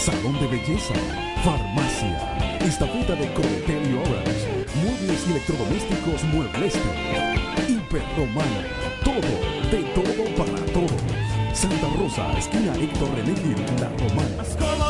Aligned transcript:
salón 0.00 0.32
de 0.40 0.46
belleza, 0.46 0.94
farmacia, 1.44 2.58
estafeta 2.64 3.14
de 3.16 3.30
Cometel 3.34 3.82
y 3.90 3.96
Orange, 3.98 4.64
muebles 4.82 5.26
y 5.26 5.30
electrodomésticos 5.32 6.24
Muebles 6.32 6.74
Hiperromana, 7.68 8.62
todo, 9.04 9.30
de 9.70 9.82
todo 9.94 10.24
para 10.36 10.64
todos. 10.72 11.02
Santa 11.52 11.86
Rosa, 11.98 12.32
esquina 12.38 12.74
Héctor 12.76 13.10
René 13.14 13.34
La 13.78 13.90
Romana. 13.90 14.89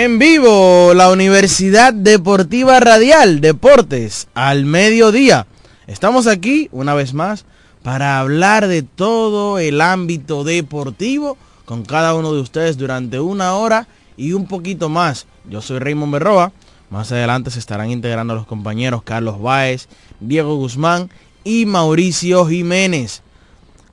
En 0.00 0.20
vivo, 0.20 0.94
la 0.94 1.10
Universidad 1.10 1.92
Deportiva 1.92 2.78
Radial, 2.78 3.40
Deportes, 3.40 4.28
al 4.32 4.64
mediodía. 4.64 5.48
Estamos 5.88 6.28
aquí, 6.28 6.68
una 6.70 6.94
vez 6.94 7.14
más, 7.14 7.46
para 7.82 8.20
hablar 8.20 8.68
de 8.68 8.84
todo 8.84 9.58
el 9.58 9.80
ámbito 9.80 10.44
deportivo 10.44 11.36
con 11.64 11.84
cada 11.84 12.14
uno 12.14 12.32
de 12.32 12.40
ustedes 12.40 12.78
durante 12.78 13.18
una 13.18 13.56
hora 13.56 13.88
y 14.16 14.34
un 14.34 14.46
poquito 14.46 14.88
más. 14.88 15.26
Yo 15.50 15.62
soy 15.62 15.80
Raymond 15.80 16.12
Berroa. 16.12 16.52
Más 16.90 17.10
adelante 17.10 17.50
se 17.50 17.58
estarán 17.58 17.90
integrando 17.90 18.36
los 18.36 18.46
compañeros 18.46 19.02
Carlos 19.02 19.42
Báez, 19.42 19.88
Diego 20.20 20.54
Guzmán 20.54 21.10
y 21.42 21.66
Mauricio 21.66 22.46
Jiménez. 22.46 23.24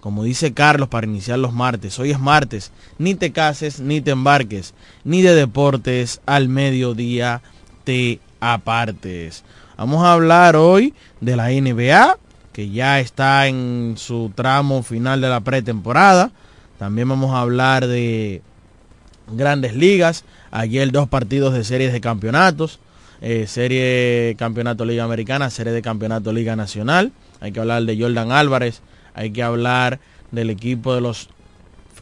Como 0.05 0.23
dice 0.23 0.53
Carlos 0.53 0.87
para 0.87 1.07
iniciar 1.07 1.39
los 1.39 1.51
martes, 1.51 1.97
hoy 1.97 2.11
es 2.11 2.19
martes, 2.19 2.71
ni 2.99 3.15
te 3.15 3.31
cases 3.31 3.79
ni 3.79 4.01
te 4.01 4.11
embarques, 4.11 4.75
ni 5.03 5.23
de 5.23 5.33
deportes 5.33 6.21
al 6.27 6.47
mediodía 6.47 7.41
te 7.85 8.19
apartes. 8.39 9.43
Vamos 9.77 10.05
a 10.05 10.13
hablar 10.13 10.57
hoy 10.57 10.93
de 11.21 11.35
la 11.35 11.49
NBA, 11.49 12.19
que 12.53 12.69
ya 12.69 12.99
está 12.99 13.47
en 13.47 13.95
su 13.97 14.31
tramo 14.35 14.83
final 14.83 15.21
de 15.21 15.29
la 15.29 15.39
pretemporada. 15.39 16.29
También 16.77 17.09
vamos 17.09 17.33
a 17.33 17.39
hablar 17.39 17.87
de 17.87 18.43
grandes 19.31 19.75
ligas. 19.75 20.23
Ayer 20.51 20.91
dos 20.91 21.09
partidos 21.09 21.55
de 21.55 21.63
series 21.63 21.91
de 21.91 21.99
campeonatos. 21.99 22.79
Eh, 23.21 23.47
serie 23.47 24.35
Campeonato 24.37 24.85
Liga 24.85 25.03
Americana, 25.03 25.49
serie 25.49 25.73
de 25.73 25.81
Campeonato 25.81 26.31
Liga 26.31 26.55
Nacional. 26.55 27.11
Hay 27.39 27.51
que 27.51 27.59
hablar 27.59 27.83
de 27.85 27.99
Jordan 27.99 28.31
Álvarez, 28.31 28.81
hay 29.15 29.31
que 29.31 29.41
hablar 29.41 29.99
del 30.31 30.49
equipo 30.49 30.93
de 30.93 31.01
los 31.01 31.29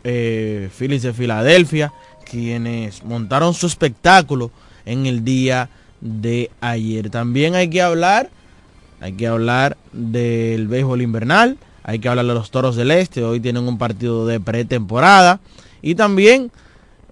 eh, 0.04 0.70
Phillies 0.78 1.04
de 1.04 1.14
Filadelfia, 1.14 1.94
quienes 2.30 3.04
montaron 3.04 3.54
su 3.54 3.68
espectáculo 3.68 4.52
en 4.86 5.06
el 5.06 5.24
día 5.24 5.70
de 6.02 6.52
ayer. 6.60 7.10
También 7.10 7.56
hay 7.56 7.70
que 7.70 7.82
hablar, 7.82 8.30
hay 9.00 9.14
que 9.14 9.28
hablar 9.28 9.78
del 9.94 10.68
béisbol 10.68 11.02
invernal, 11.02 11.58
hay 11.84 12.00
que 12.00 12.10
hablar 12.10 12.26
de 12.26 12.34
los 12.34 12.52
Toros 12.52 12.76
del 12.76 12.92
Este, 12.92 13.24
hoy 13.24 13.40
tienen 13.40 13.68
un 13.68 13.78
partido 13.78 14.26
de 14.26 14.40
pretemporada 14.40 15.40
y 15.82 15.96
también 15.96 16.52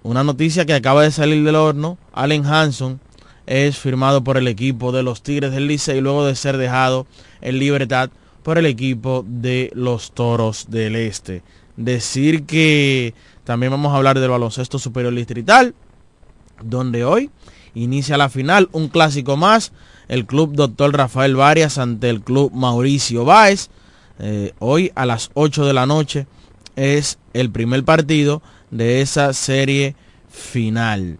una 0.02 0.24
noticia 0.24 0.66
que 0.66 0.74
acaba 0.74 1.02
de 1.02 1.12
salir 1.12 1.44
del 1.44 1.54
horno, 1.54 1.96
Allen 2.12 2.44
Hanson 2.44 3.00
es 3.46 3.78
firmado 3.78 4.24
por 4.24 4.36
el 4.36 4.48
equipo 4.48 4.92
de 4.92 5.02
los 5.02 5.22
Tigres 5.22 5.52
del 5.52 5.66
Licey 5.66 6.00
luego 6.00 6.26
de 6.26 6.34
ser 6.34 6.56
dejado 6.56 7.06
en 7.40 7.58
libertad 7.58 8.10
por 8.42 8.58
el 8.58 8.66
equipo 8.66 9.24
de 9.26 9.70
los 9.74 10.12
Toros 10.12 10.66
del 10.68 10.96
Este. 10.96 11.42
Decir 11.76 12.44
que 12.44 13.14
también 13.44 13.72
vamos 13.72 13.92
a 13.92 13.96
hablar 13.96 14.18
del 14.18 14.30
baloncesto 14.30 14.78
superior 14.78 15.14
distrital, 15.14 15.74
donde 16.62 17.04
hoy 17.04 17.30
inicia 17.74 18.16
la 18.16 18.28
final, 18.28 18.68
un 18.72 18.88
clásico 18.88 19.36
más, 19.36 19.72
el 20.08 20.26
club 20.26 20.54
Dr. 20.54 20.94
Rafael 20.94 21.36
Varias 21.36 21.78
ante 21.78 22.10
el 22.10 22.20
club 22.20 22.52
Mauricio 22.52 23.24
Báez. 23.24 23.70
Eh, 24.18 24.52
hoy 24.58 24.92
a 24.94 25.06
las 25.06 25.30
8 25.34 25.64
de 25.64 25.72
la 25.72 25.86
noche 25.86 26.26
es 26.76 27.18
el 27.32 27.50
primer 27.50 27.84
partido 27.84 28.42
de 28.70 29.00
esa 29.00 29.32
serie 29.32 29.96
final. 30.28 31.18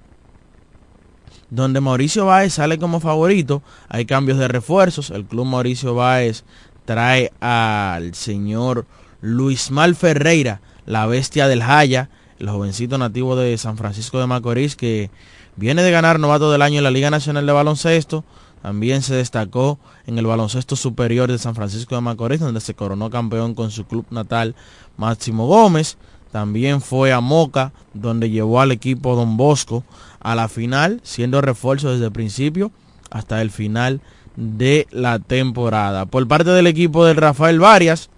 Donde 1.51 1.81
Mauricio 1.81 2.27
Báez 2.27 2.55
sale 2.55 2.79
como 2.79 3.01
favorito, 3.01 3.63
hay 3.89 4.07
cambios 4.07 4.39
de 4.39 4.49
refuerzos. 4.49 5.11
El 5.11 5.27
club 5.27 5.45
Mauricio 5.45 5.95
Báez 5.95 6.45
trae 6.85 7.33
al 7.41 8.15
señor 8.15 8.87
Luis 9.21 9.71
Mal 9.71 9.95
Ferreira, 9.95 10.61
la 10.87 11.07
bestia 11.07 11.49
del 11.49 11.63
Jaya, 11.63 12.11
el 12.39 12.51
jovencito 12.51 12.99
nativo 12.99 13.37
de 13.37 13.57
San 13.57 13.77
Francisco 13.77 14.19
de 14.19 14.27
Macorís 14.27 14.75
que 14.75 15.11
viene 15.57 15.83
de 15.83 15.91
ganar 15.91 16.19
novato 16.19 16.51
del 16.51 16.63
año 16.63 16.79
en 16.79 16.85
la 16.85 16.91
Liga 16.91 17.11
Nacional 17.11 17.47
de 17.47 17.53
Baloncesto. 17.53 18.25
También 18.63 19.03
se 19.03 19.15
destacó 19.15 19.79
en 20.07 20.19
el 20.19 20.27
baloncesto 20.27 20.77
superior 20.77 21.31
de 21.31 21.39
San 21.39 21.55
Francisco 21.55 21.95
de 21.95 22.01
Macorís, 22.01 22.41
donde 22.41 22.61
se 22.61 22.75
coronó 22.75 23.11
campeón 23.11 23.55
con 23.55 23.71
su 23.71 23.85
club 23.85 24.07
natal 24.11 24.55
Máximo 24.97 25.47
Gómez. 25.47 25.99
También 26.31 26.81
fue 26.81 27.13
a 27.13 27.21
Moca, 27.21 27.73
donde 27.93 28.31
llevó 28.31 28.61
al 28.61 28.73
equipo 28.73 29.17
Don 29.17 29.37
Bosco 29.37 29.85
a 30.21 30.35
la 30.35 30.49
final, 30.49 31.01
siendo 31.03 31.41
refuerzo 31.41 31.91
desde 31.91 32.07
el 32.07 32.13
principio 32.13 32.71
hasta 33.11 33.43
el 33.43 33.51
final 33.51 34.01
de 34.37 34.87
la 34.91 35.19
temporada. 35.19 36.07
Por 36.07 36.27
parte 36.29 36.51
del 36.51 36.67
equipo 36.67 37.05
de 37.05 37.15
Rafael 37.15 37.59
Varias, 37.59 38.11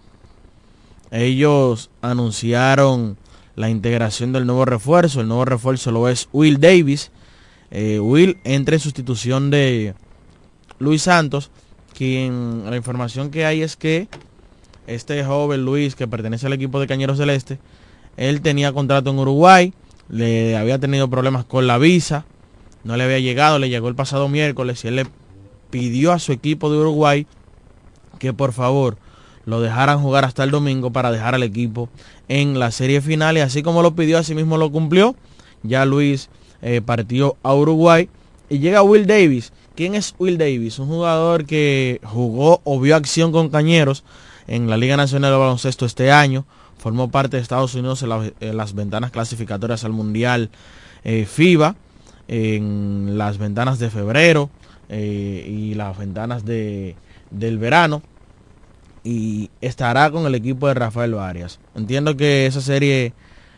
ellos 1.10 1.90
anunciaron 2.02 3.16
la 3.56 3.70
integración 3.70 4.32
del 4.32 4.46
nuevo 4.46 4.64
refuerzo. 4.64 5.20
El 5.20 5.28
nuevo 5.28 5.44
refuerzo 5.44 5.92
lo 5.92 6.08
es 6.08 6.28
Will 6.32 6.60
Davis. 6.60 7.10
Eh, 7.70 7.98
Will 8.00 8.38
entra 8.44 8.74
en 8.74 8.80
sustitución 8.80 9.50
de 9.50 9.94
Luis 10.78 11.02
Santos, 11.02 11.50
quien 11.96 12.68
la 12.68 12.76
información 12.76 13.30
que 13.30 13.46
hay 13.46 13.62
es 13.62 13.76
que 13.76 14.08
este 14.86 15.24
joven 15.24 15.64
Luis, 15.64 15.94
que 15.94 16.06
pertenece 16.06 16.46
al 16.46 16.52
equipo 16.52 16.78
de 16.78 16.86
Cañeros 16.86 17.18
Celeste, 17.18 17.58
él 18.16 18.42
tenía 18.42 18.72
contrato 18.72 19.10
en 19.10 19.18
Uruguay, 19.18 19.72
le 20.08 20.56
había 20.56 20.78
tenido 20.78 21.08
problemas 21.08 21.44
con 21.44 21.66
la 21.66 21.78
visa, 21.78 22.26
no 22.84 22.96
le 22.96 23.04
había 23.04 23.18
llegado, 23.18 23.58
le 23.58 23.70
llegó 23.70 23.88
el 23.88 23.94
pasado 23.94 24.28
miércoles 24.28 24.84
y 24.84 24.88
él 24.88 24.96
le 24.96 25.06
pidió 25.74 26.12
a 26.12 26.20
su 26.20 26.30
equipo 26.30 26.70
de 26.70 26.78
Uruguay 26.78 27.26
que 28.20 28.32
por 28.32 28.52
favor 28.52 28.96
lo 29.44 29.60
dejaran 29.60 30.00
jugar 30.00 30.24
hasta 30.24 30.44
el 30.44 30.52
domingo 30.52 30.92
para 30.92 31.10
dejar 31.10 31.34
al 31.34 31.42
equipo 31.42 31.88
en 32.28 32.60
la 32.60 32.70
serie 32.70 33.00
final 33.00 33.36
y 33.36 33.40
así 33.40 33.64
como 33.64 33.82
lo 33.82 33.96
pidió, 33.96 34.18
así 34.18 34.36
mismo 34.36 34.56
lo 34.56 34.70
cumplió. 34.70 35.16
Ya 35.64 35.84
Luis 35.84 36.30
eh, 36.62 36.80
partió 36.80 37.36
a 37.42 37.52
Uruguay 37.54 38.08
y 38.48 38.60
llega 38.60 38.84
Will 38.84 39.08
Davis. 39.08 39.52
¿Quién 39.74 39.96
es 39.96 40.14
Will 40.16 40.38
Davis? 40.38 40.78
Un 40.78 40.86
jugador 40.86 41.44
que 41.44 42.00
jugó 42.04 42.60
o 42.62 42.78
vio 42.78 42.94
acción 42.94 43.32
con 43.32 43.48
Cañeros 43.48 44.04
en 44.46 44.70
la 44.70 44.76
Liga 44.76 44.96
Nacional 44.96 45.32
de 45.32 45.38
Baloncesto 45.38 45.86
este 45.86 46.12
año. 46.12 46.44
Formó 46.78 47.10
parte 47.10 47.36
de 47.36 47.42
Estados 47.42 47.74
Unidos 47.74 48.04
en, 48.40 48.56
las 48.56 48.74
ventanas 48.76 49.10
clasificatorias 49.10 49.82
al 49.82 49.90
Mundial 49.90 50.50
eh, 51.02 51.26
FIBA, 51.28 51.74
en 52.28 53.18
las 53.18 53.38
ventanas 53.38 53.80
de 53.80 53.90
febrero 53.90 54.50
eh, 54.96 55.44
y 55.48 55.74
las 55.74 55.98
ventanas 55.98 56.44
de, 56.44 56.94
del 57.32 57.58
verano. 57.58 58.00
Y 59.02 59.50
estará 59.60 60.10
con 60.10 60.24
el 60.24 60.36
equipo 60.36 60.68
de 60.68 60.74
Rafael 60.74 61.14
Arias. 61.14 61.58
Entiendo 61.74 62.16
que 62.16 62.46
esa 62.46 62.60
serie 62.60 63.12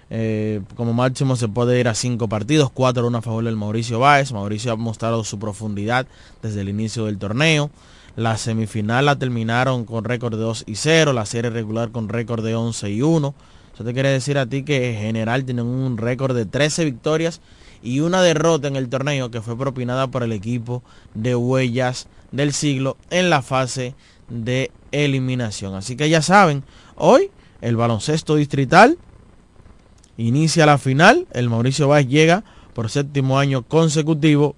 eh, 0.08 0.62
como 0.76 0.94
máximo 0.94 1.36
se 1.36 1.46
puede 1.46 1.78
ir 1.78 1.88
a 1.88 1.94
cinco 1.94 2.26
partidos, 2.26 2.70
cuatro 2.72 3.14
a 3.14 3.22
favor 3.22 3.44
del 3.44 3.54
Mauricio 3.54 3.98
Báez. 3.98 4.32
Mauricio 4.32 4.72
ha 4.72 4.76
mostrado 4.76 5.24
su 5.24 5.38
profundidad 5.38 6.06
desde 6.42 6.62
el 6.62 6.70
inicio 6.70 7.04
del 7.04 7.18
torneo. 7.18 7.70
La 8.16 8.38
semifinal 8.38 9.04
la 9.04 9.16
terminaron 9.16 9.84
con 9.84 10.04
récord 10.04 10.34
de 10.36 10.42
2 10.42 10.64
y 10.66 10.76
0, 10.76 11.12
la 11.12 11.26
serie 11.26 11.50
regular 11.50 11.90
con 11.90 12.08
récord 12.08 12.42
de 12.42 12.54
11 12.54 12.90
y 12.90 13.02
1. 13.02 13.34
Eso 13.74 13.84
te 13.84 13.92
quiere 13.92 14.08
decir 14.08 14.38
a 14.38 14.46
ti 14.46 14.62
que 14.62 14.94
en 14.94 15.00
general 15.02 15.44
tienen 15.44 15.66
un 15.66 15.98
récord 15.98 16.34
de 16.34 16.46
13 16.46 16.86
victorias 16.86 17.42
y 17.82 18.00
una 18.00 18.22
derrota 18.22 18.68
en 18.68 18.76
el 18.76 18.88
torneo 18.88 19.30
que 19.30 19.40
fue 19.40 19.56
propinada 19.56 20.08
por 20.08 20.22
el 20.22 20.32
equipo 20.32 20.82
de 21.14 21.34
Huellas 21.34 22.08
del 22.32 22.52
Siglo 22.52 22.96
en 23.10 23.30
la 23.30 23.42
fase 23.42 23.94
de 24.28 24.70
eliminación. 24.92 25.74
Así 25.74 25.96
que 25.96 26.08
ya 26.08 26.22
saben, 26.22 26.64
hoy 26.96 27.30
el 27.60 27.76
baloncesto 27.76 28.36
distrital 28.36 28.98
inicia 30.16 30.66
la 30.66 30.78
final. 30.78 31.26
El 31.32 31.48
Mauricio 31.48 31.88
Báez 31.88 32.08
llega 32.08 32.44
por 32.74 32.90
séptimo 32.90 33.38
año 33.38 33.62
consecutivo 33.62 34.56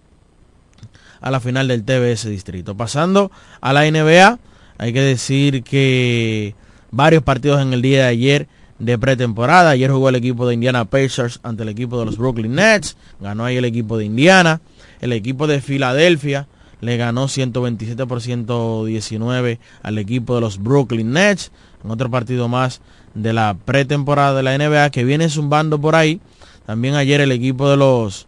a 1.21 1.31
la 1.31 1.41
final 1.41 1.69
del 1.69 1.85
TBS 1.85 2.29
Distrito. 2.29 2.77
Pasando 2.77 3.31
a 3.61 3.73
la 3.73 3.91
NBA, 3.91 4.39
hay 4.79 4.93
que 4.93 5.01
decir 5.01 5.63
que 5.63 6.55
varios 6.91 7.23
partidos 7.23 7.61
en 7.61 7.73
el 7.73 7.83
día 7.83 8.05
de 8.05 8.09
ayer 8.09 8.49
de 8.79 8.99
pretemporada. 8.99 9.71
Ayer 9.71 9.91
jugó 9.91 10.09
el 10.09 10.17
equipo 10.17 10.47
de 10.47 10.55
Indiana 10.55 10.85
Pacers 10.85 11.41
ante 11.43 11.63
el 11.63 11.69
equipo 11.69 11.99
de 11.99 12.07
los 12.07 12.17
Brooklyn 12.17 12.55
Nets. 12.55 12.97
Ganó 13.21 13.45
ahí 13.45 13.57
el 13.57 13.65
equipo 13.65 13.99
de 13.99 14.05
Indiana. 14.05 14.61
El 15.01 15.13
equipo 15.13 15.47
de 15.47 15.61
Filadelfia 15.61 16.47
le 16.81 16.97
ganó 16.97 17.29
127 17.29 18.07
por 18.07 18.21
119 18.21 19.59
al 19.83 19.99
equipo 19.99 20.35
de 20.35 20.41
los 20.41 20.63
Brooklyn 20.63 21.13
Nets. 21.13 21.51
En 21.85 21.91
otro 21.91 22.11
partido 22.11 22.49
más 22.49 22.81
de 23.15 23.33
la 23.33 23.57
pretemporada 23.65 24.37
de 24.37 24.43
la 24.43 24.57
NBA 24.57 24.91
que 24.91 25.05
viene 25.05 25.29
zumbando 25.29 25.81
por 25.81 25.97
ahí. 25.97 26.21
También 26.67 26.95
ayer 26.95 27.21
el 27.21 27.33
equipo 27.33 27.69
de 27.71 27.77
los 27.77 28.27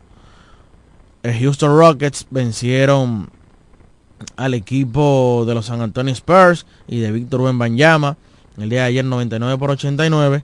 Houston 1.23 1.77
Rockets 1.77 2.27
vencieron 2.31 3.31
al 4.37 4.55
equipo 4.55 5.45
de 5.47 5.55
los 5.55 5.67
San 5.67 5.81
Antonio 5.81 6.13
Spurs 6.13 6.67
y 6.89 7.01
de 7.01 7.13
Víctor 7.13 7.43
Wembanyama 7.43 8.17
el 8.59 8.69
día 8.69 8.81
de 8.81 8.87
ayer 8.87 9.05
99 9.05 9.59
por 9.59 9.71
89 9.71 10.43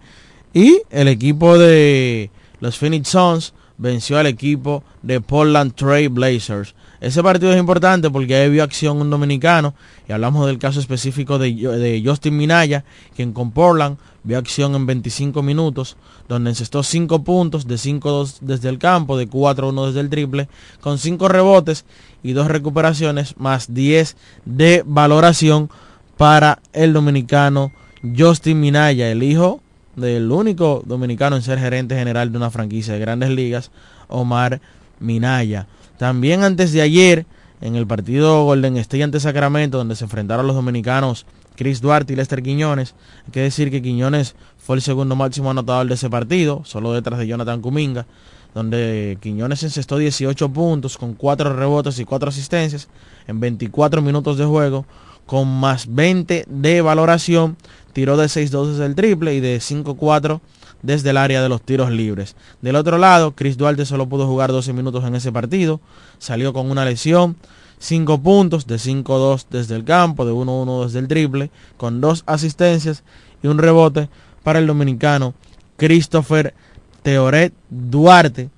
y 0.54 0.82
el 0.90 1.08
equipo 1.08 1.58
de 1.58 2.30
los 2.60 2.78
Phoenix 2.78 3.08
Suns 3.08 3.52
venció 3.78 4.18
al 4.18 4.26
equipo 4.26 4.82
de 5.02 5.20
Portland 5.20 5.74
Trail 5.74 6.08
Blazers. 6.08 6.74
Ese 7.00 7.22
partido 7.22 7.52
es 7.52 7.58
importante 7.58 8.10
porque 8.10 8.34
ahí 8.34 8.48
vio 8.48 8.62
acción 8.62 9.00
un 9.00 9.10
dominicano 9.10 9.74
y 10.08 10.12
hablamos 10.12 10.46
del 10.46 10.58
caso 10.58 10.80
específico 10.80 11.38
de, 11.38 11.52
de 11.52 12.02
Justin 12.04 12.36
Minaya, 12.36 12.84
quien 13.14 13.32
con 13.32 13.50
Portland 13.50 13.98
vio 14.24 14.38
acción 14.38 14.74
en 14.74 14.86
25 14.86 15.42
minutos, 15.42 15.96
donde 16.28 16.50
encestó 16.50 16.82
5 16.82 17.22
puntos 17.22 17.66
de 17.66 17.76
5-2 17.76 18.38
desde 18.40 18.70
el 18.70 18.78
campo, 18.78 19.16
de 19.16 19.28
4-1 19.28 19.86
desde 19.86 20.00
el 20.00 20.10
triple, 20.10 20.48
con 20.80 20.98
5 20.98 21.28
rebotes 21.28 21.84
y 22.22 22.32
2 22.32 22.48
recuperaciones, 22.48 23.36
más 23.36 23.72
10 23.72 24.16
de 24.46 24.82
valoración 24.86 25.70
para 26.16 26.60
el 26.72 26.94
dominicano 26.94 27.72
Justin 28.16 28.60
Minaya, 28.60 29.10
el 29.10 29.22
hijo 29.22 29.60
del 29.96 30.30
único 30.30 30.82
dominicano 30.84 31.36
en 31.36 31.42
ser 31.42 31.58
gerente 31.58 31.96
general 31.96 32.30
de 32.30 32.38
una 32.38 32.50
franquicia 32.50 32.92
de 32.94 33.00
grandes 33.00 33.30
ligas, 33.30 33.70
Omar 34.08 34.60
Minaya. 35.00 35.66
También 35.98 36.44
antes 36.44 36.72
de 36.72 36.82
ayer, 36.82 37.26
en 37.60 37.74
el 37.74 37.86
partido 37.86 38.44
Golden 38.44 38.76
State 38.76 39.02
ante 39.02 39.20
Sacramento, 39.20 39.78
donde 39.78 39.96
se 39.96 40.04
enfrentaron 40.04 40.46
los 40.46 40.56
dominicanos 40.56 41.24
Chris 41.56 41.80
Duarte 41.80 42.12
y 42.12 42.16
Lester 42.16 42.42
Quiñones. 42.42 42.94
Hay 43.24 43.32
que 43.32 43.40
decir 43.40 43.70
que 43.70 43.82
Quiñones 43.82 44.36
fue 44.58 44.76
el 44.76 44.82
segundo 44.82 45.16
máximo 45.16 45.50
anotador 45.50 45.88
de 45.88 45.94
ese 45.94 46.10
partido, 46.10 46.62
solo 46.64 46.92
detrás 46.92 47.18
de 47.18 47.26
Jonathan 47.26 47.62
Kuminga, 47.62 48.06
donde 48.54 49.18
Quiñones 49.20 49.62
encestó 49.62 49.96
18 49.96 50.50
puntos 50.50 50.98
con 50.98 51.14
4 51.14 51.56
rebotes 51.56 51.98
y 51.98 52.04
4 52.04 52.28
asistencias 52.28 52.88
en 53.26 53.40
24 53.40 54.02
minutos 54.02 54.36
de 54.36 54.44
juego, 54.44 54.84
con 55.26 55.48
más 55.48 55.94
20 55.94 56.46
de 56.48 56.80
valoración, 56.80 57.56
tiró 57.92 58.16
de 58.16 58.26
6-2 58.26 58.70
desde 58.70 58.86
el 58.86 58.94
triple 58.94 59.34
y 59.34 59.40
de 59.40 59.58
5-4 59.58 60.40
desde 60.82 61.10
el 61.10 61.16
área 61.16 61.42
de 61.42 61.48
los 61.48 61.62
tiros 61.62 61.90
libres. 61.90 62.36
Del 62.62 62.76
otro 62.76 62.98
lado, 62.98 63.32
Chris 63.32 63.56
Duarte 63.56 63.84
solo 63.84 64.08
pudo 64.08 64.26
jugar 64.26 64.52
12 64.52 64.72
minutos 64.72 65.04
en 65.04 65.14
ese 65.14 65.32
partido, 65.32 65.80
salió 66.18 66.52
con 66.52 66.70
una 66.70 66.84
lesión 66.84 67.36
5 67.78 68.22
puntos 68.22 68.66
de 68.66 68.76
5-2 68.76 69.46
desde 69.50 69.76
el 69.76 69.84
campo, 69.84 70.24
de 70.24 70.32
1-1 70.32 70.84
desde 70.84 70.98
el 71.00 71.08
triple, 71.08 71.50
con 71.76 72.00
dos 72.00 72.22
asistencias 72.26 73.02
y 73.42 73.48
un 73.48 73.58
rebote 73.58 74.08
para 74.42 74.58
el 74.58 74.66
dominicano 74.66 75.34
Christopher 75.76 76.54
Teoret 77.02 77.52
Duarte, 77.68 78.50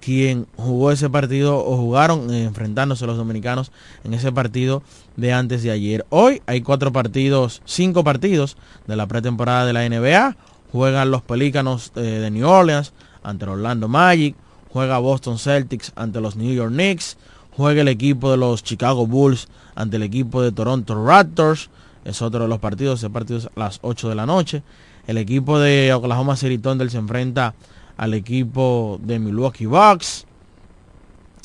quien 0.00 0.46
jugó 0.56 0.92
ese 0.92 1.08
partido 1.10 1.58
o 1.58 1.76
jugaron 1.76 2.32
eh, 2.32 2.44
enfrentándose 2.44 3.06
los 3.06 3.16
dominicanos 3.16 3.72
en 4.04 4.14
ese 4.14 4.32
partido 4.32 4.82
de 5.16 5.32
antes 5.32 5.62
de 5.62 5.70
ayer. 5.70 6.06
Hoy 6.10 6.42
hay 6.46 6.60
cuatro 6.60 6.92
partidos, 6.92 7.62
cinco 7.64 8.04
partidos 8.04 8.56
de 8.86 8.96
la 8.96 9.06
pretemporada 9.06 9.66
de 9.66 9.72
la 9.72 9.88
NBA. 9.88 10.36
Juegan 10.72 11.10
los 11.10 11.22
Pelícanos 11.22 11.92
eh, 11.96 12.00
de 12.00 12.30
New 12.30 12.46
Orleans 12.46 12.92
ante 13.22 13.44
el 13.44 13.52
Orlando 13.52 13.88
Magic. 13.88 14.36
Juega 14.70 14.98
Boston 14.98 15.38
Celtics 15.38 15.92
ante 15.96 16.20
los 16.20 16.36
New 16.36 16.52
York 16.52 16.72
Knicks 16.72 17.16
juega 17.58 17.80
el 17.80 17.88
equipo 17.88 18.30
de 18.30 18.36
los 18.36 18.62
Chicago 18.62 19.04
Bulls 19.08 19.48
ante 19.74 19.96
el 19.96 20.04
equipo 20.04 20.40
de 20.40 20.52
Toronto 20.52 21.04
Raptors. 21.04 21.70
Es 22.04 22.22
otro 22.22 22.42
de 22.42 22.48
los 22.48 22.60
partidos, 22.60 23.00
ese 23.00 23.10
partido 23.10 23.40
es 23.40 23.46
a 23.46 23.50
las 23.56 23.80
8 23.82 24.08
de 24.08 24.14
la 24.14 24.26
noche. 24.26 24.62
El 25.08 25.18
equipo 25.18 25.58
de 25.58 25.92
Oklahoma 25.92 26.36
City 26.36 26.58
Thunder 26.58 26.88
se 26.88 26.98
enfrenta 26.98 27.54
al 27.98 28.14
equipo 28.14 28.98
de 29.02 29.18
Milwaukee 29.18 29.66
Bucks. 29.66 30.24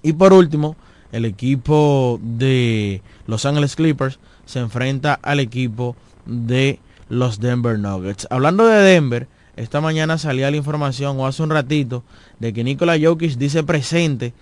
Y 0.02 0.14
por 0.14 0.32
último, 0.32 0.78
el 1.12 1.26
equipo 1.26 2.20
de 2.24 3.02
Los 3.28 3.46
Angeles 3.46 3.76
Clippers 3.76 4.20
se 4.46 4.60
enfrenta 4.60 5.20
al 5.22 5.40
equipo 5.40 5.98
de 6.26 6.80
los 7.10 7.40
Denver 7.40 7.78
Nuggets. 7.78 8.28
Hablando 8.30 8.66
de 8.66 8.82
Denver, 8.82 9.28
esta 9.56 9.82
mañana 9.82 10.18
salía 10.18 10.50
la 10.50 10.58
información 10.58 11.20
o 11.20 11.28
hace 11.28 11.44
un 11.44 11.50
ratito 11.50 12.04
de 12.40 12.54
que 12.54 12.64
Nikola 12.64 12.98
Jokic 13.02 13.36
dice 13.38 13.64
presente 13.64 14.34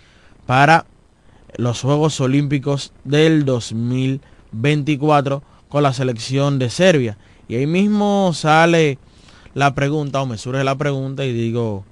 para 0.45 0.85
los 1.57 1.81
Juegos 1.81 2.19
Olímpicos 2.21 2.93
del 3.03 3.45
2024 3.45 5.43
con 5.69 5.83
la 5.83 5.93
selección 5.93 6.59
de 6.59 6.69
Serbia. 6.69 7.17
Y 7.47 7.55
ahí 7.55 7.67
mismo 7.67 8.31
sale 8.33 8.99
la 9.53 9.75
pregunta, 9.75 10.21
o 10.21 10.25
me 10.25 10.37
surge 10.37 10.63
la 10.63 10.77
pregunta 10.77 11.25
y 11.25 11.33
digo, 11.33 11.83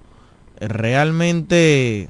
¿realmente 0.59 2.09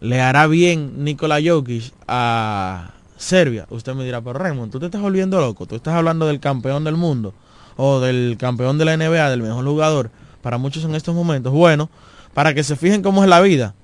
le 0.00 0.20
hará 0.20 0.46
bien 0.46 1.04
Nikola 1.04 1.38
Jokic 1.44 1.92
a 2.06 2.92
Serbia? 3.16 3.66
Usted 3.70 3.94
me 3.94 4.04
dirá, 4.04 4.20
pero 4.20 4.38
Raymond, 4.38 4.72
tú 4.72 4.78
te 4.78 4.86
estás 4.86 5.00
volviendo 5.00 5.40
loco, 5.40 5.66
tú 5.66 5.76
estás 5.76 5.94
hablando 5.94 6.26
del 6.26 6.40
campeón 6.40 6.84
del 6.84 6.96
mundo 6.96 7.34
o 7.76 8.00
del 8.00 8.36
campeón 8.38 8.78
de 8.78 8.84
la 8.84 8.96
NBA, 8.96 9.30
del 9.30 9.42
mejor 9.42 9.64
jugador 9.64 10.10
para 10.42 10.58
muchos 10.58 10.84
en 10.84 10.94
estos 10.94 11.14
momentos. 11.14 11.52
Bueno, 11.52 11.90
para 12.34 12.54
que 12.54 12.62
se 12.62 12.76
fijen 12.76 13.02
cómo 13.02 13.22
es 13.22 13.28
la 13.28 13.40
vida 13.40 13.74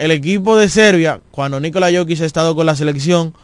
el 0.00 0.12
equipo 0.12 0.56
de 0.56 0.70
Serbia, 0.70 1.20
cuando 1.30 1.60
Nikola 1.60 1.90
Jokic 1.92 2.22
ha 2.22 2.24
estado 2.24 2.56
con 2.56 2.64
la 2.64 2.74
selección, 2.74 3.34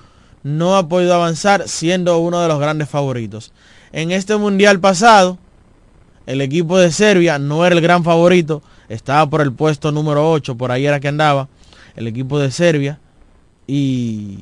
no 0.43 0.79
ha 0.79 0.89
podido 0.89 1.13
avanzar 1.13 1.69
siendo 1.69 2.17
uno 2.17 2.41
de 2.41 2.49
los 2.49 2.59
grandes 2.59 2.89
favoritos. 2.89 3.53
En 3.93 4.11
este 4.11 4.35
mundial 4.39 4.81
pasado, 4.81 5.37
el 6.25 6.41
equipo 6.41 6.79
de 6.79 6.91
Serbia 6.91 7.39
no 7.39 7.67
era 7.67 7.75
el 7.75 7.83
gran 7.83 8.05
favorito, 8.05 8.63
estaba 8.89 9.29
por 9.29 9.41
el 9.41 9.53
puesto 9.53 9.93
número 9.93 10.31
8, 10.31 10.57
por 10.57 10.73
ahí 10.73 10.87
era 10.87 11.01
que 11.01 11.09
andaba 11.09 11.49
el 11.97 12.07
equipo 12.07 12.39
de 12.39 12.51
Serbia. 12.51 13.01
Y 13.67 14.41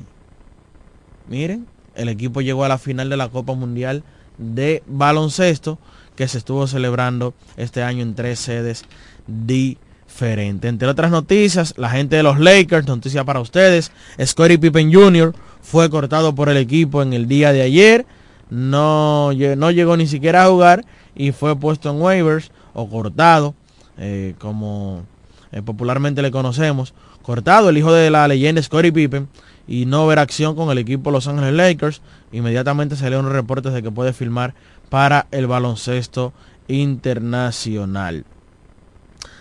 miren, 1.27 1.67
el 1.95 2.09
equipo 2.09 2.41
llegó 2.41 2.63
a 2.63 2.69
la 2.69 2.77
final 2.77 3.09
de 3.09 3.17
la 3.17 3.29
Copa 3.29 3.53
Mundial 3.53 4.03
de 4.37 4.83
baloncesto 4.85 5.79
que 6.15 6.27
se 6.27 6.37
estuvo 6.37 6.67
celebrando 6.67 7.33
este 7.57 7.83
año 7.83 8.03
en 8.03 8.15
tres 8.15 8.39
sedes 8.39 8.85
diferentes. 9.27 10.69
Entre 10.69 10.87
otras 10.87 11.11
noticias, 11.11 11.73
la 11.77 11.89
gente 11.89 12.15
de 12.15 12.23
los 12.23 12.39
Lakers, 12.39 12.87
noticia 12.87 13.23
para 13.23 13.41
ustedes, 13.41 13.91
Scottie 14.23 14.59
Pippen 14.59 14.93
Jr. 14.93 15.33
fue 15.61 15.89
cortado 15.89 16.35
por 16.35 16.49
el 16.49 16.57
equipo 16.57 17.01
en 17.01 17.13
el 17.13 17.27
día 17.27 17.51
de 17.51 17.61
ayer, 17.63 18.05
no, 18.49 19.31
no 19.33 19.71
llegó 19.71 19.97
ni 19.97 20.07
siquiera 20.07 20.45
a 20.45 20.49
jugar 20.49 20.85
y 21.15 21.31
fue 21.31 21.57
puesto 21.57 21.89
en 21.89 22.01
waivers 22.01 22.51
o 22.73 22.87
cortado, 22.89 23.55
eh, 23.97 24.35
como 24.39 25.03
eh, 25.51 25.61
popularmente 25.61 26.21
le 26.21 26.31
conocemos, 26.31 26.93
cortado 27.21 27.69
el 27.69 27.77
hijo 27.77 27.93
de 27.93 28.09
la 28.09 28.27
leyenda 28.27 28.61
Scottie 28.61 28.91
Pippen 28.91 29.27
y 29.67 29.85
no 29.85 30.05
ver 30.05 30.19
acción 30.19 30.55
con 30.55 30.69
el 30.69 30.77
equipo 30.77 31.11
Los 31.11 31.27
Ángeles 31.27 31.53
Lakers. 31.53 32.01
Inmediatamente 32.31 32.95
salieron 32.95 33.31
reportes 33.31 33.73
de 33.73 33.81
que 33.81 33.91
puede 33.91 34.13
firmar 34.13 34.53
para 34.89 35.27
el 35.31 35.47
baloncesto 35.47 36.33
internacional. 36.67 38.25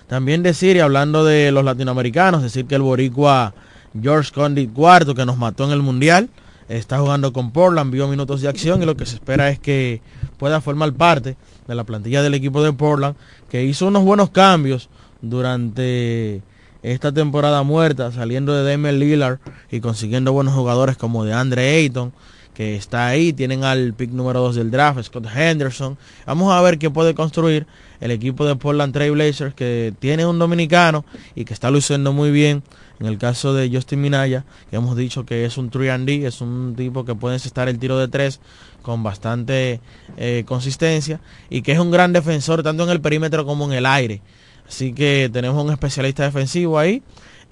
También 0.07 0.43
decir, 0.43 0.77
y 0.77 0.81
hablando 0.81 1.25
de 1.25 1.51
los 1.51 1.65
latinoamericanos, 1.65 2.43
decir 2.43 2.67
que 2.67 2.75
el 2.75 2.83
boricua 2.83 3.55
George 4.01 4.33
Condit 4.33 4.73
cuarto 4.73 5.15
que 5.15 5.25
nos 5.25 5.39
mató 5.39 5.65
en 5.65 5.71
el 5.71 5.83
Mundial, 5.83 6.29
está 6.69 6.99
jugando 6.99 7.33
con 7.33 7.51
Portland, 7.51 7.91
vio 7.91 8.09
minutos 8.09 8.41
de 8.41 8.49
acción 8.49 8.83
y 8.83 8.87
lo 8.87 8.97
que 8.97 9.07
se 9.07 9.17
espera 9.17 9.51
es 9.51 9.59
que 9.59 10.01
pueda 10.39 10.61
formar 10.61 10.93
parte 10.93 11.37
de 11.67 11.75
la 11.75 11.85
plantilla 11.85 12.23
del 12.23 12.35
equipo 12.35 12.63
de 12.63 12.73
Portland, 12.73 13.17
que 13.51 13.65
hizo 13.65 13.87
unos 13.87 14.05
buenos 14.05 14.31
cambios 14.31 14.89
durante 15.21 16.43
esta 16.83 17.13
temporada 17.13 17.63
muerta, 17.63 18.13
saliendo 18.13 18.55
de 18.55 18.71
Damian 18.71 18.99
Lillard 18.99 19.39
y 19.71 19.81
consiguiendo 19.81 20.33
buenos 20.33 20.55
jugadores 20.55 20.97
como 20.97 21.25
de 21.25 21.33
Andre 21.33 21.77
Ayton, 21.77 22.13
que 22.53 22.77
está 22.77 23.07
ahí. 23.07 23.33
Tienen 23.33 23.65
al 23.65 23.95
pick 23.95 24.11
número 24.11 24.41
2 24.41 24.57
del 24.57 24.71
draft, 24.71 25.03
Scott 25.03 25.27
Henderson. 25.35 25.99
Vamos 26.27 26.53
a 26.53 26.61
ver 26.63 26.79
qué 26.79 26.91
puede 26.91 27.15
construir 27.15 27.67
el 28.01 28.11
equipo 28.11 28.47
de 28.47 28.57
Portland 28.57 28.93
Trail 28.93 29.13
Blazers, 29.13 29.55
que 29.55 29.95
tiene 29.99 30.27
un 30.27 30.39
dominicano 30.39 31.05
y 31.35 31.45
que 31.45 31.55
está 31.55 31.71
luciendo 31.71 32.13
muy 32.13 32.31
bien. 32.31 32.63
En 33.01 33.07
el 33.07 33.19
caso 33.19 33.53
de 33.55 33.69
Justin 33.73 34.01
Minaya, 34.01 34.45
que 34.71 34.77
hemos 34.77 34.97
dicho 34.97 35.27
que 35.27 35.45
es 35.45 35.59
un 35.59 35.71
3D, 35.71 36.27
es 36.27 36.41
un 36.41 36.75
tipo 36.77 37.05
que 37.05 37.15
puede 37.15 37.37
estar 37.37 37.69
el 37.69 37.79
tiro 37.79 37.99
de 37.99 38.07
3 38.07 38.41
con 38.85 39.03
bastante 39.03 39.81
eh, 40.17 40.45
consistencia 40.47 41.21
y 41.51 41.63
que 41.63 41.73
es 41.73 41.79
un 41.79 41.91
gran 41.91 42.13
defensor 42.13 42.63
tanto 42.63 42.85
en 42.85 42.91
el 42.91 43.01
perímetro 43.01 43.45
como 43.45 43.65
en 43.65 43.73
el 43.73 43.87
aire. 43.87 44.21
Así 44.69 44.93
que 44.93 45.31
tenemos 45.33 45.63
un 45.65 45.73
especialista 45.73 46.23
defensivo 46.23 46.79
ahí 46.79 47.03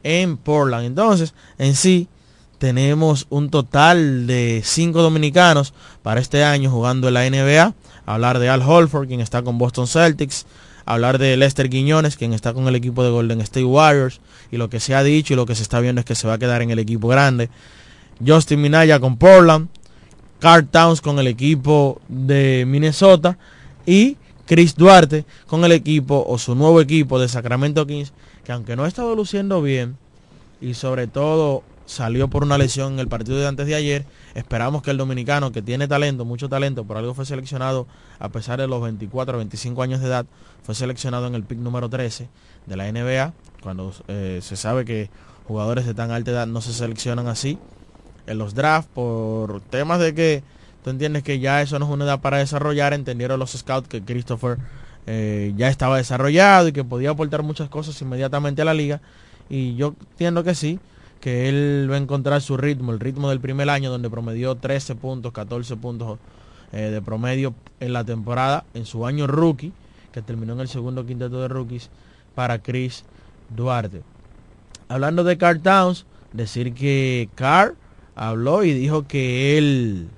en 0.03 0.37
Portland. 0.37 0.85
Entonces, 0.85 1.35
en 1.59 1.75
sí, 1.75 2.07
tenemos 2.59 3.27
un 3.31 3.51
total 3.51 4.27
de 4.27 4.61
cinco 4.65 5.03
dominicanos 5.03 5.75
para 6.03 6.21
este 6.21 6.45
año 6.45 6.71
jugando 6.71 7.09
en 7.09 7.15
la 7.15 7.29
NBA. 7.29 7.75
Hablar 8.07 8.39
de 8.39 8.51
Al 8.51 8.63
Holford, 8.63 9.09
quien 9.09 9.21
está 9.21 9.43
con 9.43 9.59
Boston 9.59 9.87
Celtics. 9.87 10.47
Hablar 10.85 11.19
de 11.19 11.37
Lester 11.37 11.69
Guiñones, 11.69 12.17
quien 12.17 12.33
está 12.33 12.53
con 12.53 12.69
el 12.69 12.75
equipo 12.75 13.03
de 13.03 13.11
Golden 13.11 13.41
State 13.41 13.65
Warriors. 13.65 14.21
Y 14.51 14.59
lo 14.59 14.69
que 14.69 14.81
se 14.81 14.95
ha 14.95 15.03
dicho 15.03 15.33
y 15.33 15.37
lo 15.37 15.47
que 15.47 15.55
se 15.55 15.63
está 15.63 15.81
viendo 15.81 16.01
es 16.01 16.05
que 16.05 16.15
se 16.15 16.29
va 16.29 16.35
a 16.35 16.39
quedar 16.39 16.61
en 16.61 16.71
el 16.71 16.79
equipo 16.79 17.09
grande. 17.09 17.49
Justin 18.25 18.61
Minaya 18.61 19.01
con 19.01 19.17
Portland. 19.17 19.69
Carl 20.43 20.67
Towns 20.67 21.01
con 21.01 21.21
el 21.21 21.29
equipo 21.29 22.01
de 22.09 22.65
Minnesota. 22.67 23.39
Y 23.87 24.17
Chris 24.45 24.75
Duarte 24.75 25.25
con 25.47 25.65
el 25.65 25.71
equipo 25.71 26.25
o 26.27 26.37
su 26.37 26.57
nuevo 26.57 26.81
equipo 26.81 27.21
de 27.21 27.29
Sacramento 27.29 27.87
Kings, 27.87 28.13
que 28.45 28.51
aunque 28.51 28.75
no 28.75 28.83
ha 28.83 28.89
estado 28.89 29.15
luciendo 29.15 29.63
bien 29.63 29.97
y 30.61 30.75
sobre 30.75 31.07
todo 31.07 31.63
salió 31.87 32.27
por 32.27 32.43
una 32.43 32.59
lesión 32.59 32.95
en 32.95 32.99
el 32.99 33.07
partido 33.07 33.39
de 33.39 33.47
antes 33.47 33.69
de 33.69 33.77
ayer, 33.77 34.05
esperamos 34.35 34.83
que 34.83 34.91
el 34.91 34.97
dominicano 34.97 35.53
que 35.53 35.63
tiene 35.63 35.87
talento, 35.87 36.25
mucho 36.25 36.49
talento, 36.49 36.85
por 36.85 36.97
algo 36.97 37.15
fue 37.15 37.25
seleccionado 37.25 37.87
a 38.19 38.31
pesar 38.31 38.61
de 38.61 38.67
los 38.67 38.83
24 38.83 39.37
o 39.37 39.39
25 39.39 39.81
años 39.81 40.01
de 40.01 40.09
edad, 40.09 40.27
fue 40.65 40.75
seleccionado 40.75 41.29
en 41.29 41.37
el 41.37 41.45
pick 41.45 41.59
número 41.59 41.89
13 41.89 42.29
de 42.67 42.77
la 42.77 42.91
NBA, 42.91 43.33
cuando 43.63 43.95
eh, 44.09 44.41
se 44.43 44.57
sabe 44.57 44.85
que 44.85 45.09
jugadores 45.47 45.87
de 45.87 45.95
tan 45.95 46.11
alta 46.11 46.33
edad 46.33 46.47
no 46.49 46.61
se 46.61 46.73
seleccionan 46.73 47.29
así 47.29 47.59
en 48.27 48.39
los 48.39 48.55
drafts 48.55 48.91
por 48.95 49.61
temas 49.63 50.01
de 50.01 50.15
que 50.15 50.43
Tú 50.83 50.91
entiendes 50.91 51.23
que 51.23 51.39
ya 51.39 51.63
eso 51.63 51.79
no 51.79 51.87
es 51.87 51.91
una 51.91 52.05
edad 52.05 52.21
para 52.21 52.39
desarrollar. 52.39 52.93
Entendieron 52.93 53.39
los 53.39 53.53
scouts 53.53 53.89
que 53.89 54.03
Christopher 54.03 54.59
eh, 55.07 55.53
ya 55.57 55.69
estaba 55.69 55.97
desarrollado 55.97 56.69
y 56.69 56.73
que 56.73 56.85
podía 56.85 57.11
aportar 57.11 57.43
muchas 57.43 57.69
cosas 57.69 58.01
inmediatamente 58.03 58.63
a 58.63 58.65
la 58.65 58.75
liga. 58.75 59.01
Y 59.49 59.77
yo 59.77 59.95
entiendo 60.11 60.43
que 60.43 60.55
sí, 60.55 60.81
que 61.21 61.49
él 61.49 61.89
va 61.91 61.95
a 61.95 61.99
encontrar 61.99 62.41
su 62.43 62.57
ritmo, 62.57 62.93
el 62.93 62.99
ritmo 62.99 63.31
del 63.31 63.41
primer 63.41 63.71
año 63.71 63.91
donde 63.91 64.11
promedió 64.11 64.57
13 64.57 64.97
puntos, 64.97 65.33
14 65.33 65.77
puntos 65.77 66.19
eh, 66.73 66.91
de 66.91 67.01
promedio 67.01 67.55
en 67.79 67.93
la 67.93 68.03
temporada, 68.03 68.65
en 68.75 68.85
su 68.85 69.07
año 69.07 69.29
rookie, 69.29 69.73
que 70.11 70.21
terminó 70.21 70.55
en 70.55 70.61
el 70.61 70.69
segundo 70.69 71.07
quinteto 71.07 71.41
de 71.43 71.49
rookies 71.49 71.91
para 72.35 72.61
Chris 72.61 73.05
Duarte. 73.51 74.03
Hablando 74.89 75.23
de 75.23 75.39
Carl 75.39 75.61
Towns, 75.61 76.07
decir 76.33 76.75
que 76.75 77.29
Carl 77.37 77.77
habló 78.15 78.65
y 78.65 78.73
dijo 78.73 79.07
que 79.07 79.59
él 79.59 80.09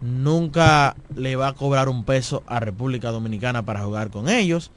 nunca 0.00 0.96
le 1.14 1.36
va 1.36 1.48
a 1.48 1.54
cobrar 1.54 1.88
un 1.88 2.04
peso 2.04 2.42
a 2.46 2.60
República 2.60 3.10
Dominicana 3.10 3.64
para 3.64 3.84
jugar 3.84 4.10
con 4.10 4.28
ellos. 4.28 4.70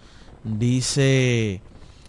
Dice 0.43 1.61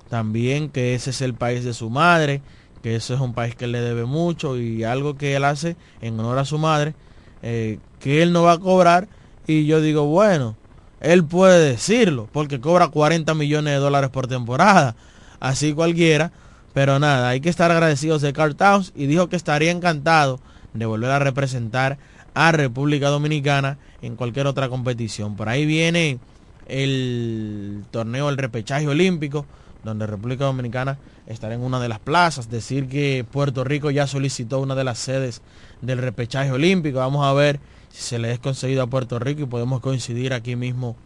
también 0.08 0.68
que 0.68 0.94
ese 0.94 1.10
es 1.10 1.20
el 1.20 1.34
país 1.34 1.64
de 1.64 1.74
su 1.74 1.90
madre, 1.90 2.42
que 2.82 2.96
ese 2.96 3.14
es 3.14 3.20
un 3.20 3.34
país 3.34 3.54
que 3.54 3.66
le 3.66 3.80
debe 3.80 4.04
mucho 4.04 4.58
y 4.58 4.84
algo 4.84 5.16
que 5.16 5.36
él 5.36 5.44
hace 5.44 5.76
en 6.00 6.18
honor 6.18 6.38
a 6.38 6.44
su 6.44 6.58
madre, 6.58 6.94
eh, 7.42 7.78
que 8.00 8.22
él 8.22 8.32
no 8.32 8.42
va 8.42 8.52
a 8.52 8.58
cobrar. 8.58 9.08
Y 9.46 9.66
yo 9.66 9.80
digo, 9.80 10.06
bueno, 10.06 10.56
él 11.00 11.24
puede 11.24 11.70
decirlo, 11.70 12.28
porque 12.32 12.60
cobra 12.60 12.88
40 12.88 13.34
millones 13.34 13.74
de 13.74 13.80
dólares 13.80 14.10
por 14.10 14.26
temporada, 14.28 14.96
así 15.40 15.72
cualquiera. 15.72 16.32
Pero 16.74 16.98
nada, 16.98 17.28
hay 17.28 17.40
que 17.40 17.50
estar 17.50 17.70
agradecidos 17.70 18.22
de 18.22 18.32
Carl 18.32 18.56
y 18.94 19.06
dijo 19.06 19.28
que 19.28 19.36
estaría 19.36 19.70
encantado 19.70 20.40
de 20.72 20.86
volver 20.86 21.10
a 21.10 21.18
representar 21.18 21.98
a 22.34 22.52
República 22.52 23.08
Dominicana 23.08 23.78
en 24.00 24.16
cualquier 24.16 24.46
otra 24.46 24.68
competición. 24.68 25.36
Por 25.36 25.48
ahí 25.48 25.66
viene 25.66 26.18
el 26.66 27.84
torneo 27.90 28.26
del 28.26 28.38
repechaje 28.38 28.88
olímpico, 28.88 29.44
donde 29.84 30.06
República 30.06 30.44
Dominicana 30.44 30.98
estará 31.26 31.54
en 31.54 31.60
una 31.60 31.80
de 31.80 31.88
las 31.88 31.98
plazas. 31.98 32.48
Decir 32.48 32.88
que 32.88 33.26
Puerto 33.30 33.64
Rico 33.64 33.90
ya 33.90 34.06
solicitó 34.06 34.60
una 34.60 34.74
de 34.74 34.84
las 34.84 34.98
sedes 34.98 35.42
del 35.82 35.98
repechaje 35.98 36.52
olímpico. 36.52 36.98
Vamos 36.98 37.26
a 37.26 37.32
ver 37.34 37.60
si 37.90 38.02
se 38.02 38.18
le 38.18 38.32
es 38.32 38.38
concedido 38.38 38.82
a 38.82 38.86
Puerto 38.86 39.18
Rico 39.18 39.42
y 39.42 39.46
podemos 39.46 39.80
coincidir 39.80 40.32
aquí 40.32 40.56
mismo 40.56 40.96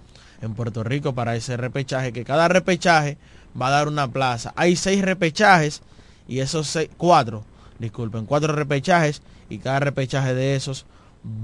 en 0.42 0.54
Puerto 0.54 0.84
Rico 0.84 1.14
para 1.14 1.34
ese 1.34 1.56
repechaje, 1.56 2.12
que 2.12 2.24
cada 2.24 2.46
repechaje 2.48 3.16
va 3.60 3.68
a 3.68 3.70
dar 3.70 3.88
una 3.88 4.08
plaza. 4.08 4.52
Hay 4.56 4.76
seis 4.76 5.02
repechajes 5.02 5.82
y 6.28 6.40
esos 6.40 6.66
seis, 6.66 6.90
cuatro, 6.96 7.44
disculpen, 7.78 8.26
cuatro 8.26 8.54
repechajes 8.54 9.22
y 9.48 9.58
cada 9.58 9.80
repechaje 9.80 10.34
de 10.34 10.56
esos 10.56 10.86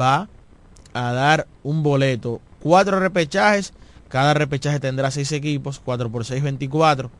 va 0.01 0.29
a 0.95 1.13
dar 1.13 1.47
un 1.63 1.83
boleto. 1.83 2.41
Cuatro 2.61 3.01
repechajes. 3.01 3.73
Cada 4.09 4.35
repechaje 4.35 4.79
tendrá 4.79 5.11
seis 5.11 5.33
equipos. 5.33 5.81
4 5.81 6.11
por 6.11 6.25
6, 6.25 6.43
24. 6.43 7.11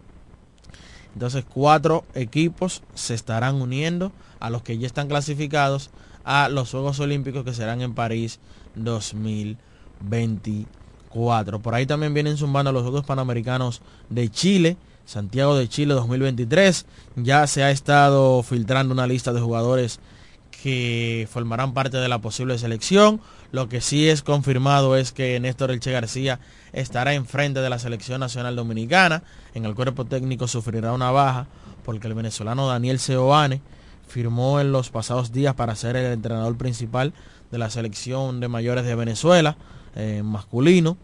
Entonces 1.15 1.45
cuatro 1.47 2.05
equipos 2.15 2.83
se 2.95 3.15
estarán 3.15 3.57
uniendo 3.57 4.13
a 4.41 4.51
los 4.51 4.63
que 4.63 4.79
ya 4.79 4.87
están 4.87 5.09
clasificados 5.09 5.91
a 6.25 6.49
los 6.49 6.71
Juegos 6.71 7.01
Olímpicos 7.01 7.45
que 7.45 7.53
serán 7.53 7.83
en 7.83 7.95
París 7.95 8.41
2024. 11.13 11.61
Por 11.61 11.75
ahí 11.75 11.87
también 11.87 12.15
vienen 12.15 12.37
zumbando 12.37 12.73
los 12.73 12.83
Juegos 12.83 13.05
Panamericanos 13.05 13.83
de 14.09 14.31
Chile, 14.31 14.77
Santiago 15.05 15.57
de 15.57 15.69
Chile 15.69 15.95
2023. 15.95 16.87
Ya 17.17 17.47
se 17.47 17.63
ha 17.63 17.71
estado 17.71 18.43
filtrando 18.43 18.95
una 18.95 19.07
lista 19.07 19.33
de 19.33 19.41
jugadores 19.41 20.01
que 20.63 21.29
formarán 21.31 21.75
parte 21.75 21.97
de 21.97 22.09
la 22.09 22.21
posible 22.21 22.59
selección. 22.59 23.21
Lo 23.51 23.69
que 23.69 23.81
sí 23.81 24.09
es 24.09 24.23
confirmado 24.23 24.97
es 24.97 25.13
que 25.13 25.39
Néstor 25.41 25.71
Elche 25.71 25.93
García 25.93 26.41
estará 26.73 27.15
enfrente 27.15 27.61
de 27.61 27.69
la 27.69 27.79
selección 27.79 28.21
nacional 28.21 28.57
dominicana. 28.57 29.23
En 29.55 29.65
el 29.65 29.75
cuerpo 29.75 30.05
técnico 30.05 30.49
sufrirá 30.49 30.93
una 30.93 31.11
baja 31.11 31.47
porque 31.85 32.07
el 32.07 32.15
venezolano 32.15 32.69
Daniel 32.69 32.99
Seoane 32.99 33.61
firmó 34.07 34.61
en 34.61 34.73
los 34.73 34.91
pasados 34.91 35.33
días 35.33 35.55
para 35.55 35.75
ser 35.75 35.97
el 35.97 36.13
entrenador 36.13 36.57
principal 36.57 37.13
de 37.51 37.59
la 37.59 37.71
selección 37.71 38.41
de 38.41 38.49
mayores 38.49 38.85
de 38.85 38.95
Venezuela, 38.95 39.57
eh, 39.97 40.23
masculino. 40.25 40.97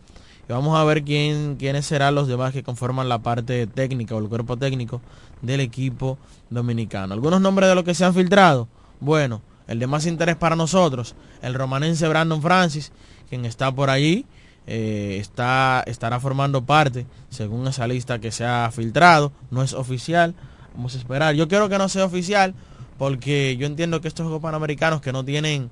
Y 0.48 0.52
vamos 0.52 0.78
a 0.78 0.84
ver 0.84 1.04
quién, 1.04 1.56
quiénes 1.56 1.86
serán 1.86 2.14
los 2.14 2.26
demás 2.26 2.52
que 2.52 2.62
conforman 2.62 3.08
la 3.08 3.18
parte 3.18 3.66
técnica 3.66 4.14
o 4.14 4.18
el 4.18 4.28
cuerpo 4.28 4.56
técnico 4.56 5.00
del 5.42 5.60
equipo 5.60 6.18
dominicano. 6.50 7.14
Algunos 7.14 7.40
nombres 7.40 7.68
de 7.68 7.74
los 7.74 7.84
que 7.84 7.94
se 7.94 8.04
han 8.04 8.14
filtrado. 8.14 8.68
Bueno, 9.00 9.42
el 9.66 9.78
de 9.78 9.86
más 9.86 10.06
interés 10.06 10.36
para 10.36 10.56
nosotros, 10.56 11.14
el 11.42 11.54
romanense 11.54 12.08
Brandon 12.08 12.40
Francis, 12.40 12.92
quien 13.28 13.44
está 13.44 13.70
por 13.70 13.90
allí 13.90 14.24
eh, 14.70 15.16
está, 15.18 15.82
estará 15.86 16.20
formando 16.20 16.66
parte, 16.66 17.06
según 17.30 17.66
esa 17.68 17.86
lista 17.86 18.18
que 18.18 18.30
se 18.30 18.44
ha 18.44 18.70
filtrado. 18.70 19.32
No 19.50 19.62
es 19.62 19.72
oficial, 19.72 20.34
vamos 20.74 20.94
a 20.94 20.98
esperar. 20.98 21.34
Yo 21.34 21.48
quiero 21.48 21.70
que 21.70 21.78
no 21.78 21.88
sea 21.88 22.04
oficial 22.04 22.54
porque 22.98 23.56
yo 23.56 23.66
entiendo 23.66 24.00
que 24.00 24.08
estos 24.08 24.24
Juegos 24.24 24.42
Panamericanos 24.42 25.00
que 25.00 25.12
no 25.12 25.24
tienen 25.24 25.70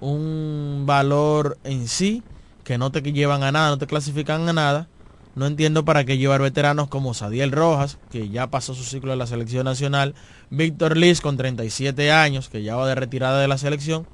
un 0.00 0.84
valor 0.86 1.58
en 1.64 1.88
sí, 1.88 2.22
que 2.64 2.78
no 2.78 2.90
te 2.90 3.00
llevan 3.00 3.42
a 3.42 3.52
nada, 3.52 3.70
no 3.70 3.78
te 3.78 3.86
clasifican 3.86 4.48
a 4.48 4.52
nada, 4.52 4.88
no 5.34 5.46
entiendo 5.46 5.84
para 5.84 6.04
qué 6.04 6.18
llevar 6.18 6.42
veteranos 6.42 6.88
como 6.88 7.14
Sadiel 7.14 7.52
Rojas, 7.52 7.98
que 8.10 8.28
ya 8.28 8.48
pasó 8.48 8.74
su 8.74 8.84
ciclo 8.84 9.12
de 9.12 9.16
la 9.16 9.26
selección 9.26 9.64
nacional, 9.64 10.14
Víctor 10.50 10.96
Liz 10.96 11.20
con 11.20 11.36
37 11.36 12.10
años, 12.10 12.48
que 12.48 12.62
ya 12.62 12.76
va 12.76 12.88
de 12.88 12.94
retirada 12.94 13.40
de 13.40 13.48
la 13.48 13.58
selección. 13.58 14.06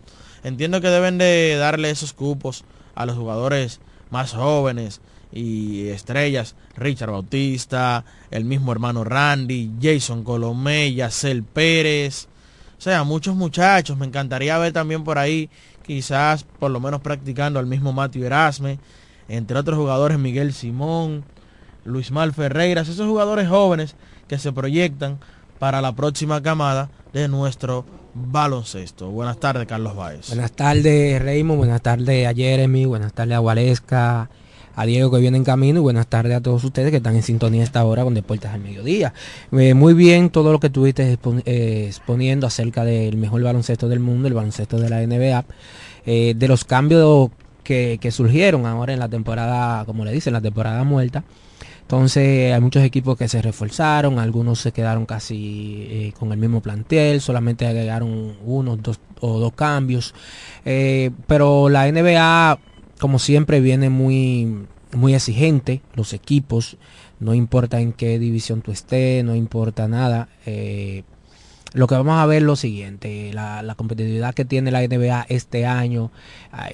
Entiendo 0.43 0.81
que 0.81 0.89
deben 0.89 1.17
de 1.19 1.57
darle 1.57 1.91
esos 1.91 2.13
cupos 2.13 2.65
a 2.95 3.07
los 3.07 3.17
jugadores 3.17 3.81
más 4.11 4.33
jóvenes 4.33 5.01
y 5.33 5.89
estrellas, 5.89 6.55
Richard 6.77 7.11
Bautista, 7.11 8.05
el 8.31 8.45
mismo 8.45 8.71
hermano 8.71 9.03
Randy, 9.03 9.73
Jason 9.81 10.23
Colomé, 10.23 10.93
Yacel 10.93 11.43
Pérez, 11.43 12.29
o 12.79 12.83
sea, 12.85 13.03
muchos 13.03 13.35
muchachos, 13.35 13.97
me 13.97 14.05
encantaría 14.07 14.59
ver 14.59 14.73
también 14.73 15.05
por 15.05 15.19
ahí, 15.19 15.49
quizás 15.87 16.45
por 16.45 16.71
lo 16.71 16.81
menos 16.81 17.01
practicando 17.01 17.59
al 17.59 17.67
mismo 17.67 17.93
Matthew 17.93 18.25
Erasme, 18.25 18.79
entre 19.29 19.59
otros 19.59 19.79
jugadores 19.79 20.19
Miguel 20.19 20.53
Simón, 20.53 21.25
Luis 21.85 22.11
Mal 22.11 22.33
Ferreiras, 22.33 22.89
esos 22.89 23.07
jugadores 23.07 23.49
jóvenes 23.49 23.95
que 24.27 24.39
se 24.39 24.53
proyectan 24.53 25.19
para 25.59 25.81
la 25.81 25.93
próxima 25.95 26.43
camada 26.43 26.91
de 27.13 27.29
nuestro 27.29 27.85
baloncesto. 28.15 29.11
Buenas 29.11 29.39
tardes, 29.39 29.67
Carlos 29.67 29.95
Báez. 29.95 30.29
Buenas 30.29 30.53
tardes, 30.53 31.23
Raymond. 31.23 31.59
Buenas 31.59 31.83
tardes 31.83 32.27
a 32.27 32.35
Jeremy. 32.35 32.87
Buenas 32.87 33.13
tardes 33.13 33.37
a 33.37 33.39
Gualesca, 33.39 34.31
a 34.77 34.87
Diego 34.87 35.11
que 35.11 35.19
viene 35.19 35.37
en 35.37 35.45
camino. 35.45 35.81
Y 35.81 35.83
buenas 35.83 36.07
tardes 36.07 36.37
a 36.37 36.41
todos 36.41 36.63
ustedes 36.65 36.91
que 36.91 36.99
están 36.99 37.17
en 37.17 37.23
sintonía 37.23 37.63
esta 37.63 37.85
hora 37.85 38.05
con 38.05 38.15
Deportes 38.15 38.51
al 38.51 38.61
Mediodía. 38.61 39.13
Eh, 39.53 39.75
muy 39.75 39.95
bien 39.95 40.31
todo 40.31 40.53
lo 40.53 40.61
que 40.61 40.69
estuviste 40.69 41.19
eh, 41.45 41.85
exponiendo 41.87 42.47
acerca 42.47 42.85
del 42.85 43.17
mejor 43.17 43.43
baloncesto 43.43 43.89
del 43.89 44.01
mundo, 44.01 44.29
el 44.29 44.35
baloncesto 44.35 44.79
de 44.79 44.89
la 44.89 45.07
NBA. 45.07 45.45
Eh, 46.07 46.35
de 46.37 46.49
los 46.49 46.65
cambios 46.65 47.31
que, 47.63 47.99
surgieron 48.11 48.67
ahora 48.67 48.93
en 48.93 48.99
la 48.99 49.09
temporada, 49.09 49.85
como 49.87 50.05
le 50.05 50.13
dicen, 50.13 50.33
la 50.33 50.41
temporada 50.41 50.85
muerta. 50.85 51.25
Entonces 51.81 52.53
hay 52.53 52.61
muchos 52.63 52.83
equipos 52.83 53.17
que 53.17 53.29
se 53.29 53.43
reforzaron, 53.43 54.19
algunos 54.19 54.59
se 54.59 54.73
quedaron 54.73 55.05
casi 55.05 56.13
con 56.19 56.33
el 56.33 56.39
mismo 56.39 56.63
plantel, 56.63 57.21
solamente 57.21 57.67
agregaron 57.67 58.37
uno 58.43 58.77
dos, 58.77 59.01
o 59.21 59.39
dos 59.39 59.53
cambios. 59.53 60.15
Pero 60.65 61.69
la 61.69 61.91
NBA, 61.91 62.59
como 63.05 63.19
siempre, 63.19 63.61
viene 63.61 63.91
muy, 63.91 64.65
muy 64.95 65.15
exigente, 65.15 65.83
los 65.95 66.15
equipos, 66.15 66.79
no 67.21 67.35
importa 67.35 67.83
en 67.83 67.93
qué 67.93 68.19
división 68.19 68.63
tú 68.63 68.73
estés, 68.73 69.23
no 69.23 69.35
importa 69.35 69.89
nada. 69.89 70.31
Eh, 70.47 71.03
lo 71.75 71.87
que 71.87 71.97
vamos 71.97 72.15
a 72.19 72.25
ver 72.25 72.39
es 72.39 72.45
lo 72.45 72.57
siguiente, 72.57 73.31
la, 73.35 73.75
competitividad 73.77 74.33
que 74.33 74.47
tiene 74.47 74.71
la 74.71 74.81
NBA 74.81 75.27
este 75.29 75.67
año. 75.67 76.13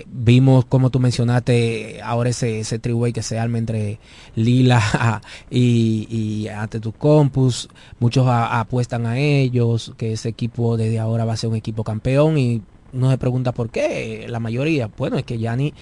vimos, 0.06 0.66
como 0.66 0.90
tú 0.90 1.00
mencionaste, 1.00 2.00
ahora 2.00 2.30
ese, 2.30 2.60
ese 2.60 2.78
triway 2.78 3.12
que 3.12 3.24
se 3.24 3.36
arma 3.36 3.58
entre 3.58 3.98
Lila 4.36 5.20
y, 5.50 6.06
y 6.08 6.46
ante 6.46 6.78
tu 6.78 6.92
compus. 6.92 7.68
Muchos 7.98 8.24
apuestan 8.28 9.04
a 9.06 9.18
ellos, 9.18 9.94
que 9.96 10.12
ese 10.12 10.28
equipo 10.28 10.76
desde 10.76 11.00
ahora 11.00 11.24
va 11.24 11.32
a 11.32 11.36
ser 11.36 11.50
un 11.50 11.56
equipo 11.56 11.82
campeón 11.82 12.38
y 12.38 12.62
no 12.92 13.10
se 13.10 13.18
pregunta 13.18 13.52
por 13.52 13.70
qué, 13.70 14.26
la 14.28 14.40
mayoría, 14.40 14.90
bueno, 14.96 15.16
es 15.18 15.24
que 15.24 15.38
Yanni 15.38 15.74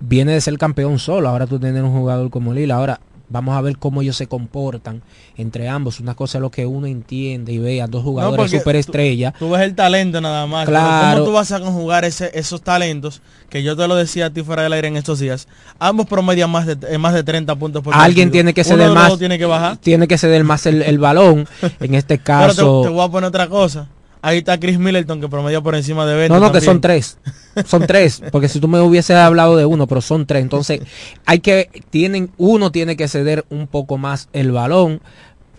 viene 0.00 0.32
de 0.32 0.40
ser 0.40 0.56
campeón 0.58 0.98
solo, 0.98 1.28
ahora 1.28 1.46
tú 1.46 1.58
tienes 1.58 1.82
un 1.82 1.92
jugador 1.92 2.30
como 2.30 2.52
Lila, 2.52 2.76
ahora 2.76 3.00
Vamos 3.30 3.56
a 3.56 3.60
ver 3.60 3.76
cómo 3.76 4.00
ellos 4.00 4.16
se 4.16 4.26
comportan 4.26 5.02
entre 5.36 5.68
ambos. 5.68 6.00
Una 6.00 6.14
cosa 6.14 6.38
es 6.38 6.42
lo 6.42 6.50
que 6.50 6.64
uno 6.64 6.86
entiende 6.86 7.52
y 7.52 7.58
ve 7.58 7.82
a 7.82 7.86
dos 7.86 8.02
jugadores 8.02 8.50
no, 8.50 8.58
superestrellas. 8.58 9.34
Tú, 9.38 9.50
ves 9.50 9.62
el 9.62 9.74
talento 9.74 10.20
nada 10.20 10.46
más. 10.46 10.66
Claro. 10.66 11.18
¿Cómo 11.18 11.26
tú 11.26 11.32
vas 11.34 11.52
a 11.52 11.60
conjugar 11.60 12.06
ese, 12.06 12.30
esos 12.32 12.62
talentos? 12.62 13.20
Que 13.50 13.62
yo 13.62 13.76
te 13.76 13.86
lo 13.86 13.96
decía 13.96 14.26
a 14.26 14.30
ti 14.30 14.42
fuera 14.42 14.62
del 14.62 14.72
aire 14.72 14.88
en 14.88 14.96
estos 14.96 15.18
días. 15.18 15.46
Ambos 15.78 16.06
promedian 16.06 16.50
más 16.50 16.66
de, 16.66 16.96
más 16.96 17.12
de 17.12 17.22
30 17.22 17.54
puntos 17.56 17.82
por 17.82 17.94
Alguien 17.94 18.30
tiene 18.30 18.54
que 18.54 18.64
ceder 18.64 18.90
más. 18.92 19.18
Tiene 19.18 19.38
que 19.38 19.46
bajar. 19.46 19.76
Tiene 19.76 20.08
que 20.08 20.16
ceder 20.16 20.42
más 20.44 20.64
el, 20.64 20.80
el 20.80 20.98
balón. 20.98 21.46
en 21.80 21.94
este 21.94 22.18
caso. 22.18 22.54
Pero 22.56 22.80
te, 22.80 22.88
te 22.88 22.94
voy 22.94 23.04
a 23.04 23.10
poner 23.10 23.28
otra 23.28 23.48
cosa. 23.48 23.88
Ahí 24.20 24.38
está 24.38 24.58
Chris 24.58 24.78
Middleton 24.78 25.20
que 25.20 25.28
promedia 25.28 25.60
por 25.60 25.74
encima 25.74 26.06
de 26.06 26.16
20. 26.16 26.34
No, 26.34 26.40
no, 26.40 26.52
que 26.52 26.60
son 26.60 26.80
tres. 26.80 27.18
Son 27.64 27.86
tres. 27.86 28.22
Porque 28.32 28.48
si 28.48 28.60
tú 28.60 28.68
me 28.68 28.80
hubieses 28.80 29.16
hablado 29.16 29.56
de 29.56 29.64
uno, 29.64 29.86
pero 29.86 30.00
son 30.00 30.26
tres. 30.26 30.42
Entonces, 30.42 30.80
hay 31.24 31.38
que, 31.40 31.70
tienen, 31.90 32.30
uno 32.36 32.72
tiene 32.72 32.96
que 32.96 33.08
ceder 33.08 33.44
un 33.50 33.66
poco 33.66 33.98
más 33.98 34.28
el 34.32 34.52
balón. 34.52 35.00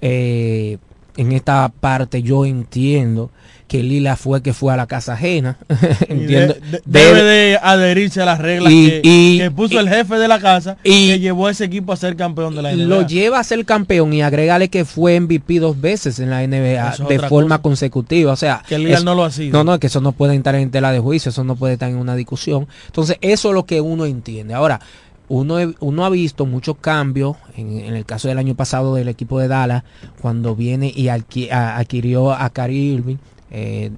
Eh, 0.01 0.77
en 1.17 1.33
esta 1.33 1.67
parte 1.67 2.21
yo 2.21 2.45
entiendo 2.45 3.29
que 3.69 3.83
Lila 3.83 4.17
fue 4.17 4.41
que 4.41 4.51
fue 4.51 4.73
a 4.73 4.75
la 4.75 4.87
casa 4.87 5.13
ajena. 5.13 5.57
Entiendo. 6.09 6.55
debe 6.85 7.23
de 7.23 7.59
adherirse 7.61 8.19
a 8.21 8.25
las 8.25 8.39
reglas 8.39 8.73
que, 8.73 9.51
puso 9.55 9.79
el 9.79 9.87
jefe 9.87 10.15
de 10.15 10.27
la 10.27 10.39
casa 10.39 10.75
y 10.83 11.07
que 11.07 11.19
llevó 11.19 11.47
a 11.47 11.51
ese 11.51 11.65
equipo 11.65 11.93
a 11.93 11.95
ser 11.95 12.15
campeón 12.15 12.55
de 12.55 12.63
la 12.63 12.73
NBA. 12.73 12.85
Lo 12.85 13.07
lleva 13.07 13.39
a 13.39 13.43
ser 13.43 13.63
campeón 13.65 14.11
y 14.11 14.23
agrégale 14.23 14.69
que 14.69 14.85
fue 14.85 15.19
MVP 15.19 15.59
dos 15.59 15.79
veces 15.79 16.19
en 16.19 16.31
la 16.31 16.45
NBA 16.45 17.07
de 17.07 17.19
forma 17.19 17.61
consecutiva. 17.61 18.33
O 18.33 18.35
sea, 18.35 18.63
que 18.67 18.79
Lila 18.79 19.01
no 19.01 19.13
lo 19.13 19.23
ha 19.23 19.31
sido. 19.31 19.55
No, 19.55 19.63
no, 19.63 19.79
que 19.79 19.87
eso 19.87 20.01
no 20.01 20.13
puede 20.13 20.33
entrar 20.33 20.55
en 20.55 20.71
tela 20.71 20.91
de 20.91 20.99
juicio, 20.99 21.29
eso 21.29 21.43
no 21.43 21.55
puede 21.55 21.73
estar 21.73 21.89
en 21.89 21.97
una 21.97 22.15
discusión. 22.15 22.67
Entonces, 22.87 23.17
eso 23.21 23.49
es 23.49 23.53
lo 23.53 23.67
que 23.67 23.81
uno 23.81 24.05
entiende. 24.05 24.55
Ahora, 24.55 24.79
uno, 25.27 25.57
uno, 25.79 26.05
ha 26.05 26.09
visto 26.09 26.47
muchos 26.47 26.77
cambios 26.77 27.37
en, 27.55 27.95
el 27.95 28.03
caso 28.03 28.27
del 28.29 28.39
año 28.39 28.55
pasado 28.55 28.95
del 28.95 29.09
equipo 29.09 29.39
de 29.39 29.47
Dallas 29.47 29.83
cuando 30.19 30.55
viene 30.55 30.91
y 30.93 31.09
adquirió 31.09 32.31
a 32.31 32.49
Cari 32.49 32.93
Irving 32.93 33.17
eh, 33.51 33.91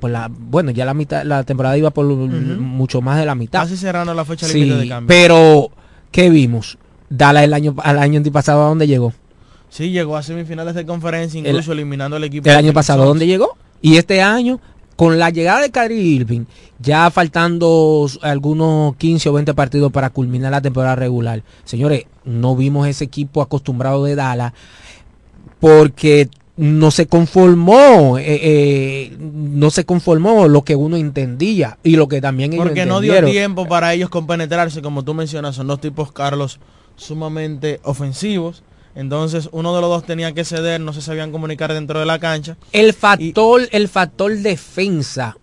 por 0.00 0.10
la, 0.10 0.30
bueno, 0.30 0.70
ya 0.70 0.84
la 0.84 0.94
mitad, 0.94 1.24
la 1.24 1.44
temporada 1.44 1.76
iba 1.76 1.90
por 1.90 2.06
mucho 2.06 3.00
más 3.00 3.18
de 3.18 3.26
la 3.26 3.34
mitad. 3.34 3.62
Casi 3.62 3.76
cerrando 3.76 4.14
la 4.14 4.24
fecha 4.24 4.46
límite 4.48 4.76
de 4.76 4.88
cambio. 4.88 5.08
Pero, 5.08 5.70
¿qué 6.10 6.30
vimos? 6.30 6.78
Dallas 7.08 7.44
el 7.44 7.54
año, 7.54 7.74
al 7.82 7.98
año 7.98 8.22
pasado, 8.32 8.64
¿a 8.64 8.68
dónde 8.68 8.86
llegó? 8.86 9.12
Sí, 9.68 9.90
llegó 9.90 10.16
a 10.16 10.22
semifinales 10.22 10.74
de 10.74 10.86
conferencia, 10.86 11.40
incluso 11.40 11.72
eliminando 11.72 12.16
al 12.16 12.24
equipo. 12.24 12.48
El 12.48 12.56
año 12.56 12.72
pasado, 12.72 13.02
¿a 13.02 13.06
¿dónde 13.06 13.26
llegó? 13.26 13.56
Y 13.82 13.96
este 13.96 14.22
año, 14.22 14.60
con 14.96 15.18
la 15.18 15.30
llegada 15.30 15.62
de 15.62 15.70
Kyrie 15.70 16.00
Irving, 16.00 16.44
ya 16.78 17.10
faltando 17.10 18.06
algunos 18.22 18.96
15 18.96 19.28
o 19.28 19.32
20 19.32 19.54
partidos 19.54 19.92
para 19.92 20.10
culminar 20.10 20.52
la 20.52 20.60
temporada 20.60 20.96
regular. 20.96 21.42
Señores, 21.64 22.04
no 22.24 22.56
vimos 22.56 22.86
ese 22.86 23.04
equipo 23.04 23.42
acostumbrado 23.42 24.04
de 24.04 24.14
Dallas 24.14 24.52
porque 25.60 26.28
no 26.56 26.90
se 26.90 27.06
conformó, 27.06 28.18
eh, 28.18 28.24
eh, 28.26 29.16
no 29.18 29.70
se 29.70 29.84
conformó 29.84 30.46
lo 30.46 30.62
que 30.62 30.76
uno 30.76 30.96
entendía 30.96 31.78
y 31.82 31.96
lo 31.96 32.06
que 32.06 32.20
también 32.20 32.52
ellos 32.52 32.66
Porque 32.66 32.86
no 32.86 33.00
dio 33.00 33.24
tiempo 33.24 33.66
para 33.66 33.92
ellos 33.92 34.08
compenetrarse, 34.08 34.80
como 34.80 35.02
tú 35.02 35.14
mencionas, 35.14 35.56
son 35.56 35.66
dos 35.66 35.80
tipos, 35.80 36.12
Carlos, 36.12 36.60
sumamente 36.96 37.80
ofensivos. 37.82 38.62
Entonces 38.94 39.48
uno 39.50 39.74
de 39.74 39.80
los 39.80 39.90
dos 39.90 40.06
tenía 40.06 40.32
que 40.32 40.44
ceder, 40.44 40.80
no 40.80 40.92
se 40.92 41.02
sabían 41.02 41.32
comunicar 41.32 41.72
dentro 41.72 41.98
de 41.98 42.06
la 42.06 42.20
cancha. 42.20 42.56
El 42.70 42.92
factor, 42.92 43.62
el 43.72 43.88
factor 43.88 44.36
defensa 44.36 45.36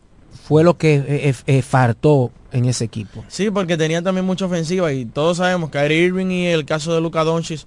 fue 0.47 0.63
lo 0.63 0.77
que 0.77 1.33
eh, 1.45 1.61
faltó 1.61 2.31
en 2.53 2.65
ese 2.65 2.85
equipo. 2.85 3.25
Sí, 3.27 3.51
porque 3.51 3.75
tenía 3.75 4.01
también 4.01 4.25
mucha 4.25 4.45
ofensiva 4.45 4.93
y 4.93 5.03
todos 5.03 5.37
sabemos 5.37 5.69
que 5.69 5.93
Irving 5.93 6.27
y 6.27 6.47
el 6.47 6.63
caso 6.63 6.93
de 6.95 7.01
Luca 7.01 7.25
Doncic, 7.25 7.65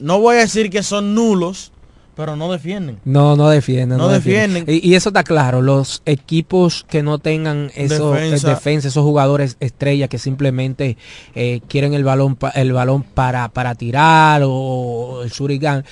no 0.00 0.18
voy 0.18 0.36
a 0.36 0.40
decir 0.40 0.68
que 0.70 0.82
son 0.82 1.14
nulos, 1.14 1.70
pero 2.14 2.36
no 2.36 2.50
defienden. 2.50 2.98
No, 3.04 3.36
no 3.36 3.48
defienden. 3.48 3.98
No, 3.98 4.08
defienden. 4.08 4.64
Y, 4.68 4.94
eso 4.94 5.10
está 5.10 5.24
claro. 5.24 5.62
Los 5.62 6.02
equipos 6.06 6.84
que 6.88 7.02
no 7.02 7.18
tengan 7.18 7.70
eso, 7.74 8.16
eh, 8.16 8.30
defensa. 8.30 8.88
esos 8.88 9.02
jugadores 9.02 9.56
estrellas 9.60 10.08
que 10.08 10.18
simplemente 10.18 10.96
eh, 11.34 11.60
quieren 11.68 11.94
el 11.94 12.04
balón, 12.04 12.38
el 12.54 12.72
balón 12.72 13.02
para, 13.02 13.48
para 13.48 13.74
tirar 13.74 14.42
o 14.44 15.22
el 15.24 15.30
shuriken. 15.30 15.84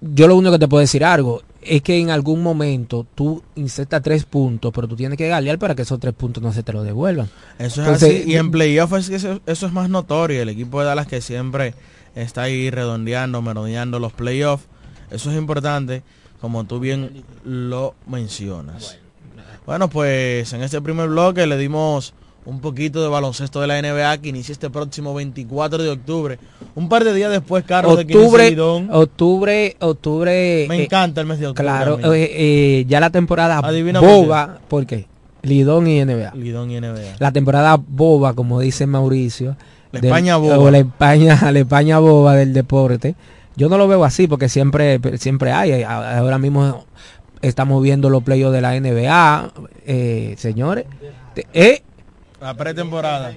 Yo 0.00 0.26
lo 0.26 0.36
único 0.36 0.52
que 0.52 0.58
te 0.58 0.68
puedo 0.68 0.80
decir 0.80 1.04
algo 1.04 1.42
es 1.60 1.82
que 1.82 1.98
en 1.98 2.10
algún 2.10 2.42
momento 2.42 3.06
tú 3.14 3.42
insertas 3.54 4.02
tres 4.02 4.24
puntos, 4.24 4.72
pero 4.74 4.88
tú 4.88 4.96
tienes 4.96 5.16
que 5.16 5.28
galear 5.28 5.58
para 5.58 5.74
que 5.74 5.82
esos 5.82 6.00
tres 6.00 6.14
puntos 6.14 6.42
no 6.42 6.52
se 6.52 6.62
te 6.62 6.72
lo 6.72 6.82
devuelvan. 6.82 7.28
Eso 7.58 7.82
es 7.82 7.88
así. 7.88 8.24
Y 8.26 8.36
en 8.36 8.50
playoff 8.50 8.92
eso, 8.94 9.40
eso 9.46 9.66
es 9.66 9.72
más 9.72 9.88
notorio. 9.88 10.42
El 10.42 10.48
equipo 10.48 10.80
de 10.80 10.86
Dallas 10.86 11.06
que 11.06 11.20
siempre 11.20 11.74
está 12.14 12.42
ahí 12.42 12.70
redondeando, 12.70 13.42
merodeando 13.42 13.98
los 13.98 14.12
playoffs 14.12 14.66
eso 15.12 15.30
es 15.30 15.36
importante, 15.38 16.02
como 16.40 16.64
tú 16.64 16.80
bien 16.80 17.22
lo 17.44 17.94
mencionas. 18.06 18.98
Bueno, 19.66 19.88
pues 19.88 20.52
en 20.52 20.62
este 20.62 20.80
primer 20.80 21.08
bloque 21.08 21.46
le 21.46 21.56
dimos 21.56 22.14
un 22.44 22.60
poquito 22.60 23.00
de 23.00 23.08
baloncesto 23.08 23.60
de 23.60 23.68
la 23.68 23.80
NBA 23.80 24.18
que 24.18 24.30
inicia 24.30 24.52
este 24.52 24.68
próximo 24.68 25.14
24 25.14 25.80
de 25.82 25.90
octubre. 25.90 26.38
Un 26.74 26.88
par 26.88 27.04
de 27.04 27.14
días 27.14 27.30
después, 27.30 27.62
Carlos, 27.64 27.98
octubre, 28.00 28.50
de 28.50 28.88
Octubre, 28.90 29.76
octubre. 29.78 30.66
Me 30.68 30.84
encanta 30.84 31.20
el 31.20 31.26
mes 31.28 31.38
de 31.38 31.46
octubre. 31.46 31.62
Claro, 31.64 31.98
eh, 32.12 32.30
eh, 32.32 32.84
ya 32.88 32.98
la 32.98 33.10
temporada 33.10 33.60
boba, 34.00 34.58
¿por 34.68 34.86
qué? 34.86 35.06
Lidón 35.42 35.86
y 35.86 36.04
NBA. 36.04 36.32
Lidón 36.34 36.70
y 36.72 36.80
NBA. 36.80 37.16
La 37.18 37.30
temporada 37.32 37.76
boba, 37.76 38.34
como 38.34 38.58
dice 38.60 38.86
Mauricio, 38.86 39.56
La 39.92 40.00
del- 40.00 40.06
España 40.10 40.36
boba. 40.36 40.58
O 40.58 40.70
la 40.70 40.78
España, 40.78 41.38
la 41.52 41.58
España 41.58 41.98
boba 42.00 42.34
del 42.34 42.52
deporte. 42.52 43.14
Yo 43.56 43.68
no 43.68 43.76
lo 43.78 43.86
veo 43.88 44.04
así 44.04 44.26
porque 44.26 44.48
siempre, 44.48 44.98
siempre 45.18 45.52
hay. 45.52 45.82
A- 45.82 46.18
Ahora 46.18 46.38
mismo 46.38 46.86
estamos 47.42 47.82
viendo 47.82 48.08
los 48.10 48.22
playoffs 48.22 48.52
de 48.54 48.60
la 48.60 48.74
NBA, 48.76 49.52
eh, 49.86 50.34
señores. 50.38 50.86
Eh, 51.52 51.82
La 52.40 52.54
pretemporada. 52.54 53.32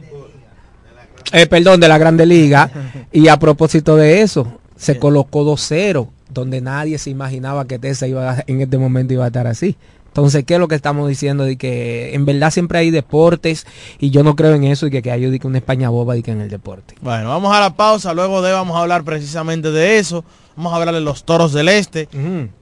eh, 1.34 1.48
perdón, 1.48 1.80
de 1.80 1.88
la 1.88 1.98
Grande 1.98 2.26
Liga. 2.26 2.70
y 3.12 3.28
a 3.28 3.38
propósito 3.38 3.96
de 3.96 4.22
eso, 4.22 4.60
se 4.76 5.00
colocó 5.00 5.44
2-0, 5.44 6.10
donde 6.30 6.62
nadie 6.62 6.98
se 6.98 7.10
imaginaba 7.10 7.66
que 7.66 7.80
Tessa 7.80 8.08
iba 8.08 8.32
a- 8.32 8.44
en 8.48 8.62
este 8.62 8.78
momento 8.78 9.14
iba 9.14 9.24
a 9.26 9.28
estar 9.28 9.48
así. 9.48 9.76
Entonces, 10.16 10.46
¿qué 10.46 10.54
es 10.54 10.60
lo 10.62 10.70
que 10.70 10.76
estamos 10.76 11.10
diciendo? 11.10 11.44
De 11.44 11.58
que 11.58 12.16
en 12.16 12.24
verdad 12.26 12.50
siempre 12.50 12.80
hay 12.80 12.90
deportes 12.90 13.68
y 14.00 14.12
yo 14.12 14.24
no 14.24 14.38
creo 14.38 14.54
en 14.56 14.64
eso 14.64 14.88
y 14.88 14.90
que, 14.90 15.02
que 15.02 15.12
hay 15.12 15.26
de 15.30 15.40
que 15.40 15.46
una 15.46 15.58
España 15.58 15.90
boba 15.90 16.14
de 16.16 16.24
que 16.24 16.32
en 16.32 16.40
el 16.40 16.50
deporte. 16.50 16.96
Bueno, 17.02 17.28
vamos 17.28 17.54
a 17.54 17.60
la 17.60 17.76
pausa, 17.76 18.14
luego 18.14 18.42
de 18.42 18.54
vamos 18.54 18.78
a 18.78 18.80
hablar 18.80 19.04
precisamente 19.04 19.72
de 19.72 20.00
eso. 20.00 20.24
Vamos 20.56 20.72
a 20.72 20.78
hablar 20.78 20.96
de 20.96 21.02
los 21.02 21.26
Toros 21.26 21.52
del 21.52 21.68
Este. 21.68 22.08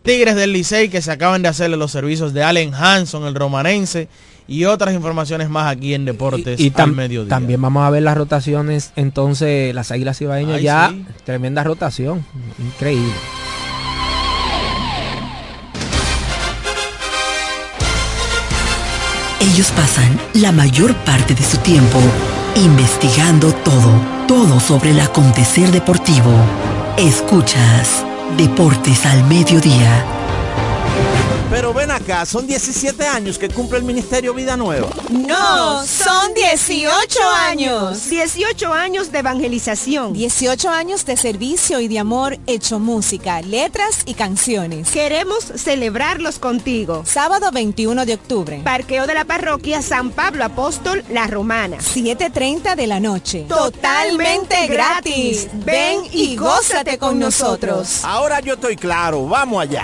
Tigres 0.02 0.36
del 0.36 0.52
Licey 0.52 0.89
que 0.89 1.04
se 1.04 1.12
acaban 1.12 1.44
de 1.44 1.48
hacerle 1.50 1.78
los 1.78 1.92
servicios 1.92 2.34
de 2.34 2.42
Allen 2.42 2.74
Hanson, 2.74 3.24
el 3.28 3.36
romanense, 3.36 4.08
y 4.48 4.66
otras 4.66 4.96
informaciones 4.96 5.48
más 5.52 5.72
aquí 5.72 5.94
en 5.94 6.06
Deportes 6.06 6.60
y 6.60 6.70
al 6.70 6.74
tam- 6.74 6.96
mediodía. 6.96 7.30
también 7.30 7.62
vamos 7.62 7.86
a 7.86 7.92
ver 7.92 8.02
las 8.02 8.18
rotaciones, 8.18 8.94
entonces 8.96 9.76
las 9.76 9.92
Águilas 9.92 10.20
Ibaeñas 10.22 10.58
Ay, 10.58 10.63
ya, 10.63 10.89
sí. 10.92 11.06
tremenda 11.24 11.63
rotación, 11.63 12.26
increíble. 12.58 13.13
Ellos 19.54 19.70
pasan 19.70 20.20
la 20.34 20.52
mayor 20.52 20.96
parte 21.06 21.36
de 21.36 21.44
su 21.44 21.58
tiempo 21.58 22.00
investigando 22.56 23.54
todo, 23.54 24.02
todo 24.28 24.60
sobre 24.60 24.89
el 24.89 25.00
acontecer 25.00 25.70
deportivo. 25.70 26.32
Escuchas 26.98 28.04
Deportes 28.36 29.06
al 29.06 29.24
Mediodía. 29.26 30.04
Acá, 31.94 32.26
son 32.26 32.48
17 32.48 33.06
años 33.08 33.38
que 33.38 33.50
cumple 33.50 33.78
el 33.78 33.84
Ministerio 33.84 34.34
Vida 34.34 34.58
Nueva. 34.58 34.90
No, 35.10 35.86
son 35.86 36.34
18 36.34 37.20
años. 37.48 38.10
18 38.10 38.74
años 38.74 39.12
de 39.12 39.20
evangelización. 39.20 40.14
18 40.14 40.70
años 40.70 41.06
de 41.06 41.18
servicio 41.18 41.80
y 41.80 41.88
de 41.88 42.00
amor 42.00 42.38
hecho 42.48 42.80
música, 42.80 43.42
letras 43.42 44.02
y 44.06 44.16
canciones. 44.16 44.92
Queremos 44.92 45.44
celebrarlos 45.56 46.40
contigo. 46.40 47.04
Sábado 47.06 47.52
21 47.52 48.06
de 48.06 48.14
octubre, 48.16 48.62
Parqueo 48.64 49.08
de 49.08 49.14
la 49.14 49.26
parroquia 49.26 49.82
San 49.82 50.12
Pablo 50.12 50.46
Apóstol 50.46 51.04
La 51.10 51.28
Romana. 51.28 51.78
7.30 51.78 52.76
de 52.76 52.88
la 52.88 53.00
noche. 53.00 53.46
Totalmente 53.48 54.68
gratis. 54.68 55.48
Ven 55.54 56.02
y 56.12 56.36
gózate 56.36 56.98
con 56.98 57.20
nosotros. 57.20 58.04
Ahora 58.04 58.40
yo 58.40 58.56
estoy 58.56 58.76
claro, 58.76 59.26
vamos 59.28 59.62
allá. 59.62 59.84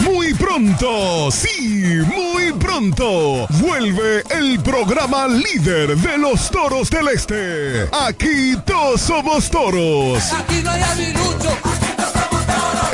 Muy 0.00 0.34
pronto, 0.34 1.30
sí, 1.30 2.00
muy 2.14 2.52
pronto, 2.52 3.46
vuelve 3.60 4.22
el 4.30 4.60
programa 4.60 5.26
líder 5.28 5.96
de 5.96 6.18
los 6.18 6.50
toros 6.50 6.90
del 6.90 7.08
este. 7.08 7.88
Aquí 7.92 8.56
todos 8.64 9.00
somos 9.00 9.50
toros. 9.50 10.32
Aquí 10.32 10.62
no 10.62 10.70
hay. 10.70 11.85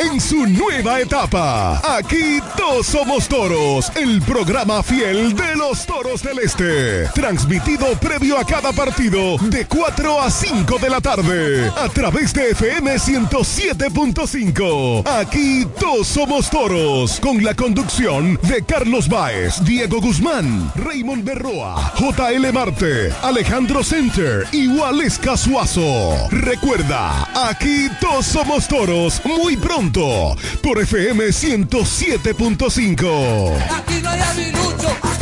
En 0.05 0.21
su 0.21 0.47
nueva 0.47 1.01
etapa, 1.01 1.81
aquí 1.97 2.41
todos 2.57 2.87
somos 2.87 3.29
toros, 3.29 3.93
el 3.95 4.21
programa 4.23 4.83
fiel 4.83 5.37
de 5.37 5.55
los 5.55 5.87
toros 5.87 6.23
del 6.23 6.41
este. 6.41 7.07
Transmitido 7.15 7.87
previo 8.01 8.37
a 8.37 8.45
cada 8.45 8.73
partido 8.73 9.39
de 9.39 9.65
4 9.67 10.21
a 10.21 10.29
5 10.29 10.79
de 10.79 10.91
la 10.91 11.01
tarde 11.01 11.71
a 11.77 11.89
través 11.89 12.35
de 12.35 12.51
FM 12.51 12.97
107.5. 12.97 15.07
Aquí 15.07 15.69
todos 15.79 16.09
somos 16.09 16.51
toros, 16.51 17.21
con 17.21 17.45
la 17.45 17.55
conducción 17.55 18.41
de 18.43 18.65
Carlos 18.65 19.09
Baez, 19.09 19.65
Diego 19.65 20.01
Guzmán, 20.01 20.73
Raymond 20.75 21.23
Berroa, 21.25 21.93
JL 21.97 22.53
Marte, 22.53 23.13
Alejandro 23.23 23.85
Center 23.85 24.49
y 24.51 24.67
Waleska 24.67 25.37
Suazo. 25.37 26.29
Recuerda, 26.31 27.29
aquí 27.49 27.89
todos 28.01 28.27
somos 28.27 28.67
toros 28.67 29.23
muy 29.25 29.57
pronto 29.57 29.92
por 29.93 30.81
FM 30.81 31.27
107.5. 31.27 33.53
Aquí 33.77 34.01
no 34.03 34.11
hay 34.11 34.21
avilucho. 34.21 35.22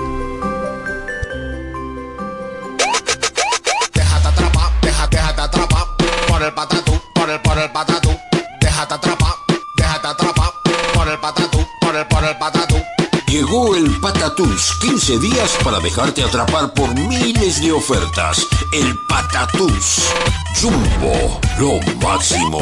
El, 7.61 7.71
patatú. 7.71 8.09
Déjate 8.59 8.93
atrapar, 8.93 9.33
déjate 9.75 10.07
atrapar 10.07 10.51
por 10.93 11.07
el 11.07 11.19
patatú, 11.19 11.67
por 11.81 11.95
el, 11.95 12.07
por 12.07 12.23
el 12.23 12.37
patatú. 12.37 12.81
Llegó 13.27 13.75
el 13.75 13.89
Patatús, 14.01 14.77
15 14.81 15.19
días 15.19 15.57
para 15.63 15.79
dejarte 15.79 16.21
atrapar 16.21 16.73
por 16.73 16.93
miles 16.93 17.61
de 17.61 17.71
ofertas. 17.71 18.45
El 18.73 18.97
Patatús. 19.07 20.11
Jumbo, 20.59 21.39
lo 21.57 21.79
máximo. 22.05 22.61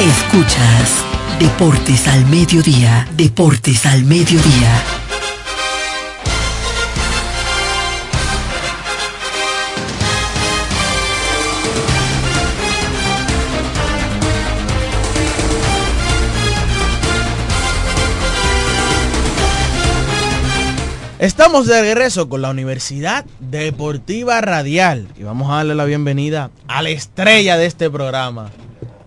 Escuchas 0.00 1.04
Deportes 1.40 2.06
al 2.06 2.24
Mediodía, 2.26 3.08
Deportes 3.16 3.84
al 3.84 4.04
Mediodía. 4.04 4.80
Estamos 21.18 21.66
de 21.66 21.80
regreso 21.80 22.28
con 22.28 22.42
la 22.42 22.50
Universidad 22.50 23.24
Deportiva 23.40 24.40
Radial 24.40 25.08
y 25.18 25.24
vamos 25.24 25.50
a 25.50 25.56
darle 25.56 25.74
la 25.74 25.84
bienvenida 25.84 26.52
a 26.68 26.82
la 26.82 26.90
estrella 26.90 27.56
de 27.56 27.66
este 27.66 27.90
programa, 27.90 28.52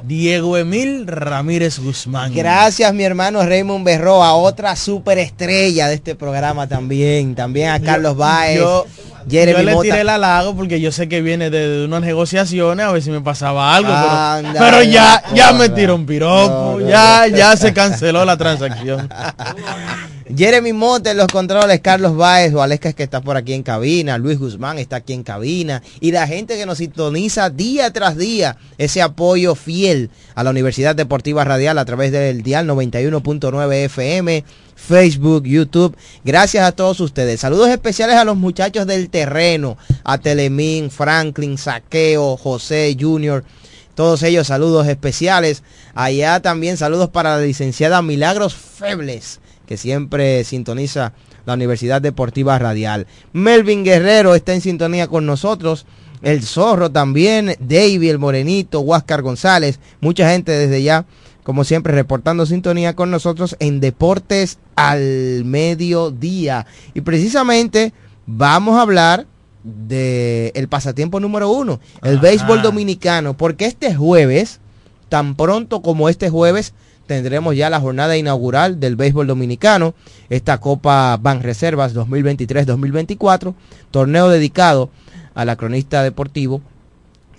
Diego 0.04 0.58
Emil 0.58 1.08
Ramírez 1.08 1.80
Guzmán. 1.80 2.34
Gracias, 2.34 2.94
mi 2.94 3.04
hermano 3.04 3.44
Raymond 3.46 3.86
Berroa, 3.86 4.34
otra 4.34 4.76
superestrella 4.76 5.88
de 5.88 5.96
este 5.96 6.16
programa 6.16 6.68
también. 6.68 7.36
También 7.36 7.70
a 7.70 7.80
Carlos 7.80 8.18
Baez. 8.18 8.60
Yo, 8.60 8.86
Jeremy 9.30 9.60
yo 9.60 9.64
le 9.66 9.72
Mota. 9.74 9.84
tiré 9.84 10.02
el 10.02 10.10
halago 10.10 10.56
porque 10.56 10.82
yo 10.82 10.92
sé 10.92 11.08
que 11.08 11.22
viene 11.22 11.50
de, 11.50 11.86
unas 11.86 12.02
negociaciones 12.02 12.86
a 12.86 12.92
ver 12.92 13.02
si 13.02 13.12
me 13.12 13.22
pasaba 13.22 13.76
algo, 13.76 13.90
pero- 13.90 14.10
Anda, 14.12 14.60
pero, 14.60 14.84
ya, 14.84 15.24
ya 15.34 15.54
me 15.54 15.70
tiró 15.70 15.96
un 15.96 16.06
piropo, 16.06 16.78
no, 16.78 16.80
no, 16.80 16.90
ya, 16.90 17.26
no. 17.30 17.38
ya 17.38 17.56
se 17.56 17.74
canceló 17.74 18.26
la 18.26 18.36
transacción. 18.38 19.08
Jeremy 20.36 20.72
Monte 20.72 21.12
en 21.12 21.18
los 21.18 21.28
controles, 21.28 21.82
Carlos 21.82 22.16
Baez, 22.16 22.54
Valesca 22.54 22.90
es 22.90 22.96
que 22.96 23.04
está 23.04 23.22
por 23.22 23.36
aquí 23.36 23.54
en 23.54 23.64
cabina, 23.64 24.18
Luis 24.18 24.40
Guzmán 24.40 24.80
está 24.80 24.98
aquí 24.98 25.14
en 25.14 25.24
cabina 25.24 25.82
y 26.00 26.12
la 26.12 26.26
gente 26.26 26.58
que 26.58 26.66
nos 26.66 26.78
sintoniza 26.78 27.50
día 27.50 27.92
tras 27.92 28.18
día, 28.18 28.58
ese 28.78 29.02
apoyo 29.02 29.56
fiel 29.56 30.10
a 30.36 30.44
la 30.44 30.52
Universidad 30.52 30.96
Deportiva 30.96 31.44
Radial 31.44 31.78
a 31.78 31.86
través 31.86 32.12
del 32.12 32.44
dial 32.44 32.68
91.9 32.68 33.74
FM, 33.86 34.46
Facebook, 34.76 35.44
YouTube. 35.46 35.96
Gracias 36.24 36.64
a 36.64 36.72
todos 36.72 37.00
ustedes. 37.00 37.42
Saludos 37.42 37.70
especiales 37.70 38.16
a 38.16 38.24
los 38.26 38.38
muchachos 38.38 38.88
del 38.88 39.10
terreno, 39.10 39.78
a 40.04 40.18
Telemín, 40.18 40.92
Franklin, 40.92 41.58
Saqueo, 41.58 42.38
José 42.38 42.96
Junior. 43.00 43.44
Todos 43.96 44.24
ellos 44.24 44.48
saludos 44.48 44.88
especiales. 44.88 45.64
Allá 45.94 46.42
también 46.42 46.78
saludos 46.78 47.10
para 47.10 47.38
la 47.38 47.44
licenciada 47.44 48.02
Milagros 48.02 48.56
Febles, 48.56 49.40
que 49.72 49.78
siempre 49.78 50.44
sintoniza 50.44 51.14
la 51.46 51.54
Universidad 51.54 52.02
Deportiva 52.02 52.60
Radial. 52.60 53.08
Melvin 53.32 53.86
Guerrero 53.86 54.36
está 54.36 54.54
en 54.54 54.60
sintonía 54.60 55.08
con 55.08 55.26
nosotros. 55.26 55.86
El 56.22 56.44
Zorro 56.44 56.92
también, 56.92 57.56
David 57.58 58.10
el 58.10 58.20
Morenito, 58.20 58.82
Huáscar 58.82 59.22
González, 59.22 59.80
mucha 60.02 60.30
gente 60.30 60.52
desde 60.52 60.84
ya, 60.84 61.06
como 61.44 61.64
siempre, 61.64 61.94
reportando 61.94 62.46
sintonía 62.46 62.98
con 62.98 63.12
nosotros 63.12 63.56
en 63.60 63.80
Deportes 63.80 64.60
al 64.76 65.46
Mediodía. 65.46 66.66
Y 66.94 67.00
precisamente 67.00 67.94
vamos 68.26 68.76
a 68.76 68.82
hablar 68.82 69.26
de 69.64 70.52
el 70.54 70.68
pasatiempo 70.68 71.22
número 71.22 71.50
uno, 71.50 71.80
el 72.04 72.16
Ajá. 72.18 72.24
béisbol 72.24 72.62
dominicano, 72.62 73.38
porque 73.38 73.68
este 73.68 73.96
jueves, 73.96 74.60
tan 75.08 75.36
pronto 75.36 75.82
como 75.82 76.10
este 76.10 76.30
jueves, 76.30 76.74
tendremos 77.08 77.56
ya 77.56 77.70
la 77.70 77.80
jornada 77.80 78.16
inaugural 78.18 78.80
del 78.80 78.96
béisbol 78.96 79.28
dominicano, 79.28 79.94
esta 80.30 80.60
Copa 80.60 81.18
Ban 81.22 81.42
Reservas 81.42 81.94
2023-2024, 81.96 83.54
torneo 83.92 84.30
dedicado 84.30 84.90
a 85.34 85.46
la 85.46 85.56
cronista 85.56 86.04
deportivo 86.04 86.62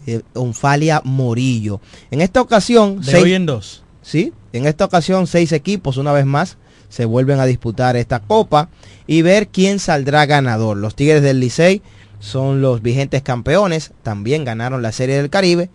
eh, 0.07 0.23
Onfalia 0.35 1.01
Morillo. 1.05 1.81
En 2.11 2.21
esta 2.21 2.41
ocasión, 2.41 3.01
De 3.01 3.13
seis- 3.13 3.25
hoy 3.25 3.35
en 3.35 3.47
dos. 3.47 3.83
Sí, 4.03 4.33
en 4.53 4.67
esta 4.67 4.85
ocasión 4.85 5.27
seis 5.27 5.53
equipos 5.53 5.97
una 5.97 6.13
vez 6.13 6.27
más 6.27 6.57
se 6.89 7.05
vuelven 7.05 7.39
a 7.41 7.47
disputar 7.47 7.97
esta 7.97 8.21
copa 8.21 8.69
y 9.07 9.23
ver 9.23 9.49
quién 9.49 9.79
saldrá 9.79 10.27
ganador. 10.27 10.77
Los 10.77 10.95
Tigres 10.97 11.23
del 11.23 11.41
Licey 11.41 11.83
son 12.19 12.61
los 12.61 12.83
vigentes 12.83 13.23
campeones, 13.23 13.93
también 14.03 14.45
ganaron 14.45 14.83
la 14.83 14.93
Serie 14.93 15.17
del 15.17 15.31
Caribe 15.31 15.71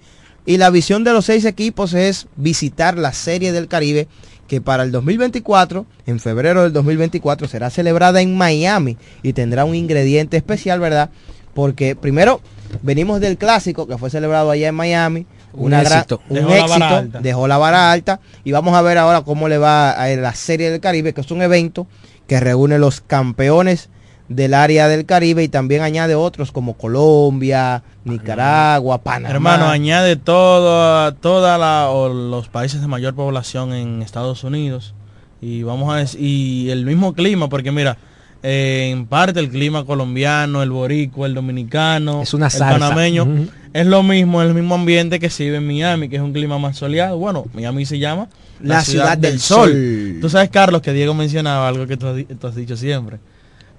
y 0.47 0.57
la 0.57 0.71
visión 0.71 1.03
de 1.03 1.13
los 1.13 1.25
seis 1.25 1.45
equipos 1.45 1.93
es 1.93 2.25
visitar 2.38 2.97
la 2.97 3.13
Serie 3.13 3.51
del 3.51 3.67
Caribe 3.67 4.07
que 4.47 4.62
para 4.62 4.83
el 4.83 4.91
2024, 4.93 5.86
en 6.05 6.19
febrero 6.21 6.63
del 6.63 6.71
2024, 6.73 7.47
será 7.49 7.69
celebrada 7.69 8.21
en 8.21 8.36
Miami 8.36 8.97
y 9.21 9.33
tendrá 9.33 9.65
un 9.65 9.75
ingrediente 9.75 10.38
especial, 10.38 10.79
¿verdad? 10.79 11.10
Porque 11.53 11.95
primero 11.97 12.39
venimos 12.81 13.19
del 13.19 13.38
clásico 13.38 13.88
que 13.88 13.97
fue 13.97 14.10
celebrado 14.10 14.49
allá 14.49 14.69
en 14.69 14.75
Miami, 14.75 15.25
Un 15.53 15.65
una 15.65 15.83
gran- 15.83 15.97
éxito. 15.99 16.21
un 16.29 16.36
Dejó 16.38 16.49
la 16.49 16.55
vara 16.55 16.65
éxito, 16.65 16.86
alta. 16.95 17.19
dejó 17.19 17.47
la 17.49 17.57
vara 17.57 17.91
alta 17.91 18.19
y 18.45 18.51
vamos 18.53 18.73
a 18.75 18.81
ver 18.81 18.97
ahora 18.97 19.21
cómo 19.23 19.49
le 19.49 19.57
va 19.57 19.91
a 19.91 20.07
la 20.15 20.33
Serie 20.33 20.71
del 20.71 20.79
Caribe, 20.79 21.13
que 21.13 21.21
es 21.21 21.31
un 21.31 21.41
evento 21.41 21.88
que 22.25 22.39
reúne 22.39 22.79
los 22.79 23.01
campeones 23.01 23.89
del 24.29 24.53
área 24.53 24.87
del 24.87 25.05
Caribe 25.05 25.43
y 25.43 25.47
también 25.47 25.81
añade 25.81 26.15
otros 26.15 26.51
como 26.51 26.73
Colombia, 26.73 27.83
Nicaragua, 28.03 28.99
Panamá. 28.99 29.33
Hermano, 29.33 29.67
añade 29.69 30.15
todo, 30.15 31.13
toda 31.15 31.57
la, 31.57 31.89
o 31.89 32.09
los 32.09 32.49
países 32.49 32.81
de 32.81 32.87
mayor 32.87 33.15
población 33.15 33.73
en 33.73 34.01
Estados 34.01 34.43
Unidos 34.43 34.93
y 35.41 35.63
vamos 35.63 35.93
a 35.93 35.97
decir, 35.97 36.21
y 36.21 36.69
el 36.69 36.85
mismo 36.85 37.13
clima, 37.13 37.47
porque 37.47 37.71
mira, 37.71 37.97
eh, 38.43 38.89
en 38.91 39.05
parte 39.05 39.39
el 39.39 39.49
clima 39.49 39.85
colombiano, 39.85 40.63
el 40.63 40.71
boricua, 40.71 41.27
el 41.27 41.33
dominicano, 41.33 42.21
Es 42.23 42.33
una 42.33 42.47
el 42.47 42.59
panameño, 42.59 43.27
es 43.73 43.85
lo 43.85 44.03
mismo, 44.03 44.41
es 44.41 44.49
el 44.49 44.55
mismo 44.55 44.75
ambiente 44.75 45.19
que 45.19 45.29
se 45.29 45.43
vive 45.45 45.57
en 45.57 45.67
Miami, 45.67 46.09
que 46.09 46.17
es 46.17 46.21
un 46.21 46.33
clima 46.33 46.57
más 46.57 46.77
soleado. 46.77 47.17
Bueno, 47.17 47.45
Miami 47.53 47.85
se 47.85 47.99
llama 47.99 48.29
La 48.61 48.81
ciudad 48.81 49.17
del 49.17 49.39
sol. 49.39 50.17
Tú 50.21 50.29
sabes, 50.29 50.49
Carlos, 50.49 50.81
que 50.81 50.93
Diego 50.93 51.13
mencionaba 51.13 51.67
algo 51.67 51.87
que 51.87 51.97
tú 51.97 52.07
has 52.47 52.55
dicho 52.55 52.75
siempre. 52.75 53.19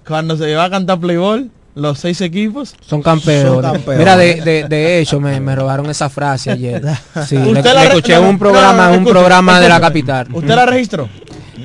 Cuando 0.09 0.37
se 0.37 0.55
va 0.55 0.65
a 0.65 0.71
cantar 0.71 0.99
Playboy, 0.99 1.51
los 1.75 1.99
seis 2.01 2.21
equipos 2.23 2.75
son 2.81 3.03
campeones. 3.03 3.87
Mira, 3.97 4.17
de, 4.17 4.41
de, 4.41 4.65
de 4.69 4.99
hecho, 5.01 5.21
me, 5.21 5.39
me, 5.41 5.55
robaron 5.55 5.89
esa 5.91 6.09
frase 6.09 6.51
ayer. 6.51 6.83
Sí, 7.27 7.37
le, 7.37 7.63
le 7.63 7.83
escuché 7.85 8.15
en 8.15 8.25
un 8.25 8.39
programa, 8.39 8.89
no, 8.91 8.99
un 8.99 9.05
programa 9.05 9.61
de 9.61 9.69
la 9.69 9.81
capital. 9.81 10.27
¿Usted 10.33 10.55
la 10.55 10.67
registró? 10.67 11.09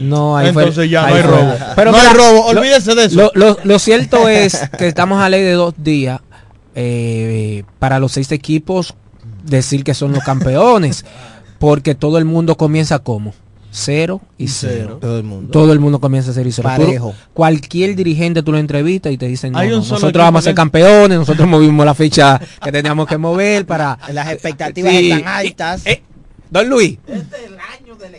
No, 0.02 0.36
ahí 0.38 0.50
Entonces 0.50 0.76
fue, 0.76 0.90
ya 0.90 1.06
ahí 1.06 1.12
no 1.14 1.18
hay 1.18 1.24
fue. 1.24 1.32
robo. 1.32 1.54
Pero 1.76 1.92
no 1.92 1.98
mira, 1.98 2.12
hay 2.12 2.18
robo, 2.18 2.46
olvídese 2.48 2.96
de 2.96 3.06
eso. 3.06 3.16
Lo, 3.16 3.32
lo- 3.36 3.58
lo 3.64 3.80
cierto 3.80 4.28
es 4.28 4.60
que 4.78 4.88
estamos 4.88 5.22
a 5.22 5.30
ley 5.30 5.42
de 5.44 5.54
dos 5.54 5.74
días 5.78 6.20
eh, 6.76 7.64
para 7.80 8.00
los 8.00 8.12
seis 8.12 8.32
equipos 8.32 8.94
decir 9.44 9.84
que 9.84 9.94
son 9.94 10.12
los 10.14 10.24
campeones, 10.24 11.06
porque 11.60 11.96
todo 11.96 12.18
el 12.18 12.26
mundo 12.26 12.56
comienza 12.58 13.00
como 13.00 13.34
cero 13.76 14.22
y 14.38 14.48
cero. 14.48 15.00
Todo 15.02 15.18
el 15.18 15.24
mundo. 15.24 15.52
Todo 15.52 15.74
el 15.74 15.80
mundo 15.80 16.00
comienza 16.00 16.30
a 16.32 16.34
ser 16.34 16.46
y 16.48 16.52
cero. 16.52 16.70
Tú- 16.76 16.84
Parejo. 16.86 17.14
cualquier 17.34 17.96
dirigente 17.96 18.44
tú 18.44 18.52
lo 18.52 18.60
entrevistas 18.60 19.12
y 19.12 19.18
te 19.18 19.28
dicen, 19.28 19.52
no, 19.54 19.60
Hay 19.60 19.70
un 19.70 19.78
no, 19.80 19.82
solo 19.84 20.00
nosotros 20.02 20.24
vamos 20.24 20.40
a 20.40 20.44
ser 20.44 20.56
campeones, 20.56 21.18
nosotros 21.18 21.48
movimos 21.48 21.86
la 21.86 21.94
fecha 21.96 22.40
que 22.64 22.72
teníamos 22.72 23.08
que 23.08 23.18
mover 23.18 23.66
para... 23.66 23.98
Las 24.14 24.32
expectativas 24.32 24.92
Sí. 24.92 25.12
están 25.12 25.28
altas. 25.28 25.86
Eh, 25.88 26.04
Don 26.52 26.70
Luis, 26.70 27.00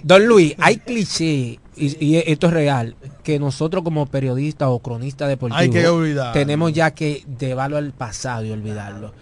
Don 0.03 0.27
Luis, 0.27 0.55
hay 0.59 0.79
cliché, 0.79 1.61
y, 1.77 2.05
y 2.05 2.17
esto 2.27 2.49
es 2.49 2.53
real, 2.53 2.97
que 3.23 3.39
nosotros 3.39 3.85
como 3.85 4.07
periodistas 4.07 4.69
o 4.71 4.81
cronistas 4.81 5.29
deportivos 5.29 5.61
Hay 5.63 5.71
que 5.71 5.87
olvidar. 5.87 6.33
tenemos 6.33 6.73
ya 6.73 6.91
que 6.93 7.25
llevarlo 7.39 7.77
al 7.77 7.93
pasado 7.93 8.45
y 8.45 8.51
olvidarlo. 8.51 9.13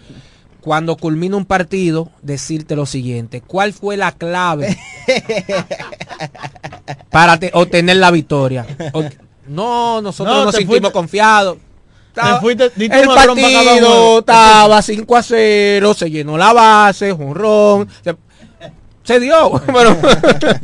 Cuando 0.63 0.95
culmina 0.95 1.35
un 1.35 1.43
partido, 1.45 2.09
decirte 2.21 2.77
lo 2.77 2.85
siguiente, 2.85 3.41
¿cuál 3.41 3.73
fue 3.73 3.97
la 3.97 4.13
clave 4.13 4.77
para 7.09 7.37
te- 7.37 7.51
obtener 7.53 7.97
la 7.97 8.11
victoria? 8.11 8.65
O- 8.93 9.03
no, 9.47 10.01
nosotros 10.01 10.35
No, 10.37 10.45
nos 10.45 10.55
sentimos 10.55 10.77
fuiste- 10.79 10.91
confiados. 10.93 11.57
Estaba- 12.09 12.39
fuiste- 12.39 12.71
diste 12.75 13.01
el 13.01 13.07
un 13.09 13.15
partido 13.15 14.19
estaba 14.19 14.81
5 14.81 15.15
a 15.17 15.23
0, 15.23 15.93
se 15.95 16.09
llenó 16.11 16.37
la 16.37 16.53
base, 16.53 17.11
jonrón, 17.11 17.89
se, 18.03 18.15
se 19.03 19.19
dio. 19.19 19.51
Bueno, 19.71 19.97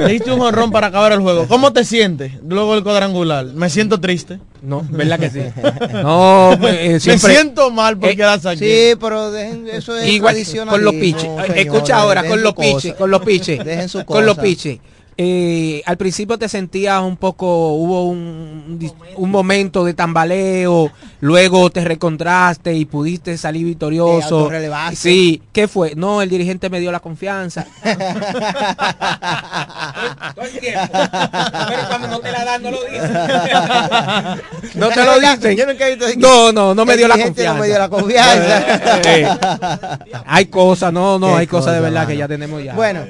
diste 0.07 0.31
un 0.31 0.39
honrón 0.41 0.71
para 0.71 0.87
acabar 0.87 1.11
el 1.11 1.19
juego. 1.19 1.47
¿Cómo 1.47 1.73
te 1.73 1.83
sientes 1.83 2.33
luego 2.47 2.75
del 2.75 2.83
cuadrangular? 2.83 3.45
Me 3.47 3.69
siento 3.69 3.99
triste. 3.99 4.39
No, 4.61 4.85
¿verdad 4.89 5.19
que 5.19 5.29
sí? 5.29 5.39
No, 6.03 6.55
pues, 6.59 6.75
eh, 6.79 6.99
siempre 6.99 7.29
Me 7.29 7.35
siento 7.35 7.71
mal 7.71 7.97
porque 7.97 8.13
Eh, 8.13 8.17
quedas 8.17 8.45
aquí. 8.45 8.59
Sí, 8.59 8.95
pero 8.99 9.31
dejen, 9.31 9.67
eso 9.67 9.97
es 9.97 10.07
Igual 10.09 10.35
con 10.67 10.83
los 10.83 10.93
piches. 10.95 11.29
Escucha 11.55 11.97
ahora, 11.97 12.23
con 12.27 12.41
los 12.43 12.53
cosa. 12.53 12.67
piches, 12.67 12.93
con 12.95 13.11
los 13.11 13.21
piches. 13.21 13.63
Dejen 13.63 13.89
su 13.89 14.05
con 14.05 14.25
los 14.25 14.35
cosa. 14.35 14.43
piches. 14.43 14.79
Eh, 15.21 15.83
al 15.85 15.97
principio 15.97 16.37
te 16.39 16.47
sentías 16.47 17.01
un 17.01 17.17
poco, 17.17 17.73
hubo 17.73 18.05
un, 18.05 18.79
un 19.17 19.29
momento 19.29 19.83
de 19.83 19.93
tambaleo, 19.93 20.89
luego 21.19 21.69
te 21.69 21.83
recontraste 21.83 22.73
y 22.73 22.85
pudiste 22.85 23.37
salir 23.37 23.65
victorioso. 23.65 24.47
Sí, 24.95 25.41
¿qué 25.51 25.67
fue? 25.67 25.93
No, 25.95 26.21
el 26.21 26.29
dirigente 26.29 26.69
me 26.69 26.79
dio 26.79 26.89
la 26.93 27.01
confianza. 27.01 27.65
Todo 30.35 30.45
el 30.45 30.57
tiempo. 30.59 30.87
Pero 30.93 31.87
cuando 31.89 32.07
no 32.07 32.19
te 32.19 32.31
la 32.31 32.45
dan, 32.45 32.63
no 32.63 32.71
lo 32.71 32.81
dicen. 32.85 33.13
no 34.75 34.87
te 34.89 35.03
lo 35.03 35.19
dicen. 35.19 35.57
No, 36.17 36.53
no, 36.53 36.73
no 36.73 36.85
me 36.85 36.95
dio 36.95 37.09
la 37.09 37.17
confianza. 37.17 37.53
No 37.55 37.59
me 37.59 37.67
dio 37.67 37.77
la 37.77 37.89
confianza. 37.89 39.99
Hay 40.27 40.45
cosas, 40.45 40.93
no, 40.93 41.19
no, 41.19 41.35
hay 41.35 41.45
cosas 41.47 41.73
de 41.73 41.81
verdad 41.81 42.07
que 42.07 42.15
ya 42.15 42.29
tenemos 42.29 42.63
ya. 42.63 42.73
Bueno, 42.73 43.01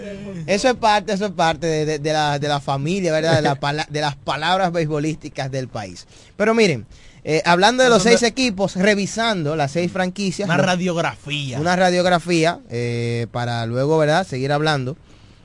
eso 0.48 0.70
es 0.70 0.74
parte, 0.76 1.14
eso 1.14 1.28
es 1.28 1.32
parte 1.34 1.68
de, 1.68 1.86
de- 1.86 1.99
de 2.00 2.14
la, 2.14 2.40
de 2.40 2.48
la 2.48 2.60
familia, 2.60 3.12
¿verdad? 3.12 3.36
De, 3.36 3.42
la 3.42 3.88
de 3.90 4.02
las 4.02 4.16
palabras 4.16 4.72
beisbolísticas 4.72 5.52
del 5.52 5.68
país. 5.68 6.08
Pero 6.36 6.54
miren, 6.54 6.86
eh, 7.24 7.42
hablando 7.46 7.84
de 7.84 7.90
los 7.90 8.04
seis 8.04 8.24
equipos, 8.24 8.76
revisando 8.76 9.56
las 9.56 9.72
seis 9.72 9.92
franquicias, 9.92 10.48
Una 10.48 10.58
radiografía. 10.58 11.60
una 11.60 11.76
radiografía 11.76 12.60
eh, 12.70 13.28
para 13.32 13.66
luego, 13.66 13.98
¿verdad? 13.98 14.26
Seguir 14.26 14.52
hablando. 14.52 14.98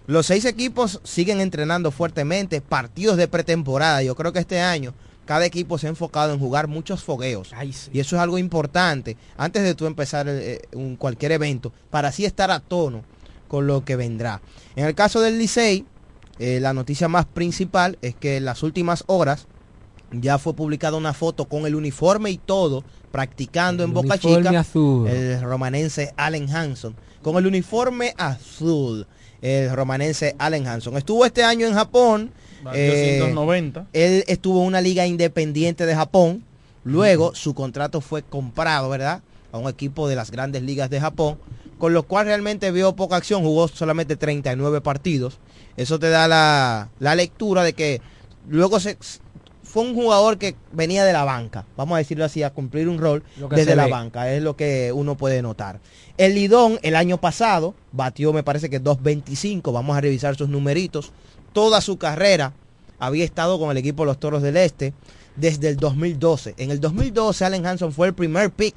Los 0.07 0.27
seis 0.27 0.45
equipos 0.45 1.01
siguen 1.03 1.41
entrenando 1.41 1.91
fuertemente, 1.91 2.61
partidos 2.61 3.17
de 3.17 3.27
pretemporada. 3.27 4.03
Yo 4.03 4.15
creo 4.15 4.33
que 4.33 4.39
este 4.39 4.61
año 4.61 4.95
cada 5.25 5.47
equipo 5.47 5.79
se 5.79 5.87
ha 5.87 5.91
enfocado 5.91 6.33
en 6.33 6.39
jugar 6.39 6.69
muchos 6.69 7.03
fogueos. 7.03 7.51
Ay, 7.55 7.73
sí. 7.73 7.91
Y 7.93 8.01
eso 8.01 8.17
es 8.17 8.23
algo 8.23 8.39
importante 8.39 9.17
antes 9.37 9.63
de 9.63 9.75
tú 9.75 9.87
empezar 9.87 10.27
eh, 10.29 10.61
un, 10.75 10.97
cualquier 10.97 11.33
evento, 11.33 11.73
para 11.91 12.09
así 12.09 12.25
estar 12.25 12.51
a 12.51 12.61
tono 12.61 13.03
con 13.49 13.67
lo 13.67 13.85
que 13.85 13.97
vendrá. 13.97 14.41
En 14.77 14.85
el 14.85 14.95
caso 14.95 15.21
del 15.21 15.39
Licey, 15.39 15.85
eh, 16.39 16.59
la 16.61 16.73
noticia 16.73 17.09
más 17.09 17.27
principal 17.27 17.99
es 18.03 18.15
que 18.15 18.37
en 18.39 18.45
las 18.45 18.63
últimas 18.63 19.05
horas 19.07 19.47
ya 20.13 20.39
fue 20.39 20.55
publicada 20.55 20.97
una 20.97 21.13
foto 21.13 21.47
con 21.47 21.67
el 21.67 21.75
uniforme 21.75 22.31
y 22.31 22.39
todo, 22.39 22.85
practicando 23.11 23.83
El 23.83 23.91
en 23.91 23.95
Boca 23.95 24.15
uniforme 24.15 24.49
Chica, 24.49 24.61
azul. 24.61 25.09
el 25.09 25.41
romanense 25.43 26.13
Allen 26.17 26.49
Hanson, 26.51 26.95
con 27.23 27.37
el 27.37 27.47
uniforme 27.47 28.15
azul, 28.17 29.07
el 29.43 29.75
romanense 29.75 30.35
Allen 30.39 30.67
Hanson. 30.67 30.97
Estuvo 30.97 31.25
este 31.25 31.43
año 31.43 31.67
en 31.67 31.75
Japón, 31.75 32.31
eh, 32.73 33.19
290. 33.21 33.87
él 33.93 34.25
estuvo 34.27 34.61
en 34.63 34.67
una 34.69 34.81
liga 34.81 35.07
independiente 35.07 35.87
de 35.87 35.95
Japón. 35.95 36.45
Luego 36.85 37.35
su 37.35 37.55
contrato 37.55 38.01
fue 38.01 38.23
comprado, 38.23 38.89
¿verdad? 38.91 39.23
A 39.53 39.59
un 39.59 39.69
equipo 39.69 40.07
de 40.09 40.17
las 40.17 40.31
grandes 40.31 40.63
ligas 40.63 40.91
de 40.91 41.01
Japón. 41.01 41.39
Con 41.79 41.93
lo 41.93 42.05
cual 42.05 42.27
realmente 42.27 42.71
vio 42.71 42.95
poca 42.97 43.17
acción. 43.17 43.43
Jugó 43.43 43.69
solamente 43.69 44.17
39 44.17 44.81
partidos. 44.81 45.39
Eso 45.77 45.99
te 45.99 46.09
da 46.09 46.29
la, 46.29 46.91
la 46.99 47.15
lectura 47.15 47.63
de 47.63 47.73
que 47.73 48.01
luego 48.49 48.79
se, 48.81 48.97
fue 49.75 49.83
un 49.83 49.95
jugador 49.97 50.39
que 50.39 50.55
venía 50.71 51.05
de 51.05 51.13
la 51.13 51.25
banca. 51.25 51.67
Vamos 51.77 51.97
a 51.97 51.99
decirlo 51.99 52.25
así, 52.25 52.45
a 52.45 52.51
cumplir 52.51 52.89
un 52.89 52.99
rol 52.99 53.25
desde 53.51 53.75
la 53.75 53.87
ve. 53.87 53.91
banca. 53.91 54.33
Es 54.33 54.41
lo 54.41 54.55
que 54.55 54.93
uno 54.93 55.17
puede 55.17 55.43
notar. 55.43 55.81
El 56.17 56.37
Lidón 56.37 56.79
el 56.83 56.95
año 56.95 57.21
pasado 57.21 57.75
batió, 57.91 58.33
me 58.33 58.45
parece 58.45 58.71
que 58.71 58.81
2.25. 58.81 59.73
Vamos 59.73 59.97
a 59.97 60.01
revisar 60.01 60.37
sus 60.37 60.49
numeritos. 60.49 61.11
Toda 61.53 61.81
su 61.81 61.99
carrera 61.99 62.53
había 63.01 63.25
estado 63.25 63.59
con 63.59 63.73
el 63.73 63.77
equipo 63.77 64.05
de 64.05 64.07
los 64.07 64.21
Toros 64.21 64.43
del 64.43 64.57
Este 64.59 64.93
desde 65.35 65.71
el 65.71 65.77
2012. 65.77 66.55
En 66.57 66.71
el 66.71 66.81
2012 66.81 67.45
Allen 67.45 67.67
Hanson 67.67 67.93
fue 67.93 68.07
el 68.07 68.15
primer 68.15 68.53
pick 68.53 68.77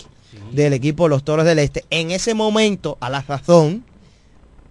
del 0.51 0.73
equipo 0.73 1.03
de 1.03 1.09
los 1.09 1.23
Toros 1.23 1.45
del 1.45 1.59
Este. 1.59 1.83
En 1.89 2.11
ese 2.11 2.33
momento, 2.33 2.97
a 2.99 3.09
la 3.09 3.21
razón, 3.21 3.83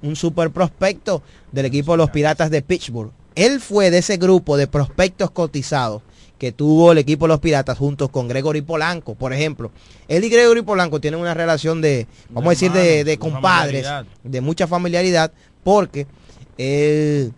un 0.02 0.16
super 0.16 0.50
prospecto 0.50 1.22
del 1.52 1.66
equipo 1.66 1.92
de 1.92 1.98
los 1.98 2.10
Piratas 2.10 2.50
de 2.50 2.62
Pittsburgh. 2.62 3.10
Él 3.34 3.60
fue 3.60 3.90
de 3.90 3.98
ese 3.98 4.16
grupo 4.16 4.56
de 4.56 4.66
prospectos 4.66 5.30
cotizados 5.30 6.02
que 6.38 6.52
tuvo 6.52 6.92
el 6.92 6.98
equipo 6.98 7.24
de 7.26 7.28
los 7.28 7.40
Piratas 7.40 7.78
junto 7.78 8.08
con 8.08 8.28
Gregory 8.28 8.60
Polanco, 8.62 9.14
por 9.14 9.32
ejemplo. 9.32 9.70
Él 10.06 10.24
y 10.24 10.28
Gregory 10.28 10.62
Polanco 10.62 11.00
tienen 11.00 11.20
una 11.20 11.34
relación 11.34 11.80
de, 11.80 12.06
vamos 12.30 12.48
a 12.48 12.50
decir, 12.50 12.72
de, 12.72 12.82
de 12.82 13.04
de 13.04 13.18
compadres, 13.18 13.86
de 14.22 14.40
mucha 14.42 14.66
familiaridad, 14.66 15.32
porque 15.64 16.06
él- 16.58 17.32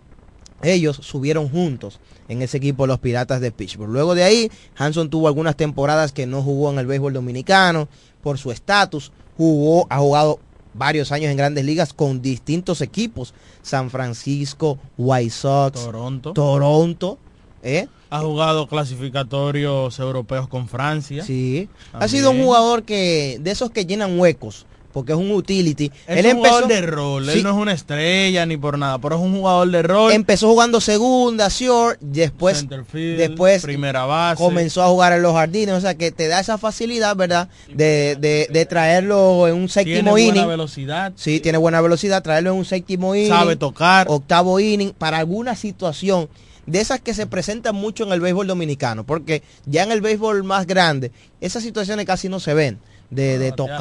ellos 0.62 0.96
subieron 1.02 1.48
juntos 1.48 2.00
en 2.28 2.42
ese 2.42 2.56
equipo 2.56 2.82
de 2.82 2.88
los 2.88 2.98
Piratas 2.98 3.40
de 3.40 3.52
Pittsburgh. 3.52 3.90
Luego 3.90 4.14
de 4.16 4.24
ahí, 4.24 4.50
Hanson 4.76 5.08
tuvo 5.10 5.28
algunas 5.28 5.56
temporadas 5.56 6.12
que 6.12 6.26
no 6.26 6.42
jugó 6.42 6.70
en 6.72 6.78
el 6.80 6.86
béisbol 6.86 7.12
dominicano 7.12 7.88
por 8.22 8.38
su 8.38 8.50
estatus. 8.50 9.12
Jugó, 9.36 9.86
ha 9.90 9.98
jugado 9.98 10.40
varios 10.74 11.12
años 11.12 11.30
en 11.30 11.36
grandes 11.36 11.64
ligas 11.64 11.92
con 11.92 12.22
distintos 12.22 12.80
equipos. 12.80 13.34
San 13.62 13.90
Francisco, 13.90 14.78
White 14.96 15.30
Sox, 15.30 15.84
Toronto. 15.84 16.32
Toronto. 16.32 17.18
¿eh? 17.62 17.88
Ha 18.10 18.20
jugado 18.20 18.68
clasificatorios 18.68 19.98
europeos 19.98 20.48
con 20.48 20.68
Francia. 20.68 21.24
Sí. 21.24 21.68
Ha 21.92 22.08
sido 22.08 22.30
un 22.30 22.42
jugador 22.42 22.84
que 22.84 23.38
de 23.40 23.50
esos 23.50 23.70
que 23.70 23.84
llenan 23.84 24.18
huecos, 24.18 24.66
porque 24.92 25.12
es 25.12 25.18
un 25.18 25.30
utility. 25.30 25.90
Es 26.06 26.24
un 26.24 26.36
jugador 26.38 26.66
de 26.68 26.80
rol. 26.82 27.24
Sí, 27.26 27.38
Él 27.38 27.42
no 27.42 27.50
es 27.50 27.56
una 27.56 27.72
estrella 27.72 28.46
ni 28.46 28.56
por 28.56 28.78
nada, 28.78 28.98
pero 28.98 29.16
es 29.16 29.20
un 29.22 29.34
jugador 29.36 29.70
de 29.70 29.82
rol. 29.82 30.12
empezó 30.12 30.48
jugando 30.48 30.80
segunda, 30.80 31.48
short, 31.48 31.98
después 32.00 32.66
después 32.92 33.62
primera 33.62 34.04
base. 34.06 34.42
comenzó 34.42 34.82
a 34.82 34.88
jugar 34.88 35.12
en 35.12 35.22
los 35.22 35.32
jardines, 35.34 35.74
o 35.74 35.80
sea 35.80 35.94
que 35.96 36.10
te 36.10 36.28
da 36.28 36.40
esa 36.40 36.58
facilidad, 36.58 37.16
¿verdad? 37.16 37.48
De, 37.72 38.16
de, 38.18 38.48
de 38.50 38.66
traerlo 38.66 39.46
en 39.48 39.54
un 39.54 39.68
Tiene 39.68 39.72
séptimo 39.94 40.10
buena 40.12 40.26
inning. 40.28 40.48
velocidad. 40.48 41.12
Sí, 41.16 41.40
tiene 41.40 41.58
buena 41.58 41.80
velocidad, 41.80 42.22
traerlo 42.22 42.50
en 42.50 42.56
un 42.56 42.64
séptimo 42.64 43.14
inning. 43.14 43.28
Sabe 43.30 43.56
tocar. 43.56 44.06
Octavo 44.10 44.58
inning, 44.60 44.92
para 44.92 45.18
alguna 45.18 45.54
situación 45.56 46.28
de 46.66 46.80
esas 46.80 47.00
que 47.00 47.14
se 47.14 47.26
presentan 47.26 47.74
mucho 47.74 48.04
en 48.04 48.12
el 48.12 48.20
béisbol 48.20 48.46
dominicano, 48.46 49.04
porque 49.04 49.42
ya 49.64 49.84
en 49.84 49.92
el 49.92 50.02
béisbol 50.02 50.44
más 50.44 50.66
grande, 50.66 51.12
esas 51.40 51.62
situaciones 51.62 52.04
casi 52.04 52.28
no 52.28 52.40
se 52.40 52.52
ven, 52.52 52.78
de, 53.10 53.38
de 53.38 53.50
batear 53.50 53.56
tocar 53.56 53.80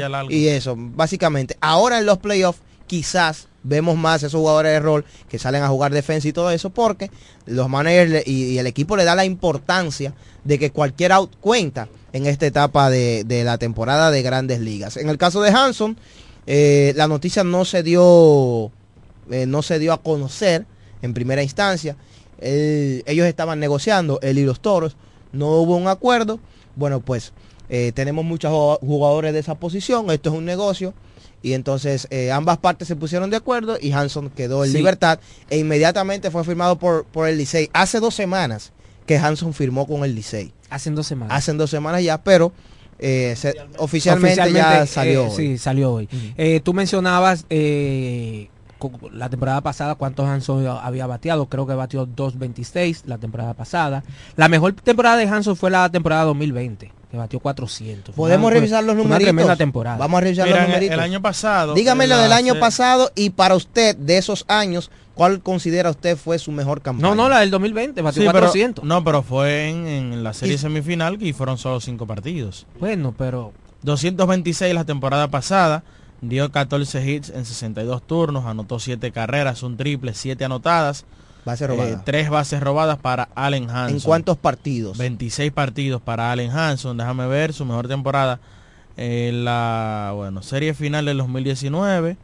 algo, 0.00 0.02
batear 0.02 0.14
algo. 0.14 0.30
y 0.32 0.48
eso, 0.48 0.74
básicamente. 0.76 1.56
Ahora 1.60 1.98
en 1.98 2.06
los 2.06 2.18
playoffs 2.18 2.60
quizás 2.86 3.48
vemos 3.62 3.96
más 3.96 4.22
esos 4.22 4.38
jugadores 4.38 4.72
de 4.72 4.80
rol 4.80 5.04
que 5.28 5.38
salen 5.38 5.62
a 5.62 5.68
jugar 5.68 5.92
defensa 5.92 6.28
y 6.28 6.32
todo 6.32 6.50
eso, 6.50 6.70
porque 6.70 7.10
los 7.46 7.68
managers 7.68 8.26
y, 8.26 8.44
y 8.44 8.58
el 8.58 8.66
equipo 8.66 8.96
le 8.96 9.04
da 9.04 9.14
la 9.14 9.24
importancia 9.24 10.14
de 10.44 10.58
que 10.58 10.70
cualquier 10.70 11.12
out 11.12 11.34
cuenta 11.40 11.88
en 12.12 12.26
esta 12.26 12.46
etapa 12.46 12.88
de, 12.88 13.24
de 13.24 13.44
la 13.44 13.58
temporada 13.58 14.10
de 14.10 14.22
grandes 14.22 14.60
ligas. 14.60 14.96
En 14.96 15.08
el 15.10 15.18
caso 15.18 15.42
de 15.42 15.50
Hanson, 15.50 15.98
eh, 16.46 16.94
la 16.96 17.06
noticia 17.08 17.44
no 17.44 17.66
se 17.66 17.82
dio 17.82 18.70
eh, 19.30 19.44
no 19.46 19.62
se 19.62 19.78
dio 19.78 19.92
a 19.92 20.02
conocer 20.02 20.64
en 21.02 21.12
primera 21.12 21.42
instancia. 21.42 21.96
Ellos 22.40 23.26
estaban 23.26 23.58
negociando, 23.58 24.20
él 24.22 24.38
y 24.38 24.44
los 24.44 24.60
toros, 24.60 24.96
no 25.32 25.48
hubo 25.56 25.76
un 25.76 25.88
acuerdo. 25.88 26.40
Bueno, 26.76 27.00
pues 27.00 27.32
Eh, 27.68 27.92
tenemos 27.94 28.24
muchos 28.24 28.78
jugadores 28.80 29.32
de 29.32 29.40
esa 29.40 29.54
posición, 29.54 30.10
esto 30.10 30.30
es 30.30 30.36
un 30.36 30.44
negocio. 30.44 30.94
Y 31.40 31.52
entonces 31.52 32.08
eh, 32.10 32.32
ambas 32.32 32.58
partes 32.58 32.88
se 32.88 32.96
pusieron 32.96 33.30
de 33.30 33.36
acuerdo 33.36 33.78
y 33.80 33.92
Hanson 33.92 34.28
quedó 34.28 34.64
en 34.64 34.72
libertad 34.72 35.20
e 35.48 35.58
inmediatamente 35.58 36.32
fue 36.32 36.42
firmado 36.42 36.80
por, 36.80 37.04
por 37.04 37.28
el 37.28 37.38
Licey. 37.38 37.70
Hace 37.72 38.00
dos 38.00 38.14
semanas 38.14 38.72
que 39.06 39.18
Hanson 39.18 39.54
firmó 39.54 39.86
con 39.86 40.02
el 40.04 40.16
Licey. 40.16 40.52
Hacen 40.68 40.96
dos 40.96 41.06
semanas. 41.06 41.36
Hacen 41.36 41.56
dos 41.56 41.70
semanas 41.70 42.02
ya, 42.02 42.24
pero 42.24 42.52
eh, 42.98 43.36
oficialmente, 43.76 44.52
ya 44.52 44.84
salió 44.86 45.26
hoy. 45.26 45.36
Sí, 45.36 45.58
salió 45.58 45.92
hoy. 45.92 46.08
tú 46.64 46.74
mencionabas 46.74 47.46
la 49.12 49.28
temporada 49.28 49.60
pasada 49.60 49.94
cuántos 49.94 50.26
Hanson 50.26 50.66
había 50.66 51.06
bateado. 51.06 51.46
Creo 51.46 51.68
que 51.68 51.74
batió 51.74 52.04
2.26 52.04 53.02
la 53.06 53.18
temporada 53.18 53.54
pasada. 53.54 54.02
La 54.34 54.48
mejor 54.48 54.72
temporada 54.72 55.16
de 55.16 55.28
Hanson 55.28 55.54
fue 55.54 55.70
la 55.70 55.88
temporada 55.88 56.24
2020 56.24 56.97
que 57.10 57.16
batió 57.16 57.40
400. 57.40 58.14
Podemos 58.14 58.52
revisar 58.52 58.84
los 58.84 58.96
números. 58.96 59.18
tremenda 59.18 59.56
temporada. 59.56 59.96
Vamos 59.96 60.18
a 60.18 60.20
revisar 60.22 60.48
los 60.48 60.60
números. 60.60 60.82
El 60.82 61.00
año 61.00 61.22
pasado. 61.22 61.74
Dígame 61.74 62.06
lo 62.06 62.18
del 62.18 62.32
año 62.32 62.58
pasado 62.58 63.10
y 63.14 63.30
para 63.30 63.54
usted 63.54 63.96
de 63.96 64.18
esos 64.18 64.44
años, 64.48 64.90
¿cuál 65.14 65.40
considera 65.40 65.90
usted 65.90 66.16
fue 66.16 66.38
su 66.38 66.52
mejor 66.52 66.82
campaña? 66.82 67.08
No, 67.08 67.14
no, 67.14 67.28
la 67.28 67.40
del 67.40 67.50
2020, 67.50 68.02
batió 68.02 68.30
400. 68.30 68.84
no, 68.84 69.04
pero 69.04 69.22
fue 69.22 69.70
en, 69.70 70.22
la 70.22 70.34
serie 70.34 70.58
semifinal 70.58 71.22
y 71.22 71.32
fueron 71.32 71.56
solo 71.56 71.80
cinco 71.80 72.06
partidos. 72.06 72.66
Bueno, 72.78 73.14
pero 73.16 73.52
226 73.82 74.74
la 74.74 74.84
temporada 74.84 75.28
pasada, 75.28 75.84
dio 76.20 76.50
14 76.50 77.10
hits 77.10 77.30
en 77.30 77.46
62 77.46 78.02
turnos, 78.02 78.44
anotó 78.44 78.78
7 78.78 79.12
carreras, 79.12 79.62
un 79.62 79.76
triple, 79.76 80.12
7 80.14 80.44
anotadas. 80.44 81.06
Base 81.48 81.66
robada. 81.66 81.88
Eh, 81.88 81.96
tres 82.04 82.28
bases 82.28 82.60
robadas 82.60 82.98
para 82.98 83.30
Allen 83.34 83.70
Hanson. 83.70 83.96
¿En 83.96 84.00
cuántos 84.00 84.36
partidos? 84.36 84.98
26 84.98 85.50
partidos 85.50 86.02
para 86.02 86.30
Allen 86.30 86.50
Hanson. 86.50 86.98
Déjame 86.98 87.26
ver 87.26 87.54
su 87.54 87.64
mejor 87.64 87.88
temporada 87.88 88.38
en 88.98 89.46
la 89.46 90.12
bueno, 90.14 90.42
serie 90.42 90.74
final 90.74 91.06
del 91.06 91.16
2019. 91.16 92.18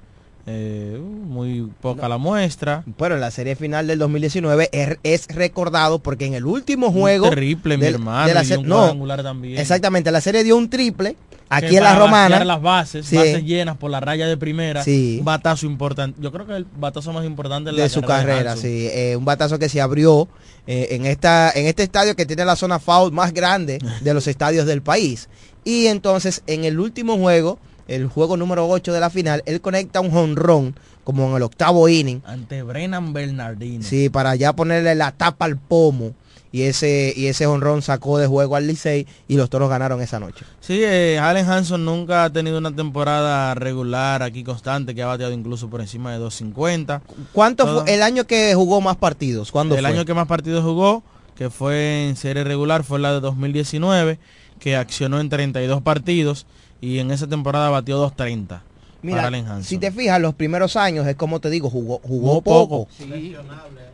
Eh, 0.46 1.00
muy 1.00 1.70
poca 1.80 2.06
la 2.06 2.18
muestra. 2.18 2.84
Pero 2.98 3.14
en 3.14 3.22
la 3.22 3.30
serie 3.30 3.56
final 3.56 3.86
del 3.86 3.98
2019 3.98 4.68
es, 5.02 5.26
recordado 5.28 6.00
porque 6.00 6.26
en 6.26 6.34
el 6.34 6.44
último 6.44 6.92
juego... 6.92 7.30
triple, 7.30 7.78
mi 7.78 7.86
hermano. 7.86 8.30
no, 8.62 9.16
también. 9.22 9.58
Exactamente, 9.58 10.10
la 10.10 10.20
serie 10.20 10.44
dio 10.44 10.54
un 10.58 10.68
triple 10.68 11.16
Aquí 11.48 11.76
en 11.76 11.82
la 11.82 11.94
romana. 11.94 12.44
las 12.44 12.62
bases, 12.62 13.10
bases 13.10 13.44
llenas 13.44 13.76
por 13.76 13.90
la 13.90 14.00
raya 14.00 14.26
de 14.26 14.36
primera. 14.36 14.82
Sí. 14.82 15.16
Un 15.18 15.24
batazo 15.24 15.66
importante. 15.66 16.20
Yo 16.20 16.32
creo 16.32 16.46
que 16.46 16.56
el 16.56 16.66
batazo 16.76 17.12
más 17.12 17.24
importante 17.24 17.72
de, 17.72 17.88
su 17.88 18.02
carrera, 18.02 18.56
sí. 18.56 18.88
Eh, 18.90 19.16
un 19.16 19.24
batazo 19.24 19.58
que 19.58 19.68
se 19.68 19.80
abrió 19.80 20.28
eh, 20.66 20.88
en, 20.90 21.06
esta, 21.06 21.50
en 21.50 21.66
este 21.66 21.82
estadio 21.82 22.16
que 22.16 22.26
tiene 22.26 22.44
la 22.44 22.56
zona 22.56 22.78
foul 22.78 23.12
más 23.12 23.32
grande 23.32 23.78
de 24.00 24.14
los 24.14 24.26
estadios 24.26 24.66
del 24.66 24.82
país. 24.82 25.28
Y 25.64 25.86
entonces 25.86 26.42
en 26.46 26.64
el 26.64 26.80
último 26.80 27.16
juego, 27.18 27.58
el 27.88 28.06
juego 28.08 28.36
número 28.36 28.68
8 28.68 28.92
de 28.92 29.00
la 29.00 29.10
final, 29.10 29.42
él 29.46 29.60
conecta 29.60 30.00
un 30.00 30.10
jonrón 30.10 30.74
como 31.04 31.28
en 31.30 31.36
el 31.36 31.42
octavo 31.42 31.88
inning. 31.88 32.22
Ante 32.24 32.62
Brennan 32.62 33.12
Bernardino. 33.12 33.84
Sí, 33.84 34.08
para 34.08 34.34
ya 34.36 34.54
ponerle 34.54 34.94
la 34.94 35.12
tapa 35.12 35.44
al 35.44 35.58
pomo 35.58 36.14
y 36.54 36.62
ese 36.62 37.12
y 37.16 37.26
ese 37.26 37.48
honrón 37.48 37.82
sacó 37.82 38.16
de 38.16 38.28
juego 38.28 38.54
al 38.54 38.68
Licey 38.68 39.08
y 39.26 39.36
los 39.36 39.50
toros 39.50 39.68
ganaron 39.68 40.00
esa 40.00 40.20
noche. 40.20 40.44
Sí, 40.60 40.84
eh, 40.84 41.18
Allen 41.18 41.50
Hanson 41.50 41.84
nunca 41.84 42.22
ha 42.22 42.30
tenido 42.30 42.58
una 42.58 42.70
temporada 42.70 43.56
regular 43.56 44.22
aquí 44.22 44.44
constante 44.44 44.94
que 44.94 45.02
ha 45.02 45.06
bateado 45.06 45.32
incluso 45.32 45.68
por 45.68 45.80
encima 45.80 46.12
de 46.12 46.18
250. 46.18 47.02
¿Cuánto 47.32 47.66
fue 47.66 47.92
el 47.92 48.04
año 48.04 48.28
que 48.28 48.54
jugó 48.54 48.80
más 48.80 48.94
partidos? 48.94 49.50
¿Cuándo 49.50 49.76
El 49.76 49.84
año 49.84 50.04
que 50.04 50.14
más 50.14 50.28
partidos 50.28 50.62
jugó, 50.62 51.02
que 51.34 51.50
fue 51.50 52.06
en 52.06 52.14
serie 52.14 52.44
regular, 52.44 52.84
fue 52.84 53.00
la 53.00 53.12
de 53.12 53.18
2019, 53.18 54.20
que 54.60 54.76
accionó 54.76 55.18
en 55.18 55.30
32 55.30 55.82
partidos 55.82 56.46
y 56.80 57.00
en 57.00 57.10
esa 57.10 57.26
temporada 57.26 57.68
batió 57.70 57.96
230. 57.96 58.62
Mira, 59.04 59.30
si 59.62 59.76
te 59.76 59.92
fijas, 59.92 60.18
los 60.18 60.34
primeros 60.34 60.76
años 60.76 61.06
es 61.06 61.14
como 61.14 61.38
te 61.38 61.50
digo, 61.50 61.68
jugó, 61.68 62.00
jugó, 62.02 62.40
poco. 62.40 62.88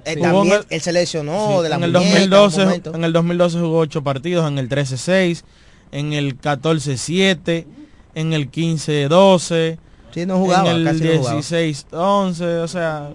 Eh, 0.05 0.17
también 0.17 0.61
él 0.69 0.81
se 0.81 0.93
lesionó 0.93 1.63
de 1.63 1.69
la 1.69 1.77
en 1.77 1.83
el 1.83 1.93
2012 1.93 2.83
en 2.95 3.05
el 3.05 3.13
2012 3.13 3.59
jugó 3.59 3.79
8 3.79 4.05
partidos, 4.05 4.49
en 4.49 4.59
el 4.59 4.69
13-6, 4.69 5.43
en 5.91 6.13
el 6.13 6.41
14-7, 6.41 7.67
en 8.15 8.33
el 8.33 8.53
15-12, 8.53 9.79
sí, 10.15 10.27
no 10.27 10.39
jugaba, 10.39 10.71
en 10.71 10.87
el 10.87 11.01
16-11, 11.01 12.63
o 12.63 12.69
sea, 12.69 13.11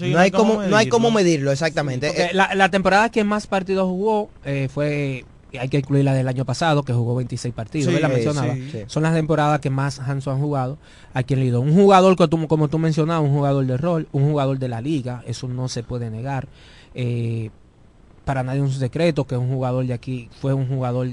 no, 0.00 0.18
hay 0.18 0.32
como, 0.32 0.62
no 0.64 0.76
hay 0.76 0.88
cómo 0.88 1.12
medirlo. 1.12 1.52
exactamente. 1.52 2.08
Eh, 2.08 2.30
la, 2.32 2.52
la, 2.56 2.68
temporada 2.68 3.10
que 3.10 3.22
más 3.22 3.46
partidos 3.46 3.86
jugó 3.86 4.28
eh, 4.44 4.68
fue 4.72 5.24
hay 5.56 5.68
que 5.68 5.78
incluir 5.78 6.04
la 6.04 6.14
del 6.14 6.28
año 6.28 6.44
pasado, 6.44 6.82
que 6.82 6.92
jugó 6.92 7.14
26 7.14 7.54
partidos, 7.54 7.92
la 8.00 8.08
mencionaba. 8.08 8.54
Son 8.86 9.02
las 9.02 9.14
temporadas 9.14 9.60
que 9.60 9.70
más 9.70 9.98
Hanson 10.00 10.34
han 10.34 10.40
jugado 10.40 10.78
aquí 11.14 11.34
en 11.34 11.40
Lidón. 11.40 11.68
Un 11.68 11.74
jugador, 11.74 12.16
como 12.48 12.68
tú 12.68 12.78
mencionabas, 12.78 13.28
un 13.28 13.34
jugador 13.34 13.64
de 13.66 13.76
rol, 13.76 14.08
un 14.12 14.28
jugador 14.30 14.58
de 14.58 14.68
la 14.68 14.80
liga, 14.80 15.22
eso 15.26 15.48
no 15.48 15.68
se 15.68 15.82
puede 15.82 16.10
negar. 16.10 16.48
Eh, 16.94 17.50
para 18.24 18.42
nadie 18.42 18.58
es 18.58 18.66
un 18.66 18.72
secreto 18.72 19.26
que 19.26 19.36
un 19.36 19.48
jugador 19.48 19.86
de 19.86 19.94
aquí 19.94 20.28
fue 20.40 20.52
un 20.52 20.68
jugador 20.68 21.08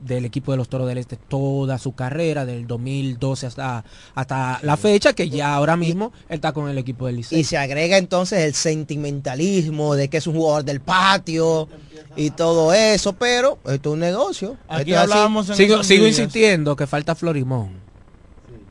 del 0.00 0.24
equipo 0.24 0.52
de 0.52 0.58
los 0.58 0.68
Toros 0.68 0.86
del 0.88 0.98
Este 0.98 1.16
toda 1.16 1.78
su 1.78 1.94
carrera, 1.94 2.44
del 2.44 2.66
2012 2.66 3.46
hasta, 3.46 3.84
hasta 4.14 4.58
la 4.62 4.76
fecha, 4.76 5.12
que 5.12 5.28
ya 5.28 5.54
ahora 5.54 5.76
mismo 5.76 6.12
está 6.28 6.52
con 6.52 6.68
el 6.68 6.78
equipo 6.78 7.06
del 7.06 7.16
Liceo. 7.16 7.38
Y 7.38 7.44
se 7.44 7.56
agrega 7.56 7.96
entonces 7.98 8.40
el 8.40 8.54
sentimentalismo 8.54 9.94
de 9.94 10.08
que 10.08 10.18
es 10.18 10.26
un 10.26 10.34
jugador 10.34 10.64
del 10.64 10.80
patio 10.80 11.68
y 12.16 12.30
todo 12.30 12.72
eso, 12.72 13.12
pero 13.14 13.58
esto 13.66 13.90
es 13.90 13.94
un 13.94 14.00
negocio. 14.00 14.56
Aquí 14.68 14.94
hablábamos 14.94 15.46
sigo, 15.48 15.82
sigo 15.82 16.06
insistiendo 16.06 16.76
que 16.76 16.86
falta 16.86 17.14
Florimón, 17.14 17.70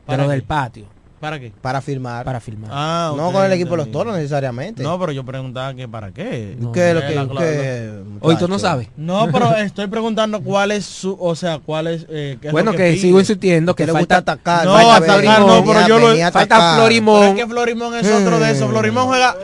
pero 0.05 0.27
del 0.27 0.43
patio. 0.43 0.94
¿Para 1.25 1.39
qué? 1.39 1.51
Para 1.59 1.81
firmar. 1.81 2.23
Para 2.23 2.39
firmar. 2.39 2.69
Ah, 2.71 3.11
no 3.17 3.31
con 3.31 3.43
el 3.43 3.51
equipo 3.53 3.71
de 3.71 3.77
los 3.77 3.91
toros 3.91 4.15
necesariamente. 4.15 4.83
No, 4.83 4.99
pero 4.99 5.11
yo 5.11 5.25
preguntaba 5.25 5.73
que 5.73 5.87
para 5.87 6.11
qué. 6.11 6.55
¿Qué 6.71 6.93
lo 6.93 7.01
que, 7.01 7.91
Hoy 8.21 8.37
tú 8.37 8.47
no 8.47 8.59
sabes. 8.59 8.89
No, 8.95 9.27
pero 9.31 9.55
estoy 9.57 9.87
preguntando 9.87 10.41
cuál 10.41 10.69
es 10.69 10.85
su, 10.85 11.17
o 11.19 11.35
sea, 11.35 11.57
cuál 11.57 11.87
es... 11.87 12.05
Eh, 12.09 12.37
bueno, 12.51 12.73
que, 12.73 12.95
sigo 12.97 13.19
insistiendo 13.19 13.73
que, 13.73 13.87
le 13.87 13.93
falta 13.93 14.17
atacar. 14.17 14.65
No, 14.65 14.75
atacar 14.75 15.39
no, 15.39 15.63
pero 15.65 15.87
yo 15.87 15.97
lo... 15.97 16.31
Falta 16.31 16.75
Florimón. 16.75 17.23
es 17.23 17.33
que 17.33 17.47
Florimón 17.47 17.95
es 17.95 18.07
otro 18.07 18.37
de 18.39 18.51
esos. 18.51 18.69
Florimón 18.69 19.07
juega 19.07 19.35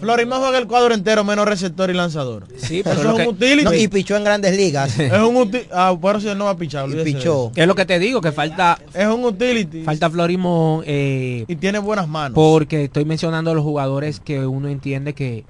Florimón 0.00 0.40
juega 0.40 0.58
el 0.58 0.66
cuadro 0.66 0.94
entero 0.94 1.24
menos 1.24 1.46
receptor 1.46 1.90
y 1.90 1.94
lanzador. 1.94 2.46
Sí, 2.56 2.82
pero 2.82 3.00
eso 3.00 3.18
es 3.18 3.26
un 3.26 3.34
utility. 3.34 3.74
y 3.76 3.88
pichó 3.88 4.16
en 4.16 4.24
grandes 4.24 4.56
ligas. 4.56 4.98
es 4.98 5.12
un 5.12 5.36
utility. 5.36 5.68
Ah, 5.72 5.96
por 5.98 6.16
eso 6.16 6.34
no 6.34 6.46
va 6.46 6.52
a 6.52 6.56
pichar. 6.56 6.88
Y 6.88 7.04
pichó. 7.04 7.52
Es 7.54 7.66
lo 7.66 7.74
que 7.74 7.84
te 7.84 7.98
digo, 7.98 8.20
que 8.20 8.32
falta. 8.32 8.78
Es 8.94 9.06
un 9.06 9.24
utility. 9.24 9.82
Falta 9.82 10.10
Florimón. 10.10 10.84
Eh, 10.86 11.44
y 11.48 11.56
tiene 11.56 11.78
buenas 11.78 12.08
manos. 12.08 12.34
Porque 12.34 12.84
estoy 12.84 13.04
mencionando 13.04 13.50
a 13.50 13.54
los 13.54 13.64
jugadores 13.64 14.20
que 14.20 14.46
uno 14.46 14.68
entiende 14.68 15.14
que 15.14 15.44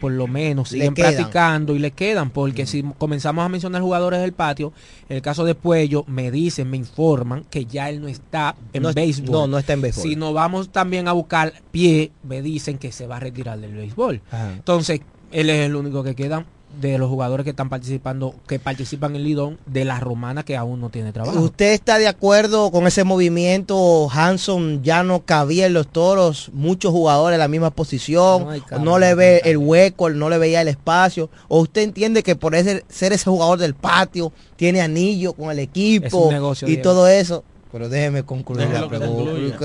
por 0.00 0.12
lo 0.12 0.26
menos 0.26 0.70
siguen 0.70 0.94
practicando 0.94 1.76
y 1.76 1.78
le 1.78 1.90
quedan, 1.92 2.30
porque 2.30 2.66
si 2.66 2.82
comenzamos 2.98 3.44
a 3.44 3.48
mencionar 3.48 3.82
jugadores 3.82 4.20
del 4.20 4.32
patio, 4.32 4.72
en 5.08 5.16
el 5.16 5.22
caso 5.22 5.44
de 5.44 5.54
Puello, 5.54 6.04
me 6.08 6.30
dicen, 6.30 6.70
me 6.70 6.78
informan 6.78 7.44
que 7.44 7.66
ya 7.66 7.90
él 7.90 8.00
no 8.00 8.08
está 8.08 8.56
en 8.72 8.82
béisbol. 8.94 9.30
No, 9.30 9.46
no 9.46 9.58
está 9.58 9.74
en 9.74 9.82
béisbol. 9.82 10.02
Si 10.02 10.16
nos 10.16 10.32
vamos 10.32 10.70
también 10.70 11.06
a 11.06 11.12
buscar 11.12 11.52
pie, 11.70 12.10
me 12.22 12.42
dicen 12.42 12.78
que 12.78 12.90
se 12.90 13.06
va 13.06 13.18
a 13.18 13.20
retirar 13.20 13.60
del 13.60 13.74
béisbol. 13.74 14.22
Entonces, 14.54 15.00
él 15.30 15.50
es 15.50 15.66
el 15.66 15.76
único 15.76 16.02
que 16.02 16.14
queda 16.14 16.46
de 16.80 16.98
los 16.98 17.08
jugadores 17.08 17.44
que 17.44 17.50
están 17.50 17.68
participando, 17.68 18.34
que 18.46 18.58
participan 18.58 19.16
en 19.16 19.24
Lidón, 19.24 19.58
de 19.66 19.84
la 19.84 20.00
romana 20.00 20.44
que 20.44 20.56
aún 20.56 20.80
no 20.80 20.90
tiene 20.90 21.12
trabajo. 21.12 21.38
¿Usted 21.40 21.72
está 21.72 21.98
de 21.98 22.08
acuerdo 22.08 22.70
con 22.70 22.86
ese 22.86 23.04
movimiento? 23.04 24.08
Hanson 24.10 24.82
ya 24.82 25.02
no 25.02 25.20
cabía 25.20 25.66
en 25.66 25.74
los 25.74 25.88
toros, 25.88 26.50
muchos 26.52 26.92
jugadores 26.92 27.34
en 27.34 27.40
la 27.40 27.48
misma 27.48 27.70
posición, 27.70 28.46
no, 28.80 28.98
le 28.98 29.14
ve 29.14 29.42
el 29.44 29.58
hueco, 29.58 30.10
no 30.10 30.30
le 30.30 30.38
veía 30.38 30.60
el 30.60 30.68
espacio, 30.68 31.30
o 31.48 31.60
usted 31.60 31.82
entiende 31.82 32.22
que 32.22 32.36
por 32.36 32.54
ese, 32.54 32.84
ser 32.88 33.12
ese 33.12 33.28
jugador 33.28 33.58
del 33.58 33.74
patio, 33.74 34.32
tiene 34.56 34.80
anillo 34.80 35.32
con 35.32 35.50
el 35.50 35.58
equipo 35.58 36.30
y 36.66 36.76
todo 36.78 37.08
eso. 37.08 37.44
Pero 37.72 37.88
déjeme 37.88 38.24
concluir 38.24 38.68
la 38.68 38.88
pregunta. 38.88 39.60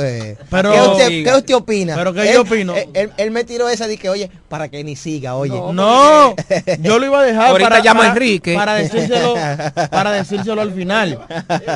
Pero, 0.49 0.71
¿Qué, 0.71 0.81
usted, 0.81 1.07
¿Qué, 1.23 1.35
usted, 1.35 1.55
opina? 1.55 1.95
¿Pero 1.95 2.13
qué 2.13 2.33
yo 2.33 2.41
opino? 2.41 2.73
Él, 3.17 3.31
me 3.31 3.43
tiró 3.43 3.67
esa 3.67 3.87
de 3.87 3.97
que, 3.97 4.09
oye, 4.09 4.29
para 4.47 4.69
que 4.69 4.83
ni 4.83 4.95
siga, 4.95 5.35
oye. 5.35 5.59
No, 5.73 6.35
yo 6.79 6.99
lo 6.99 7.05
iba 7.05 7.19
a 7.19 7.23
dejar 7.23 7.59
para, 7.59 7.79
llama 7.79 8.09
Enrique. 8.09 8.53
para 8.55 8.75
decírselo 8.75 9.33
para 9.91 10.11
decírselo 10.11 10.61
al 10.61 10.71
final. 10.71 11.19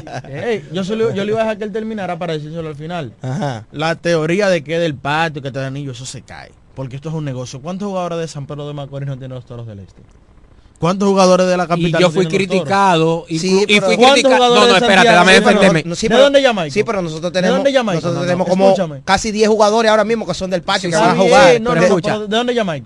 yo, 0.72 0.84
solo, 0.84 1.14
yo 1.14 1.26
le 1.26 1.32
iba 1.32 1.42
a 1.42 1.44
dejar 1.44 1.58
que 1.58 1.64
él 1.64 1.72
terminara 1.72 2.20
para 2.20 2.34
decírselo 2.34 2.70
al 2.70 2.76
final. 2.76 3.14
Ajá. 3.22 3.66
La 3.72 3.96
teoría 3.96 4.50
de 4.50 4.64
que 4.64 4.78
del 4.78 4.96
patio, 4.96 5.42
que 5.42 5.52
te 5.52 5.60
da 5.60 5.68
anillo, 5.68 5.94
eso 5.94 6.06
se 6.06 6.22
cae. 6.22 6.52
Porque 6.76 6.96
esto 6.96 7.10
es 7.10 7.16
un 7.16 7.26
negocio. 7.26 7.62
¿Cuántos 7.62 7.88
jugadores 7.88 8.20
de 8.20 8.28
San 8.28 8.46
Pedro 8.46 8.68
de 8.68 8.74
Macorís 8.74 9.08
no 9.08 9.18
tienen 9.18 9.36
los 9.36 9.46
toros 9.46 9.68
del 9.68 9.80
este? 9.80 10.02
¿Cuántos 10.80 11.10
jugadores 11.10 11.46
de 11.48 11.58
la 11.58 11.68
capital? 11.68 12.02
Y 12.02 12.04
yo 12.04 12.10
fui 12.10 12.26
criticado. 12.28 13.26
Y, 13.28 13.40
sí, 13.40 13.66
y 13.68 13.80
fui 13.82 13.98
criticado. 13.98 14.56
No, 14.56 14.68
no, 14.68 14.76
espérate, 14.76 15.10
dame 15.10 15.34
defenderme. 15.34 15.84
¿De 15.84 16.18
dónde 16.18 16.42
llamáis? 16.42 16.74
Sí, 16.74 16.84
pero 16.84 17.02
nosotros 17.02 17.32
tenemos, 17.34 17.56
¿De 17.56 17.58
dónde 17.58 17.74
llamáis? 17.74 18.02
Nosotros 18.02 18.24
tenemos 18.26 18.48
como 18.48 18.74
casi 19.04 19.32
10 19.32 19.50
jugadores 19.50 19.92
ahora 19.92 20.06
mismo 20.06 20.26
que 20.26 20.34
son 20.34 20.50
del 20.50 20.62
patio 20.62 20.90
que 20.90 20.96
van 20.96 21.10
a 21.12 21.16
jugar. 21.16 21.62
No, 21.62 21.72
pero 21.72 21.86
escucha. 21.86 22.20
¿De 22.20 22.28
dónde 22.28 22.56
llamáis? 22.56 22.84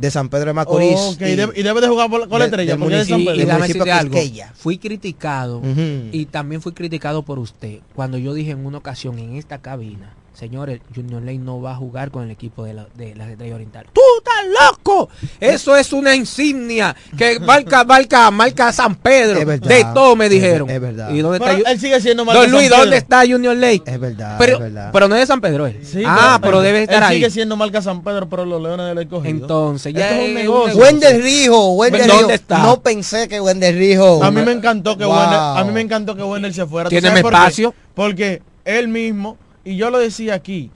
de 0.00 0.10
San 0.10 0.30
Pedro 0.30 0.46
de 0.46 0.52
Macorís. 0.54 0.98
Okay, 1.14 1.34
y, 1.34 1.36
de, 1.36 1.50
y, 1.54 1.62
debe 1.62 1.82
de 1.82 1.88
jugar 1.88 2.08
por, 2.08 2.26
con 2.26 2.38
la 2.38 2.46
estrella. 2.46 2.72
Del 2.72 2.78
municipio, 2.78 3.16
de 3.16 3.26
San 3.26 3.36
Pedro. 3.36 3.36
Y, 3.36 3.42
y 3.42 3.60
decirte 3.60 3.92
algo, 3.92 4.18
fui 4.54 4.78
criticado 4.78 5.58
uh 5.58 5.62
-huh. 5.62 6.08
y 6.10 6.24
también 6.24 6.62
fui 6.62 6.72
criticado 6.72 7.22
por 7.22 7.38
usted 7.38 7.80
cuando 7.94 8.16
yo 8.16 8.32
dije 8.32 8.52
en 8.52 8.64
una 8.64 8.78
ocasión 8.78 9.18
en 9.18 9.36
esta 9.36 9.58
cabina 9.58 10.14
señores, 10.40 10.80
Junior 10.94 11.22
Ley 11.22 11.36
no 11.36 11.60
va 11.60 11.72
a 11.72 11.76
jugar 11.76 12.10
con 12.10 12.24
el 12.24 12.30
equipo 12.30 12.64
de 12.64 12.72
la, 12.72 12.86
de 12.94 13.14
la 13.14 13.30
Estrella 13.30 13.54
Oriental. 13.56 13.86
¡Tú 13.92 14.00
estás 14.18 14.70
loco! 14.70 15.10
Eso 15.38 15.76
es 15.76 15.92
una 15.92 16.14
insignia 16.14 16.96
que 17.18 17.38
marca, 17.38 17.84
marca, 17.84 18.30
marca 18.30 18.72
San 18.72 18.94
Pedro. 18.94 19.44
Verdad, 19.44 19.68
de 19.68 19.84
todo 19.92 20.16
me 20.16 20.30
dijeron. 20.30 20.70
Es, 20.70 20.76
es 20.76 20.80
verdad. 20.80 21.10
¿Y 21.10 21.18
dónde 21.20 21.40
pero 21.40 21.58
está, 21.58 21.70
él 21.70 21.78
sigue 21.78 22.00
siendo 22.00 22.24
Don 22.24 22.50
Luis, 22.50 22.70
¿dónde 22.70 22.96
está 22.96 23.20
Junior 23.28 23.54
Ley? 23.54 23.82
Es 23.84 24.00
verdad, 24.00 24.36
pero, 24.38 24.54
es 24.54 24.60
verdad. 24.60 24.90
Pero 24.90 25.08
no 25.08 25.14
es 25.14 25.20
de 25.20 25.26
San 25.26 25.42
Pedro 25.42 25.66
él. 25.66 25.78
Sí, 25.84 26.02
ah, 26.06 26.38
pero, 26.40 26.52
pero 26.52 26.62
debe 26.62 26.82
estar 26.84 26.96
él 26.96 27.02
ahí. 27.02 27.16
sigue 27.16 27.30
siendo 27.30 27.56
marca 27.58 27.82
San 27.82 28.02
Pedro, 28.02 28.26
pero 28.30 28.46
los 28.46 28.62
Leones 28.62 28.86
del 28.86 28.98
Escogido. 28.98 29.42
Entonces, 29.42 29.92
ya 29.92 30.08
Esto 30.08 30.22
es 30.22 30.28
un 30.28 30.34
negocio. 30.34 30.80
Wender 30.80 31.22
Rijo, 31.22 31.72
Wender 31.72 32.06
¿Dónde 32.06 32.22
Rijo. 32.22 32.30
está? 32.30 32.58
No 32.62 32.80
pensé 32.80 33.28
que 33.28 33.42
Wender 33.42 33.74
Rijo. 33.74 34.24
A 34.24 34.30
mí 34.30 34.40
me 34.40 34.52
encantó 34.52 34.96
que 34.96 35.04
Wow. 35.04 35.16
A 35.18 35.64
mí 35.64 35.72
me 35.72 35.82
encantó 35.82 36.16
que 36.16 36.22
Wender 36.22 36.54
se 36.54 36.64
fuera. 36.64 36.88
¿Tú 36.88 36.94
Tiene 36.94 37.08
sabes 37.08 37.22
por 37.22 37.32
qué? 37.32 37.36
espacio. 37.36 37.74
Porque 37.94 38.42
él 38.64 38.88
mismo 38.88 39.36
y 39.72 39.76
yo 39.76 39.90
lo 39.90 39.98
decía 39.98 40.34
aquí, 40.34 40.70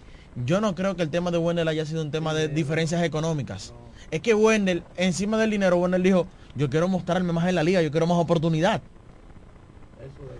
yo 0.45 0.61
no 0.61 0.75
creo 0.75 0.97
que 0.97 1.03
el 1.03 1.11
tema 1.11 1.31
de 1.31 1.39
Wendell 1.39 1.69
haya 1.69 1.87
sido 1.87 2.03
un 2.03 2.11
tema 2.11 2.35
de 2.35 2.49
diferencias 2.49 3.03
económicas. 3.03 3.73
Es 4.11 4.21
que 4.21 4.35
Wendell, 4.35 4.83
encima 4.97 5.37
del 5.39 5.51
dinero, 5.51 5.77
Wendell 5.77 6.03
dijo, 6.03 6.27
yo 6.55 6.69
quiero 6.71 6.89
mostrarme 6.89 7.33
más 7.33 7.49
en 7.49 7.55
la 7.55 7.63
liga, 7.63 7.83
yo 7.83 7.91
quiero 7.91 8.07
más 8.07 8.19
oportunidad. 8.19 8.81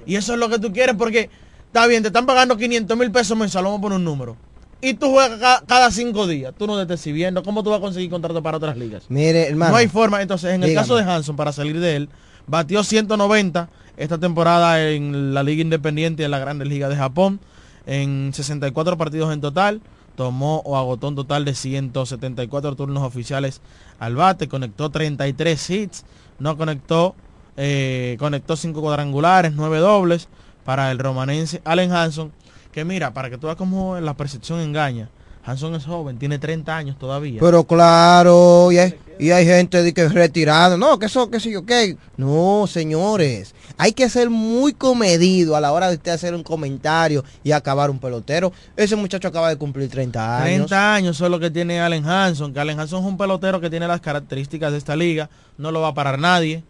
Y 0.07 0.17
eso 0.17 0.35
es 0.35 0.39
lo 0.39 0.49
que 0.49 0.59
tú 0.59 0.73
quieres 0.73 0.95
porque, 0.97 1.31
está 1.67 1.87
bien, 1.87 2.03
te 2.03 2.09
están 2.09 2.27
pagando 2.27 2.57
500 2.57 2.97
mil 2.99 3.11
pesos 3.11 3.37
mensual, 3.37 3.65
vamos 3.65 3.79
a 3.79 3.83
poner 3.83 3.99
un 3.99 4.05
número. 4.05 4.37
Y 4.81 4.95
tú 4.95 5.11
juegas 5.13 5.41
ca- 5.41 5.63
cada 5.67 5.91
cinco 5.91 6.27
días, 6.27 6.53
tú 6.59 6.67
no 6.67 6.77
te 6.77 6.83
estés 6.83 7.01
sirviendo, 7.01 7.43
¿cómo 7.43 7.63
tú 7.63 7.71
vas 7.71 7.79
a 7.79 7.81
conseguir 7.81 8.11
contrato 8.11 8.43
para 8.43 8.59
otras 8.59 8.77
ligas? 8.77 9.05
Mire, 9.09 9.49
hermano. 9.49 9.73
No 9.73 9.77
hay 9.79 9.89
forma. 9.89 10.21
Entonces, 10.21 10.53
en 10.53 10.63
el 10.63 10.71
caso 10.75 10.95
de 10.97 11.03
Hanson, 11.11 11.37
para 11.37 11.53
salir 11.53 11.81
de 11.81 11.97
él, 11.97 12.09
batió 12.47 12.85
190 12.85 13.71
esta 13.97 14.19
temporada 14.19 14.91
en 14.91 15.33
la 15.33 15.43
Liga 15.43 15.63
Independiente 15.63 16.23
de 16.23 16.29
la 16.29 16.39
Grandes 16.39 16.69
Ligas 16.69 16.91
de 16.91 16.97
Japón, 16.97 17.41
en 17.87 18.33
64 18.33 18.97
partidos 18.97 19.33
en 19.33 19.41
total. 19.41 19.81
Tomó 20.17 20.59
o 20.65 20.77
agotó 20.77 21.09
un 21.09 21.17
total 21.17 21.45
de 21.45 21.55
174 21.55 22.77
turnos 22.77 23.03
oficiales 23.03 23.61
al 23.99 24.15
bate, 24.15 24.49
conectó 24.49 24.91
33 24.91 25.71
hits, 25.71 26.05
no 26.39 26.57
conectó, 26.57 27.17
eh, 27.57 28.17
conectó 28.21 28.57
5 28.57 28.81
cuadrangulares, 28.81 29.55
9 29.55 29.79
dobles 29.79 30.29
para 30.65 30.93
el 30.93 31.01
romanense 31.01 31.63
Allen 31.65 31.93
Hanson, 31.93 32.33
que 32.71 32.85
mira, 32.85 33.13
para 33.13 33.29
que 33.29 33.39
tú 33.39 33.49
veas 33.49 33.57
cómo 33.57 33.99
la 33.99 34.15
percepción 34.15 34.61
engaña. 34.61 35.09
Hanson 35.47 35.75
es 35.75 35.85
joven, 35.85 36.19
tiene 36.19 36.39
30 36.39 36.77
años 36.77 36.99
todavía. 36.99 37.39
Pero 37.41 37.65
claro, 37.65 38.73
y 38.73 38.79
hay, 38.79 38.95
y 39.19 39.31
hay 39.31 39.45
gente 39.45 39.83
de 39.83 39.93
que 39.93 40.03
es 40.03 40.15
retirada. 40.15 40.77
No, 40.77 40.99
que 40.99 41.07
eso, 41.07 41.31
que 41.31 41.39
sí, 41.39 41.55
ok. 41.55 41.71
No, 42.17 42.67
señores. 42.67 43.55
Hay 43.77 43.93
que 43.93 44.09
ser 44.09 44.31
muy 44.31 44.73
comedido 44.73 45.55
a 45.55 45.61
la 45.61 45.73
hora 45.73 45.89
de 45.89 45.97
usted 45.97 46.13
hacer 46.13 46.35
un 46.35 46.43
comentario 46.43 47.25
y 47.43 47.53
acabar 47.53 47.91
un 47.91 47.99
pelotero. 47.99 48.53
Ese 48.77 48.97
muchacho 48.97 49.29
acaba 49.29 49.51
de 49.51 49.57
cumplir 49.57 49.91
30 49.91 50.37
años. 50.39 50.67
30 50.69 50.95
años 50.95 51.21
es 51.21 51.31
lo 51.31 51.39
que 51.39 51.51
tiene 51.51 51.81
Allen 51.81 52.07
Hanson, 52.07 52.55
que 52.55 52.61
Allen 52.61 52.81
Hanson 52.81 53.03
es 53.03 53.07
un 53.07 53.19
pelotero 53.19 53.61
que 53.61 53.69
tiene 53.69 53.87
las 53.87 54.01
características 54.01 54.73
de 54.73 54.79
esta 54.79 54.97
liga, 54.97 55.29
no 55.59 55.71
lo 55.71 55.81
va 55.81 55.89
a 55.89 55.95
parar 55.95 56.19
nadie. 56.19 56.63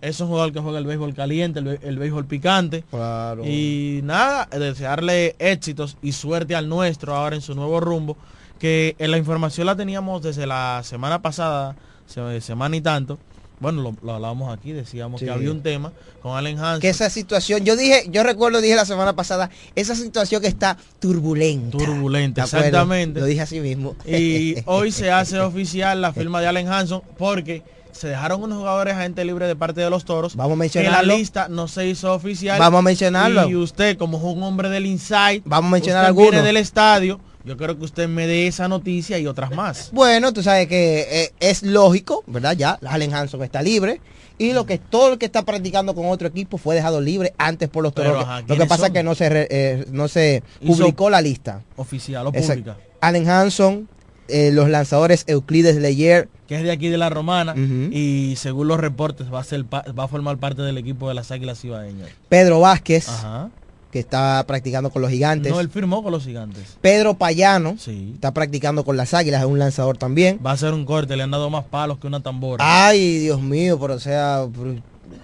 Es 0.00 0.20
un 0.20 0.28
jugador 0.28 0.52
que 0.52 0.60
juega 0.60 0.78
el 0.78 0.86
béisbol 0.86 1.12
caliente, 1.14 1.58
el, 1.58 1.78
el 1.82 1.98
béisbol 1.98 2.24
picante. 2.26 2.84
Claro. 2.90 3.42
Y 3.44 4.00
nada, 4.04 4.46
desearle 4.56 5.34
éxitos 5.38 5.96
y 6.02 6.12
suerte 6.12 6.54
al 6.54 6.68
nuestro 6.68 7.14
ahora 7.16 7.34
en 7.34 7.42
su 7.42 7.54
nuevo 7.54 7.80
rumbo, 7.80 8.16
que 8.60 8.94
en 8.98 9.10
la 9.10 9.18
información 9.18 9.66
la 9.66 9.74
teníamos 9.76 10.22
desde 10.22 10.46
la 10.46 10.82
semana 10.84 11.20
pasada, 11.20 11.74
se- 12.06 12.40
semana 12.40 12.76
y 12.76 12.80
tanto. 12.80 13.18
Bueno, 13.60 13.82
lo, 13.82 13.96
lo 14.04 14.12
hablábamos 14.14 14.56
aquí, 14.56 14.70
decíamos 14.70 15.18
Sí. 15.18 15.26
que 15.26 15.32
había 15.32 15.50
un 15.50 15.62
tema 15.62 15.92
con 16.22 16.36
Allen 16.36 16.60
Hanson. 16.60 16.80
que 16.80 16.90
esa 16.90 17.10
situación, 17.10 17.64
yo 17.64 17.74
dije, 17.74 18.04
yo 18.08 18.22
recuerdo, 18.22 18.60
dije 18.60 18.76
la 18.76 18.84
semana 18.84 19.16
pasada, 19.16 19.50
esa 19.74 19.96
situación 19.96 20.40
que 20.40 20.46
está 20.46 20.76
turbulenta. 21.00 21.76
Turbulenta, 21.76 22.44
exactamente. 22.44 23.18
Lo 23.18 23.26
dije 23.26 23.40
así 23.40 23.58
mismo. 23.58 23.96
Y 24.06 24.54
hoy 24.66 24.92
se 24.92 25.10
hace 25.10 25.40
oficial 25.40 26.00
la 26.00 26.12
firma 26.12 26.40
de 26.40 26.46
Allen 26.46 26.68
Hanson 26.68 27.02
porque 27.18 27.64
se 27.98 28.08
dejaron 28.08 28.42
unos 28.42 28.58
jugadores 28.58 28.94
agente 28.94 29.24
libre 29.24 29.46
de 29.46 29.56
parte 29.56 29.80
de 29.80 29.90
los 29.90 30.04
toros. 30.04 30.36
Vamos 30.36 30.52
a 30.52 30.54
que 30.54 30.58
mencionarlo. 30.60 31.06
la 31.06 31.14
lista 31.16 31.48
no 31.48 31.68
se 31.68 31.86
hizo 31.86 32.14
oficial. 32.14 32.58
Vamos 32.58 32.78
a 32.78 32.82
mencionarlo. 32.82 33.48
Y 33.48 33.56
usted, 33.56 33.98
como 33.98 34.18
es 34.18 34.24
un 34.24 34.42
hombre 34.42 34.68
del 34.68 34.86
insight, 34.86 35.42
Vamos 35.44 35.68
a 35.68 35.72
mencionar 35.72 36.02
usted 36.04 36.14
viene 36.14 36.28
algunos. 36.28 36.44
del 36.44 36.56
estadio. 36.56 37.20
Yo 37.44 37.56
creo 37.56 37.78
que 37.78 37.84
usted 37.84 38.08
me 38.08 38.26
dé 38.26 38.46
esa 38.46 38.68
noticia 38.68 39.18
y 39.18 39.26
otras 39.26 39.50
más. 39.52 39.90
Bueno, 39.92 40.32
tú 40.32 40.42
sabes 40.42 40.66
que 40.66 41.06
eh, 41.10 41.32
es 41.40 41.62
lógico, 41.62 42.22
¿verdad? 42.26 42.54
Ya, 42.56 42.78
Allen 42.86 43.14
Hanson 43.14 43.42
está 43.42 43.62
libre. 43.62 44.00
Y 44.36 44.52
lo 44.52 44.66
que 44.66 44.78
todo 44.78 45.12
el 45.14 45.18
que 45.18 45.26
está 45.26 45.42
practicando 45.42 45.94
con 45.94 46.06
otro 46.06 46.28
equipo 46.28 46.58
fue 46.58 46.74
dejado 46.76 47.00
libre 47.00 47.34
antes 47.38 47.68
por 47.68 47.82
los 47.82 47.92
toros. 47.92 48.12
Lo 48.12 48.36
que 48.36 48.44
¿quiénes 48.46 48.68
pasa 48.68 48.82
son? 48.82 48.86
es 48.86 48.92
que 48.92 49.02
no 49.02 49.14
se 49.14 49.48
eh, 49.50 49.84
no 49.90 50.06
se 50.06 50.42
publicó 50.64 51.10
la 51.10 51.20
lista. 51.20 51.62
Oficial 51.76 52.26
o 52.28 52.32
pública. 52.32 52.76
Allen 53.00 53.28
Hanson, 53.28 53.88
eh, 54.28 54.50
los 54.52 54.68
lanzadores 54.68 55.24
Euclides 55.26 55.76
Leyer, 55.76 56.28
Que 56.46 56.56
es 56.56 56.62
de 56.62 56.70
aquí 56.70 56.88
de 56.88 56.98
la 56.98 57.10
Romana. 57.10 57.54
Y 57.56 58.34
según 58.36 58.68
los 58.68 58.78
reportes 58.80 59.32
va 59.32 59.40
a 59.40 59.44
ser 59.44 59.64
va 59.72 59.82
a 60.04 60.08
formar 60.08 60.38
parte 60.38 60.62
del 60.62 60.78
equipo 60.78 61.08
de 61.08 61.14
las 61.14 61.30
Águilas 61.30 61.64
Ibaeñas. 61.64 62.08
Pedro 62.28 62.60
Vázquez, 62.60 63.08
Ajá. 63.08 63.50
que 63.90 63.98
está 63.98 64.44
practicando 64.46 64.90
con 64.90 65.00
los 65.02 65.10
gigantes. 65.10 65.50
No, 65.52 65.60
él 65.60 65.68
firmó 65.70 66.02
con 66.02 66.12
los 66.12 66.24
gigantes. 66.24 66.76
Pedro 66.80 67.14
Payano, 67.14 67.76
Sí. 67.78 68.12
está 68.14 68.32
practicando 68.34 68.84
con 68.84 68.96
las 68.96 69.14
águilas, 69.14 69.40
es 69.42 69.46
un 69.48 69.58
lanzador 69.58 69.96
también. 69.96 70.38
Va 70.44 70.52
a 70.52 70.56
ser 70.56 70.74
un 70.74 70.84
corte, 70.84 71.16
le 71.16 71.22
han 71.22 71.30
dado 71.30 71.48
más 71.50 71.64
palos 71.64 71.98
que 71.98 72.06
una 72.06 72.20
tambora. 72.20 72.62
Ay, 72.86 73.18
Dios 73.18 73.40
mío, 73.40 73.78
pero 73.80 73.94
o 73.94 73.98
sea... 74.00 74.46
pero- 74.54 74.76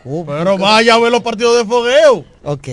uh, 0.05 0.25
Pero 0.27 0.59
vaya 0.59 0.95
a 0.95 0.99
ver 0.99 1.11
los 1.13 1.23
partidos 1.23 1.57
de 1.59 1.65
fogueo. 1.65 2.25
Ok. 2.45 2.69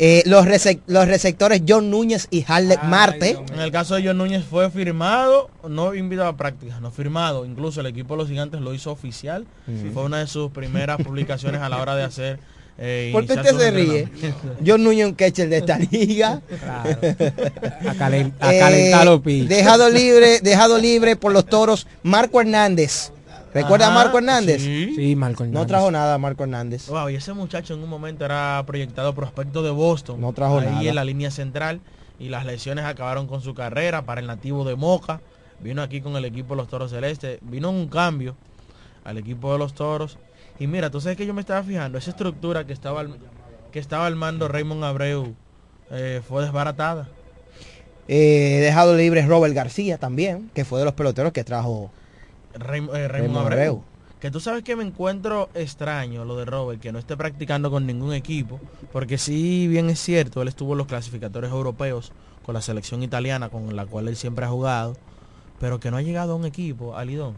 Eh, 0.00 0.22
los, 0.26 0.46
resec- 0.46 0.80
los 0.86 1.06
receptores 1.08 1.62
John 1.66 1.90
Núñez 1.90 2.28
y 2.30 2.44
Harlet 2.46 2.82
Marte. 2.84 3.38
En 3.52 3.60
el 3.60 3.72
caso 3.72 3.94
de 3.96 4.06
John 4.06 4.18
Núñez 4.18 4.44
fue 4.44 4.70
firmado, 4.70 5.50
no 5.68 5.94
invitado 5.94 6.28
a 6.28 6.36
prácticas, 6.36 6.80
no 6.80 6.90
firmado. 6.90 7.44
Incluso 7.44 7.80
el 7.80 7.86
equipo 7.86 8.14
de 8.14 8.18
los 8.18 8.28
gigantes 8.28 8.60
lo 8.60 8.74
hizo 8.74 8.92
oficial. 8.92 9.46
Fue 9.92 10.04
una 10.04 10.18
de 10.18 10.26
sus 10.26 10.50
primeras 10.52 10.98
publicaciones 11.02 11.60
a 11.60 11.68
la 11.68 11.80
hora 11.82 11.96
de 11.96 12.04
hacer. 12.04 12.38
Eh, 12.80 13.10
¿Por 13.12 13.26
qué 13.26 13.32
usted 13.32 13.56
se 13.58 13.70
ríe? 13.72 14.08
John 14.64 14.84
Núñez 14.84 15.06
un 15.06 15.14
catcher 15.14 15.48
de 15.48 15.56
esta 15.56 15.78
liga. 15.90 16.40
Claro. 16.60 16.90
A, 17.88 17.94
calen- 17.94 18.32
a 18.38 18.54
Eh, 18.54 18.58
calentar 18.60 19.04
los 19.04 19.20
pichos. 19.20 19.48
dejado 19.48 19.90
libre, 19.90 20.38
dejado 20.42 20.78
libre 20.78 21.16
por 21.16 21.32
los 21.32 21.44
toros, 21.44 21.88
Marco 22.04 22.40
Hernández. 22.40 23.10
¿Recuerda 23.54 23.88
a 23.88 23.90
Marco 23.90 24.18
Hernández? 24.18 24.62
sí. 24.62 24.92
Sí, 24.94 25.16
Marco 25.16 25.42
No 25.44 25.48
Hernández. 25.50 25.68
trajo 25.68 25.90
nada 25.90 26.18
Marco 26.18 26.42
Hernández. 26.44 26.88
Wow, 26.88 27.08
y 27.10 27.14
ese 27.16 27.32
muchacho 27.32 27.74
en 27.74 27.82
un 27.82 27.88
momento 27.88 28.24
era 28.24 28.62
proyectado 28.66 29.14
prospecto 29.14 29.62
de 29.62 29.70
Boston. 29.70 30.20
No 30.20 30.32
trajo 30.32 30.58
ahí 30.58 30.66
nada. 30.66 30.82
en 30.82 30.94
la 30.94 31.04
línea 31.04 31.30
central. 31.30 31.80
Y 32.20 32.28
las 32.30 32.44
lesiones 32.44 32.84
acabaron 32.84 33.26
con 33.28 33.40
su 33.42 33.54
carrera 33.54 34.02
para 34.02 34.20
el 34.20 34.26
nativo 34.26 34.64
de 34.64 34.74
Moca. 34.74 35.20
Vino 35.60 35.82
aquí 35.82 36.00
con 36.00 36.16
el 36.16 36.24
equipo 36.24 36.54
de 36.54 36.56
los 36.62 36.68
Toros 36.68 36.90
Celestes. 36.90 37.38
Vino 37.42 37.70
un 37.70 37.88
cambio 37.88 38.36
al 39.04 39.18
equipo 39.18 39.52
de 39.52 39.58
los 39.58 39.72
Toros. 39.74 40.18
Y 40.58 40.66
mira, 40.66 40.90
tú 40.90 41.00
sabes 41.00 41.16
que 41.16 41.26
yo 41.26 41.32
me 41.34 41.40
estaba 41.40 41.62
fijando. 41.62 41.96
Esa 41.98 42.10
estructura 42.10 42.66
que 42.66 42.72
estaba 42.72 43.00
al, 43.00 43.16
que 43.70 43.78
estaba 43.78 44.06
al 44.06 44.16
mando 44.16 44.48
Raymond 44.48 44.82
Abreu 44.82 45.34
eh, 45.92 46.20
fue 46.26 46.42
desbaratada. 46.42 47.06
Eh, 48.08 48.58
dejado 48.62 48.96
libre 48.96 49.24
Robert 49.26 49.54
García 49.54 49.98
también, 49.98 50.50
que 50.54 50.64
fue 50.64 50.78
de 50.80 50.84
los 50.86 50.94
peloteros 50.94 51.32
que 51.32 51.44
trajo. 51.44 51.90
Eh, 52.62 53.08
Raymond 53.08 53.36
Abreu. 53.36 53.38
Abreu. 53.38 53.82
Que 54.20 54.30
tú 54.32 54.40
sabes 54.40 54.64
que 54.64 54.74
me 54.74 54.82
encuentro 54.82 55.48
extraño 55.54 56.24
lo 56.24 56.36
de 56.36 56.44
Robert, 56.44 56.80
que 56.80 56.90
no 56.90 56.98
esté 56.98 57.16
practicando 57.16 57.70
con 57.70 57.86
ningún 57.86 58.12
equipo, 58.12 58.58
porque 58.92 59.16
sí, 59.16 59.68
bien 59.68 59.88
es 59.90 60.00
cierto, 60.00 60.42
él 60.42 60.48
estuvo 60.48 60.72
en 60.72 60.78
los 60.78 60.86
clasificatorios 60.88 61.52
europeos 61.52 62.12
con 62.44 62.54
la 62.54 62.60
selección 62.60 63.02
italiana, 63.04 63.48
con 63.48 63.76
la 63.76 63.86
cual 63.86 64.08
él 64.08 64.16
siempre 64.16 64.44
ha 64.44 64.48
jugado, 64.48 64.96
pero 65.60 65.78
que 65.78 65.90
no 65.92 65.96
ha 65.98 66.02
llegado 66.02 66.32
a 66.32 66.36
un 66.36 66.46
equipo, 66.46 66.96
Alidón. 66.96 67.34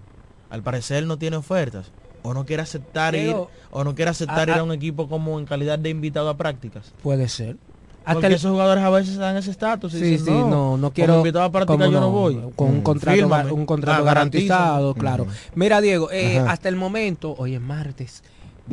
Al 0.49 0.63
parecer 0.63 0.99
él 0.99 1.07
no 1.07 1.19
tiene 1.19 1.37
ofertas, 1.37 1.91
o 2.23 2.33
no 2.33 2.47
quiere 2.47 2.63
aceptar 2.63 3.15
ir, 3.15 3.35
o 3.71 3.85
no 3.85 3.95
quiere 3.95 4.11
aceptar 4.11 4.49
a- 4.49 4.53
ir 4.55 4.59
a 4.61 4.63
un 4.65 4.73
equipo 4.73 5.07
como 5.07 5.39
en 5.39 5.45
calidad 5.45 5.79
de 5.79 5.91
invitado 5.91 6.31
a 6.31 6.37
prácticas. 6.39 6.93
Puede 7.03 7.29
ser. 7.29 7.57
Hasta 8.01 8.13
Porque 8.15 8.27
el- 8.29 8.33
esos 8.35 8.51
jugadores 8.51 8.83
a 8.83 8.91
veces 8.91 9.17
dan 9.19 9.37
ese 9.37 9.51
estatus. 9.51 9.93
Sí, 9.93 10.01
dicen, 10.01 10.25
sí, 10.27 10.31
no, 10.33 10.77
no 10.79 10.91
quiero. 10.91 11.19
Invitado 11.19 11.45
a 11.45 11.53
práctica 11.53 11.79
¿cómo 11.79 11.91
yo 11.93 12.01
no 12.01 12.11
voy. 12.11 12.41
Con 12.57 12.69
un 12.71 12.79
Mm. 12.79 12.83
contrato, 12.83 13.15
Fírmame. 13.17 13.53
un 13.53 13.67
contrato 13.67 14.01
Ah, 14.03 14.05
garantizado, 14.05 14.95
claro. 14.95 15.27
Mira, 15.55 15.81
Diego, 15.81 16.11
eh, 16.11 16.39
hasta 16.39 16.69
el 16.71 16.77
momento, 16.77 17.35
hoy 17.37 17.55
es 17.55 17.61
martes. 17.61 18.23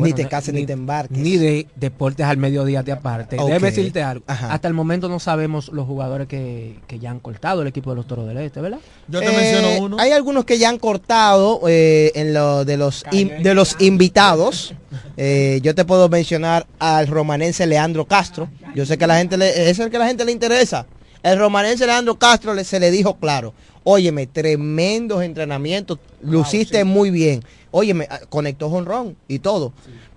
Ni 0.06 0.14
te 0.14 0.28
cases 0.28 0.54
ni, 0.54 0.66
te 0.66 0.74
embarques. 0.74 1.18
Ni 1.18 1.38
de 1.38 1.68
deportes 1.76 2.26
al 2.26 2.38
mediodía 2.38 2.84
de 2.84 2.92
aparte. 2.92 3.38
Ok. 3.40 3.48
Déjame 3.48 3.68
decirte 3.68 4.02
algo. 4.04 4.24
Ajá. 4.28 4.54
Hasta 4.54 4.68
el 4.68 4.74
momento 4.74 5.10
no 5.10 5.20
sabemos 5.20 5.70
los 5.70 5.86
jugadores 5.88 6.28
que, 6.28 6.80
que 6.88 7.00
ya 7.00 7.10
han 7.12 7.20
cortado 7.20 7.62
el 7.62 7.68
equipo 7.68 7.90
de 7.90 7.96
los 7.98 8.08
Toros 8.08 8.28
del 8.28 8.38
Este, 8.38 8.62
¿verdad? 8.62 8.80
Yo 9.08 9.20
te 9.20 9.26
Eh, 9.28 9.32
menciono 9.36 9.84
uno. 9.86 9.98
Hay 10.00 10.12
algunos 10.12 10.46
que 10.46 10.58
ya 10.58 10.70
han 10.70 10.78
cortado 10.80 11.62
eh, 11.68 12.12
en 12.16 12.34
lo 12.34 12.64
de 12.66 12.78
los 12.78 13.04
in- 13.12 13.42
de 13.42 13.54
los 13.54 13.76
invitados. 13.80 14.74
Eh, 15.18 15.60
yo 15.64 15.74
te 15.76 15.84
puedo 15.86 16.10
mencionar 16.10 16.68
al 16.80 17.08
romanense 17.08 17.66
Leandro 17.66 18.06
Castro. 18.06 18.50
Yo 18.76 18.86
sé 18.86 18.98
que 18.98 19.04
a 19.06 19.08
la 19.08 19.18
gente 19.18 19.38
le, 19.38 19.70
es 19.70 19.80
el 19.80 19.90
que 19.90 19.98
a 19.98 20.00
la 20.00 20.08
gente 20.08 20.24
le 20.26 20.32
interesa. 20.32 20.86
El 21.24 21.40
romanense 21.40 21.86
Leandro 21.86 22.16
Castro 22.18 22.54
le- 22.54 22.64
se 22.64 22.80
le 22.80 22.92
dijo 22.92 23.16
claro. 23.18 23.54
Óyeme, 23.84 24.28
tremendos 24.28 25.24
entrenamientos, 25.24 26.00
luciste 26.22 26.84
muy 26.84 27.10
bien. 27.10 27.44
Óyeme, 27.72 28.08
ah, 28.10 28.20
conectó 28.30 28.70
jonrón 28.70 29.16
y 29.28 29.40
todo. 29.40 29.72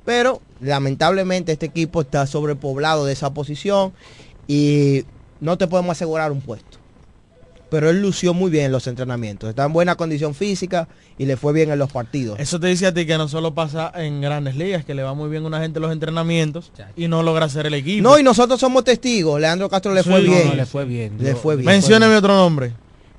Pero 0.04 0.40
lamentablemente 0.60 1.52
este 1.52 1.66
equipo 1.66 2.00
está 2.00 2.26
sobrepoblado 2.26 3.04
de 3.06 3.12
esa 3.12 3.32
posición 3.32 3.92
y 4.48 5.04
no 5.40 5.56
te 5.56 5.68
podemos 5.68 5.92
asegurar 5.92 6.32
un 6.32 6.40
puesto. 6.40 6.78
Pero 7.70 7.88
él 7.88 8.02
lució 8.02 8.34
muy 8.34 8.50
bien 8.50 8.66
en 8.66 8.72
los 8.72 8.86
entrenamientos. 8.86 9.48
Está 9.48 9.64
en 9.64 9.72
buena 9.72 9.94
condición 9.94 10.34
física 10.34 10.88
y 11.18 11.26
le 11.26 11.36
fue 11.36 11.52
bien 11.52 11.70
en 11.70 11.78
los 11.78 11.90
partidos. 11.90 12.38
Eso 12.40 12.58
te 12.58 12.66
dice 12.66 12.86
a 12.86 12.94
ti 12.94 13.06
que 13.06 13.16
no 13.16 13.28
solo 13.28 13.54
pasa 13.54 13.92
en 13.94 14.20
grandes 14.20 14.56
ligas, 14.56 14.84
que 14.84 14.94
le 14.94 15.02
va 15.02 15.14
muy 15.14 15.30
bien 15.30 15.44
a 15.44 15.46
una 15.46 15.60
gente 15.60 15.78
en 15.78 15.82
los 15.82 15.92
entrenamientos 15.92 16.72
y 16.96 17.08
no 17.08 17.22
logra 17.22 17.46
hacer 17.46 17.66
el 17.66 17.74
equipo. 17.74 18.02
No, 18.02 18.18
y 18.18 18.22
nosotros 18.22 18.58
somos 18.58 18.84
testigos. 18.84 19.40
Leandro 19.40 19.68
Castro 19.68 19.94
le 19.94 20.02
fue 20.02 20.22
no, 20.22 20.30
bien. 20.30 20.48
no, 20.48 20.54
le 20.54 20.66
fue 20.66 20.84
bien. 20.84 21.16
Le 21.18 21.34
fue 21.34 21.56
bien. 21.56 21.66
Mencióneme 21.66 22.16
otro 22.16 22.34
nombre. 22.34 22.72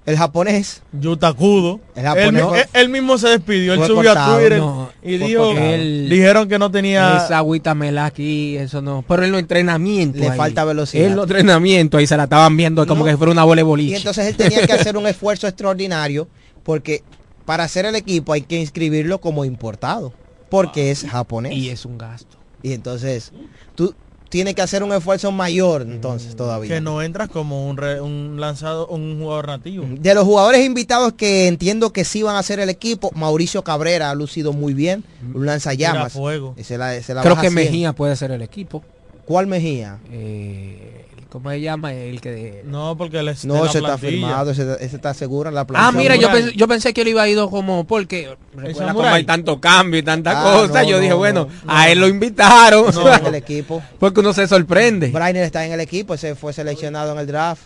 El 0.06 0.18
japonés. 0.18 0.82
Yutakudo. 0.93 1.80
El 1.95 2.02
Él, 2.02 2.08
japonés 2.08 2.43
él- 2.74 2.82
él 2.82 2.89
mismo 2.89 3.18
se 3.20 3.28
despidió. 3.30 3.74
Él 3.74 3.82
subió 3.86 3.95
cortado. 4.10 4.34
a 4.34 4.39
Twitter 4.39 4.58
No, 4.60 4.89
y 5.04 5.18
dijo. 5.18 5.52
Él- 5.52 6.08
dijeron 6.10 6.49
que 6.49 6.58
no 6.58 6.72
tenía... 6.72 7.18
Esa 7.26 7.38
agüita 7.38 7.76
mela 7.76 8.06
aquí, 8.06 8.58
eso 8.58 8.82
no. 8.82 9.06
Pero 9.08 9.24
en 9.26 9.32
los 9.32 9.39
entrenamientos. 9.39 10.20
Le 10.20 10.30
ahí, 10.30 10.38
falta 10.38 10.66
velocidad. 10.66 11.06
En 11.06 11.16
los 11.16 11.26
entrenamientos 11.26 11.99
ahí 11.99 12.08
se 12.08 12.18
la 12.18 12.24
estaban 12.24 12.58
viendo 12.58 12.86
como 12.88 13.06
No. 13.06 13.12
que 13.12 13.18
fuera 13.18 13.32
una 13.32 13.43
bola 13.43 13.64
de 13.64 13.82
Y 13.84 13.93
entonces 13.93 14.26
él 14.28 14.36
tenía 14.36 14.66
que 14.66 14.74
hacer 14.74 14.97
un 14.97 15.06
esfuerzo 15.06 15.47
extraordinario 15.47 16.28
porque 16.64 17.04
para 17.45 17.64
hacer 17.64 17.86
el 17.86 17.95
equipo 17.95 18.34
hay 18.34 18.41
que 18.41 18.60
inscribirlo 18.60 19.22
como 19.22 19.45
importado. 19.45 20.14
Porque 20.49 20.91
es 20.91 21.06
japonés. 21.06 21.54
Y 21.54 21.70
es 21.70 21.86
un 21.86 21.97
gasto. 21.97 22.38
Y 22.64 22.74
entonces 22.74 23.32
tú 23.76 23.93
tienes 24.32 24.56
que 24.56 24.64
hacer 24.64 24.82
un 24.82 24.92
esfuerzo 24.94 25.32
mayor 25.32 25.84
entonces 25.84 26.36
todavía. 26.36 26.74
Que 26.74 26.82
no 26.82 27.04
entras 27.04 27.30
como 27.30 27.70
un, 27.70 27.78
re- 27.78 28.02
un 28.02 28.38
lanzado, 28.40 28.88
un 28.88 29.20
jugador 29.20 29.46
nativo. 29.48 29.86
De 29.88 30.16
los 30.16 30.24
jugadores 30.24 30.66
invitados 30.66 31.14
que 31.14 31.48
entiendo 31.48 31.94
que 31.94 32.04
sí 32.06 32.24
van 32.24 32.36
a 32.36 32.40
hacer 32.40 32.60
el 32.60 32.70
equipo, 32.70 33.12
Mauricio 33.14 33.64
Cabrera 33.64 34.10
ha 34.10 34.16
lucido 34.16 34.54
muy 34.54 34.74
bien, 34.74 35.04
un 35.36 35.46
lanzallamas. 35.46 36.14
Fuego. 36.14 36.56
La- 36.70 36.94
la 36.96 37.22
Creo 37.22 37.36
que 37.36 37.42
100. 37.50 37.54
Mejía 37.54 37.94
puede 37.94 38.16
ser 38.16 38.32
el 38.32 38.42
equipo. 38.42 38.82
¿Cuál 39.26 39.46
Mejía? 39.48 40.00
Eh, 40.12 41.01
¿Cómo 41.32 41.50
se 41.50 41.62
llama? 41.62 41.94
El 41.94 42.20
que... 42.20 42.62
No, 42.66 42.98
porque 42.98 43.20
él 43.20 43.30
es 43.30 43.46
No, 43.46 43.64
de 43.64 43.70
ese 43.70 43.78
está 43.78 43.98
firmado, 43.98 44.52
ese, 44.52 44.64
ese 44.82 44.98
está 44.98 45.14
seguro 45.14 45.48
en 45.48 45.56
la 45.56 45.66
plantilla. 45.66 45.88
Ah, 45.88 45.92
mira, 45.94 46.18
yo 46.18 46.30
pensé, 46.30 46.54
yo 46.58 46.68
pensé 46.68 46.94
que 46.94 47.02
él 47.04 47.08
iba 47.08 47.22
a 47.22 47.30
ir 47.30 47.38
como 47.50 47.86
porque 47.86 48.36
recuerda 48.54 48.94
cómo 48.94 49.08
hay 49.08 49.24
tanto 49.24 49.62
cambio 49.62 49.98
y 50.00 50.04
tanta 50.04 50.32
Ah, 50.32 50.44
cosa. 50.44 50.84
no, 50.84 50.90
yo 50.90 50.96
no, 50.98 51.00
dije, 51.02 51.12
no, 51.12 51.18
bueno, 51.18 51.48
no. 51.64 51.72
a 51.74 51.90
él 51.90 52.00
lo 52.00 52.08
invitaron. 52.10 52.90
Está 52.90 53.16
en 53.20 53.26
el 53.28 53.36
equipo. 53.36 53.82
porque 54.00 54.20
uno 54.20 54.34
se 54.34 54.46
sorprende. 54.46 55.08
Brainer 55.08 55.44
está 55.44 55.66
en 55.66 55.72
el 55.72 55.80
equipo, 55.80 56.14
ese 56.16 56.36
fue 56.36 56.52
seleccionado 56.52 57.14
en 57.14 57.20
el 57.20 57.28
draft. 57.28 57.62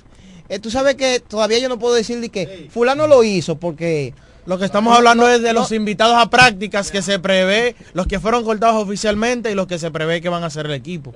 Eh, 0.47 0.59
tú 0.59 0.69
sabes 0.69 0.93
que 0.93 1.19
todavía 1.19 1.57
yo 1.57 1.67
no 1.67 1.79
puedo 1.79 1.95
decirle 1.95 2.29
que 2.29 2.67
fulano 2.69 3.07
lo 3.07 3.23
hizo 3.23 3.55
porque 3.57 4.13
Lo 4.45 4.59
que 4.59 4.65
estamos 4.65 4.95
hablando 4.95 5.27
es 5.27 5.41
de 5.41 5.53
los 5.53 5.71
invitados 5.71 6.17
a 6.19 6.29
prácticas 6.29 6.91
que 6.91 7.01
se 7.01 7.17
prevé, 7.17 7.75
los 7.93 8.05
que 8.05 8.19
fueron 8.19 8.43
cortados 8.43 8.75
oficialmente 8.83 9.49
y 9.51 9.55
los 9.55 9.65
que 9.65 9.79
se 9.79 9.89
prevé 9.89 10.21
que 10.21 10.29
van 10.29 10.43
a 10.43 10.47
hacer 10.47 10.67
el 10.67 10.73
equipo. 10.73 11.15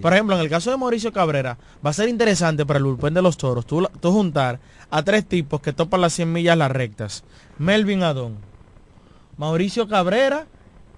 Por 0.00 0.12
ejemplo, 0.14 0.34
en 0.34 0.40
el 0.40 0.48
caso 0.48 0.70
de 0.70 0.76
Mauricio 0.78 1.12
Cabrera, 1.12 1.58
va 1.84 1.90
a 1.90 1.92
ser 1.92 2.08
interesante 2.08 2.64
para 2.64 2.78
el 2.78 2.84
bullpen 2.84 3.12
de 3.12 3.20
los 3.22 3.36
toros, 3.36 3.66
tú, 3.66 3.86
tú 4.00 4.12
juntar 4.12 4.58
a 4.90 5.02
tres 5.02 5.26
tipos 5.26 5.60
que 5.60 5.72
topan 5.74 6.00
las 6.00 6.14
100 6.14 6.32
millas 6.32 6.56
las 6.56 6.70
rectas. 6.70 7.22
Melvin 7.58 8.02
Adón, 8.02 8.36
Mauricio 9.36 9.86
Cabrera 9.88 10.46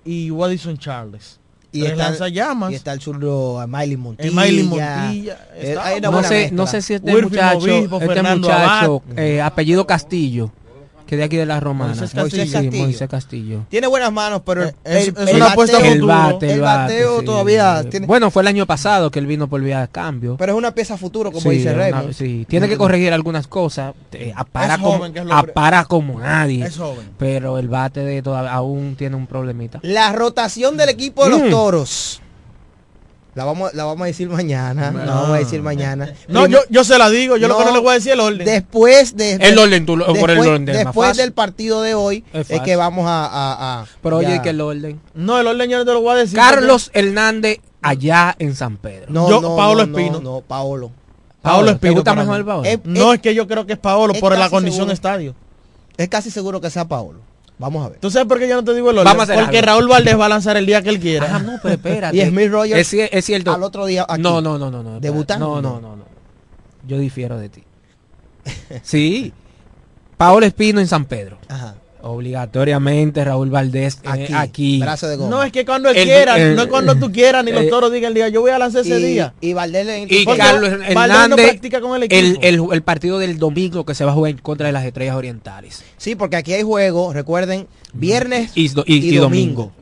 y 0.05 0.31
Wadison 0.31 0.79
Charles. 0.79 1.41
y 1.73 1.85
está, 1.85 2.11
lanzallamas. 2.11 2.71
y 2.73 2.75
está 2.77 2.93
el 2.93 3.01
zurdo 3.01 3.59
a 3.61 3.67
Miley 3.67 3.97
Montilla. 3.97 4.41
Miley 4.41 4.63
Montilla, 4.63 5.47
Eh, 5.55 5.75
está 5.77 6.01
No 6.11 6.23
sé, 6.23 6.51
no 6.53 6.67
sé 6.67 6.81
si 6.81 6.95
este 6.95 7.23
muchacho, 7.23 7.59
Obispo, 7.59 7.97
este 8.01 8.15
Fernando 8.15 8.49
muchacho, 8.49 9.03
eh, 9.17 9.41
apellido 9.43 9.87
Castillo, 9.87 10.53
que 11.07 11.17
de 11.17 11.25
aquí 11.25 11.37
de 11.37 11.47
la 11.47 11.61
Romana. 11.61 11.91
Moisés 11.95 12.13
Castillo. 12.13 12.45
Sí, 12.45 12.51
Castillo. 12.53 12.83
Moisés 12.83 13.09
Castillo. 13.09 13.61
Tiene 13.71 13.87
buenas 13.87 14.13
manos, 14.13 14.43
pero 14.45 14.65
el, 14.65 14.69
es- 14.85 15.09
el- 15.09 15.15
es 15.17 15.29
el 15.31 15.37
una 15.37 15.53
apuesta 15.53 15.79
bateo- 15.79 15.87
El 15.87 15.93
futuro. 16.01 16.07
bate, 16.15 16.47
el, 16.47 16.53
el 16.53 16.61
bate, 16.61 16.83
bateo 16.83 17.21
sí. 17.21 17.25
todavía 17.27 17.85
tiene- 17.91 18.07
Bueno, 18.07 18.31
fue 18.31 18.43
el 18.43 18.49
año 18.49 18.67
pasado 18.67 19.11
que 19.11 19.19
él 19.19 19.27
vino 19.27 19.49
por 19.49 19.61
vía 19.61 19.81
de 19.83 19.89
cambio. 19.89 20.37
pero 20.37 20.53
es 20.53 20.59
una 20.59 20.73
pieza 20.75 20.97
futuro, 20.97 21.31
como 21.31 21.43
Sí, 21.51 21.57
dice 21.59 21.69
una- 21.71 21.79
Raymond. 21.79 22.13
sí, 22.13 22.45
tiene 22.49 22.69
que 22.69 22.77
corregir 22.77 23.13
algunas 23.13 23.47
cosas. 23.47 23.95
eh, 24.13 24.33
apara, 24.35 24.75
Es 24.75 24.81
como, 24.81 24.99
joven, 24.99 25.13
que 25.13 25.19
es 25.21 25.25
lo 25.27 25.43
pre- 25.43 25.51
apara 25.53 25.85
como 25.85 26.19
nadie. 26.21 26.65
Es 26.65 26.77
joven. 26.77 27.09
Pero 27.19 27.59
el 27.59 27.69
bate 27.69 28.01
de 28.01 28.23
todavía 28.23 28.53
aún 28.53 28.97
tiene 28.97 29.15
un 29.17 29.27
problemita. 29.27 29.79
La 29.83 30.13
rotación 30.13 30.77
del 30.77 30.89
equipo 30.89 31.25
de 31.25 31.31
los 31.31 31.43
Mm. 31.43 31.51
toros. 31.51 32.21
La 33.37 33.45
vamos, 33.45 33.75
la 33.75 33.85
vamos 33.85 34.03
a 34.03 34.07
decir 34.07 34.29
mañana. 34.31 34.91
La 34.93 35.15
vamos 35.15 35.31
a 35.31 35.39
decir 35.39 35.61
mañana. 35.63 36.11
No, 36.29 36.47
yo, 36.47 36.59
yo 36.71 36.85
se 36.85 36.97
la 36.99 37.11
digo, 37.11 37.37
yo 37.37 37.49
lo 37.49 37.59
que 37.59 37.65
no 37.67 37.73
le 37.73 37.81
voy 37.81 37.91
a 37.91 37.95
decir 37.95 38.13
es 38.13 38.15
el 38.15 38.21
orden. 38.21 38.47
Después 38.47 39.15
de 39.15 39.35
El 39.35 39.59
orden, 39.59 39.85
tú 39.85 39.97
lo- 39.97 40.07
por 40.07 40.17
el 40.31 40.37
después, 40.39 40.49
orden, 40.49 40.69
es 40.71 40.79
después 40.85 41.17
del 41.19 41.33
partido 41.33 41.83
de 41.83 41.95
hoy 41.95 42.25
Es 42.33 42.51
es, 42.51 42.61
que 42.63 42.77
vamos 42.77 43.07
a, 43.07 43.27
a- 43.27 43.81
a- 43.83 43.87
Pero 44.03 44.23
ya. 44.23 44.29
oye, 44.29 44.43
que 44.43 44.49
el 44.51 44.61
orden. 44.63 45.01
No, 45.15 45.39
el 45.39 45.47
orden 45.47 45.69
yo 45.71 45.77
no 45.79 45.85
te 45.85 45.93
lo 45.93 46.01
voy 46.01 46.15
a 46.15 46.17
decir. 46.17 46.37
Carlos 46.39 46.91
Hernández 46.95 47.59
allá 47.83 48.35
en 48.39 48.55
San 48.57 48.79
Pedro. 48.79 49.07
no, 49.11 49.29
yo, 49.29 49.41
no, 49.43 49.55
Paolo 49.55 49.87
no, 49.87 49.99
Espino. 49.99 50.19
No, 50.21 50.33
no, 50.37 50.41
Paolo. 50.41 50.91
Paolo 51.43 51.67
¿Te 51.67 51.73
Espino. 51.75 51.93
gusta 51.93 52.11
para 52.13 52.23
mejor 52.23 52.39
el 52.39 52.45
Paolo? 52.47 52.65
Eh, 52.67 52.81
No, 52.85 53.13
Eh, 53.13 53.17
es 53.17 53.21
que 53.21 53.35
yo 53.35 53.47
creo 53.47 53.67
que 53.67 53.75
es 53.75 53.79
Paolo 53.79 54.15
es 54.15 54.21
por 54.21 54.37
la 54.37 54.49
condición 54.49 54.77
seguro. 54.89 54.95
estadio. 54.95 55.35
Es 55.99 56.09
casi 56.09 56.31
seguro 56.31 56.61
que 56.61 56.71
sea 56.71 56.87
Paolo. 56.87 57.21
Vamos 57.59 57.87
a 57.87 57.89
ver. 57.89 57.99
¿Tú 58.01 58.11
sabes 58.11 58.29
por 58.29 58.39
qué 58.39 58.49
yo 58.49 58.57
no 58.57 58.65
te 58.65 58.75
digo 58.75 58.91
el 58.91 58.99
orden? 58.99 59.17
Vamos 59.17 59.31
a 59.31 59.35
Porque 59.35 59.59
algo. 59.59 59.67
Raúl 59.67 59.89
Valdés 59.89 60.19
va 60.19 60.27
a 60.27 60.29
lanzar 60.29 60.57
el 60.57 60.67
día 60.67 60.83
que 60.83 60.91
él 60.91 61.01
quiera. 61.01 61.37
Ah, 61.37 61.39
no, 61.39 61.59
pero 61.63 61.75
espérate. 61.75 62.17
Y 62.23 62.25
Smith 62.27 62.51
Rogers 62.51 62.93
es, 62.93 63.09
es 63.13 63.25
cierto. 63.25 63.53
al 63.53 63.63
otro 63.63 63.87
día 63.87 64.05
aquí. 64.09 64.21
No, 64.21 64.41
no, 64.41 64.59
no, 64.59 64.71
no, 64.71 64.83
no. 64.83 65.01
¿Debutando? 65.01 65.61
No, 65.61 65.63
no, 65.63 65.81
no, 65.81 65.97
no. 65.97 66.05
Yo 66.87 66.99
difiero 66.99 67.39
de 67.39 67.49
ti. 67.49 67.65
sí. 68.83 69.33
Paolo 70.17 70.47
Espino 70.47 70.81
en 70.81 70.87
San 70.87 71.07
Pedro. 71.07 71.39
Ajá. 71.49 71.77
Obligatoriamente 72.09 73.25
Raúl 73.25 73.51
Valdés 73.51 73.99
eh, 74.05 74.09
Aquí. 74.09 74.33
aquí. 74.35 74.81
Brazo 74.81 75.09
de 75.09 75.17
goma. 75.17 75.31
No, 75.31 75.43
es 75.43 75.53
que 75.53 75.65
cuando 75.65 75.89
él 75.91 75.97
El- 75.97 76.05
quiera, 76.05 76.39
el- 76.39 76.57
no 76.57 76.63
es 76.63 76.69
cuando 76.69 76.95
tú 76.97 77.11
quieras, 77.13 77.45
ni 77.45 77.53
los 77.53 77.65
eh, 77.65 77.69
toros 77.69 77.93
digan 77.93 78.09
el 78.09 78.15
día, 78.15 78.29
yo 78.29 78.41
voy 78.41 78.51
a 78.51 78.59
lanzar 78.59 78.83
ese 78.83 78.99
y, 79.01 79.05
día. 79.05 79.35
y 79.41 79.53
Valdés 79.53 79.87
en- 79.89 80.09
Y 80.11 80.25
Carlos 80.25 80.71
Valdés 80.71 80.95
no 80.95 81.03
Hernández, 81.03 81.47
practica 81.51 81.81
con 81.81 81.97
el 81.97 82.05
equipo. 82.05 82.41
el, 82.43 82.59
el 82.73 82.83
partido 82.83 83.19
del 83.19 83.39
domingo 83.39 83.85
que 83.85 83.95
se 83.95 84.05
va 84.05 84.13
a 84.13 84.15
jugar 84.15 84.31
en 84.33 84.39
contra 84.39 84.67
de 84.67 84.73
las 84.73 84.85
estrellas 84.85 85.17
orientales. 85.17 85.83
Sí, 85.97 86.15
porque 86.15 86.37
aquí 86.37 86.53
hay 86.53 86.63
juego, 86.63 87.13
recuerden, 87.13 87.67
viernes 87.93 88.53
Y, 88.55 88.69
do- 88.69 88.85
y- 88.87 88.97
y 89.15 89.17
domingo. 89.17 89.73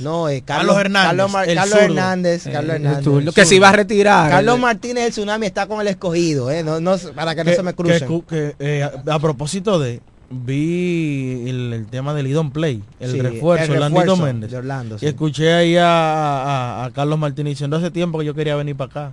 No, 0.00 0.28
eh, 0.28 0.42
Carlos 0.44 0.74
Carlos, 0.74 0.80
Hernández, 0.80 1.06
Carlos, 1.08 1.32
Mar- 1.32 1.48
el 1.48 1.54
Carlos. 1.56 1.78
Hernández, 1.78 2.46
Eh, 2.46 2.50
Carlos 2.52 2.74
Hernández. 2.74 3.06
el 3.28 3.32
que 3.34 3.44
se 3.46 3.54
iba 3.54 3.68
a 3.68 3.72
retirar. 3.72 4.28
Carlos 4.28 4.58
Martínez 4.58 5.04
el 5.06 5.10
Tsunami 5.12 5.46
está 5.46 5.66
con 5.68 5.80
el 5.80 5.86
escogido, 5.86 6.50
eh, 6.50 6.64
no, 6.64 6.80
no, 6.80 6.96
para 7.14 7.36
que 7.36 7.44
no 7.44 7.50
Que- 7.50 7.56
se 7.56 7.62
me 7.62 7.70
que 7.70 7.76
crucen. 7.76 8.22
que, 8.28 8.56
eh, 8.58 8.82
a, 8.82 9.14
a 9.14 9.18
propósito 9.20 9.78
de, 9.78 10.00
vi 10.30 11.44
el, 11.48 11.72
el 11.72 11.86
tema 11.86 12.14
del 12.14 12.26
Idon 12.26 12.50
Play, 12.50 12.82
el 13.00 13.12
Sí, 13.12 13.20
refuerzo, 13.20 13.72
el 13.74 13.82
refuerzo 13.82 14.16
Méndez. 14.16 14.50
de 14.50 14.56
Orlando, 14.56 14.98
sí. 14.98 15.06
Y 15.06 15.08
escuché 15.08 15.52
ahí 15.52 15.76
a, 15.76 15.86
a- 15.86 16.84
a 16.86 16.90
Carlos 16.92 17.18
Martínez 17.18 17.52
diciendo 17.52 17.76
hace 17.76 17.90
tiempo 17.90 18.18
que 18.18 18.24
yo 18.24 18.34
quería 18.34 18.56
venir 18.56 18.76
para 18.76 18.90
acá. 18.90 19.12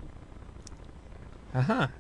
Ajá. 1.54 1.92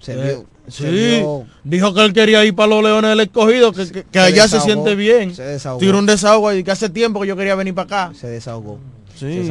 Se 0.00 0.12
Eh, 0.12 0.16
vio- 0.16 0.46
sí, 0.68 0.82
se 0.82 0.90
vio- 0.90 1.46
dijo 1.64 1.94
que 1.94 2.04
él 2.04 2.12
quería 2.12 2.44
ir 2.44 2.54
para 2.54 2.68
los 2.68 2.82
Leones 2.82 3.10
del 3.10 3.20
Escogido, 3.20 3.72
que, 3.72 3.86
que- 3.86 4.02
que 4.04 4.18
Se 4.18 4.18
allá 4.20 4.48
se 4.48 4.60
siente 4.60 4.94
bien. 4.94 5.34
se 5.34 5.42
desahogó. 5.42 5.80
Tiró 5.80 5.98
un 5.98 6.06
desahogo 6.06 6.52
y 6.52 6.62
que 6.64 6.70
hace 6.70 6.88
tiempo 6.90 7.20
que 7.20 7.26
yo 7.28 7.36
quería 7.36 7.54
venir 7.54 7.74
para 7.74 8.06
acá. 8.06 8.14
se 8.18 8.26
desahogó. 8.28 8.78
Sí. 9.14 9.50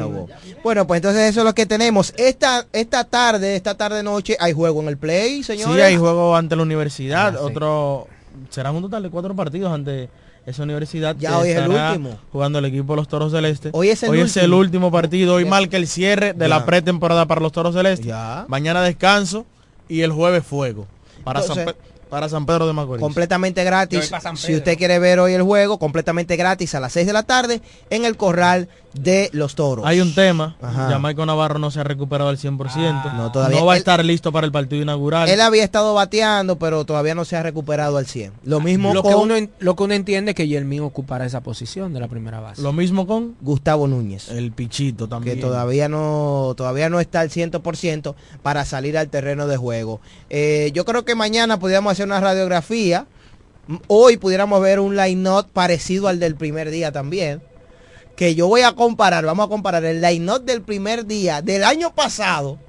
Bueno, 0.64 0.86
pues 0.86 1.00
entonces 1.00 1.28
eso 1.32 1.40
es 1.40 1.46
lo 1.46 1.56
que 1.56 1.66
tenemos. 1.66 2.14
Esta 2.18 2.68
esta 2.72 3.04
tarde, 3.06 3.56
esta 3.56 3.76
tarde 3.76 4.04
noche 4.04 4.38
hay 4.40 4.54
juego 4.54 4.80
en 4.84 4.90
el 4.90 4.98
Play, 4.98 5.42
señores. 5.42 5.74
Sí, 5.76 5.82
hay 5.82 5.98
juego 5.98 6.36
ante 6.36 6.56
la 6.56 6.62
universidad, 6.62 7.30
Ah, 7.30 7.32
sí. 7.32 7.38
otro 7.42 8.08
serán 8.50 8.76
un 8.76 8.84
total 8.84 9.04
de 9.04 9.10
cuatro 9.10 9.36
partidos 9.36 9.72
ante 9.72 10.10
esa 10.46 10.64
universidad. 10.64 11.16
Ya 11.18 11.30
que 11.32 11.36
hoy 11.36 11.50
es 11.50 11.58
el 11.58 11.70
último. 11.70 12.18
Jugando 12.32 12.60
el 12.60 12.66
equipo 12.66 12.94
de 12.94 12.98
los 12.98 13.08
Toros 13.08 13.32
Celestes. 13.32 13.72
Hoy 13.74 13.90
es 13.90 14.04
el 14.04 14.14
el 14.14 14.20
último. 14.22 14.58
último 14.58 14.92
partido. 14.92 15.36
Hoy 15.36 15.44
Ya. 15.44 15.50
marca 15.50 15.78
el 15.78 15.88
cierre 15.88 16.34
de 16.34 16.40
Ya. 16.42 16.48
la 16.48 16.66
pretemporada 16.66 17.26
para 17.26 17.42
los 17.42 17.52
Toros 17.52 17.74
Celestes. 17.76 18.06
Ya. 18.06 18.46
Mañana 18.48 18.82
descanso 18.84 19.46
y 19.90 20.02
el 20.02 20.12
jueves 20.12 20.44
fuego 20.46 20.86
para, 21.24 21.40
Entonces, 21.42 21.66
San, 21.66 21.74
Pe- 21.74 21.80
para 22.10 22.30
San 22.30 22.46
Pedro 22.46 22.68
de 22.68 22.74
Macorís. 22.74 23.02
completamente 23.02 23.64
gratis. 23.64 24.12
Si 24.36 24.56
usted 24.56 24.78
quiere 24.78 25.00
ver 25.00 25.20
hoy 25.20 25.34
el 25.34 25.42
juego, 25.44 25.80
completamente 25.80 26.36
gratis 26.36 26.76
a 26.76 26.80
las 26.80 26.94
6 26.94 27.08
de 27.08 27.14
la 27.14 27.24
tarde 27.24 27.62
en 27.90 28.06
el 28.06 28.16
corral 28.18 28.70
de 28.94 29.30
los 29.34 29.56
toros. 29.56 29.86
Hay 29.86 30.00
un 30.00 30.16
tema, 30.16 30.56
Ajá. 30.62 30.88
Jamaico 30.92 31.26
Navarro 31.26 31.60
no 31.60 31.70
se 31.70 31.82
ha 31.82 31.84
recuperado 31.84 32.30
al 32.30 32.38
100%. 32.38 33.14
No, 33.16 33.30
todavía. 33.30 33.60
No 33.60 33.66
va 33.66 33.74
a 33.74 33.76
Él- 33.76 33.80
estar 33.80 34.06
listo 34.06 34.32
para 34.32 34.46
el 34.46 34.54
partido 34.54 34.82
inaugural. 34.82 35.28
Él 35.28 35.42
había 35.42 35.66
estado 35.66 35.94
bateando, 35.94 36.58
pero 36.58 36.86
todavía 36.86 37.14
no 37.14 37.26
se 37.26 37.36
ha 37.36 37.44
recuperado 37.44 37.98
al 37.98 38.06
100. 38.06 38.32
Lo 38.46 38.62
mismo 38.62 38.94
Lo 38.94 39.04
con 39.04 39.12
que, 39.12 39.18
uno, 39.18 39.36
en- 39.36 39.52
lo 39.60 39.76
que 39.76 39.84
uno 39.84 39.94
entiende 39.96 40.32
es 40.32 40.36
que 40.36 40.48
Yermín 40.48 40.80
ocupará 40.82 41.26
esa 41.26 41.42
posición 41.42 41.94
de 41.94 42.00
la 42.00 42.08
primera 42.08 42.40
base. 42.40 42.62
Lo 42.62 42.72
mismo 42.72 43.06
con 43.06 43.36
Gustavo 43.42 43.86
Núñez. 43.88 44.30
el 44.30 44.54
Pichito 44.54 45.10
también. 45.10 45.36
que 45.36 45.42
todavía 45.42 45.90
no 45.90 46.54
todavía 46.56 46.90
no 46.90 47.02
está 47.02 47.20
al 47.20 47.30
100% 47.30 48.16
para 48.44 48.64
salir 48.64 48.98
al 48.98 49.10
terreno 49.10 49.46
de 49.48 49.58
juego. 49.58 50.00
Eh, 50.30 50.72
yo 50.74 50.86
creo 50.86 51.04
que 51.04 51.16
mañana 51.16 51.60
pudiéramos 51.60 51.95
hacer 51.96 52.06
una 52.06 52.20
radiografía. 52.20 53.08
Hoy 53.88 54.18
pudiéramos 54.18 54.62
ver 54.62 54.80
un 54.80 54.96
line-up 54.96 55.48
parecido 55.52 56.08
al 56.08 56.20
del 56.20 56.36
primer 56.36 56.70
día 56.70 56.92
también. 56.92 57.42
Que 58.16 58.36
yo 58.36 58.48
voy 58.48 58.62
a 58.62 58.74
comparar, 58.74 59.26
vamos 59.26 59.48
a 59.48 59.50
comparar 59.50 59.84
el 59.86 60.02
line-up 60.02 60.44
del 60.44 60.62
primer 60.62 61.06
día 61.06 61.42
del 61.42 61.64
año 61.64 61.94
pasado 61.94 62.60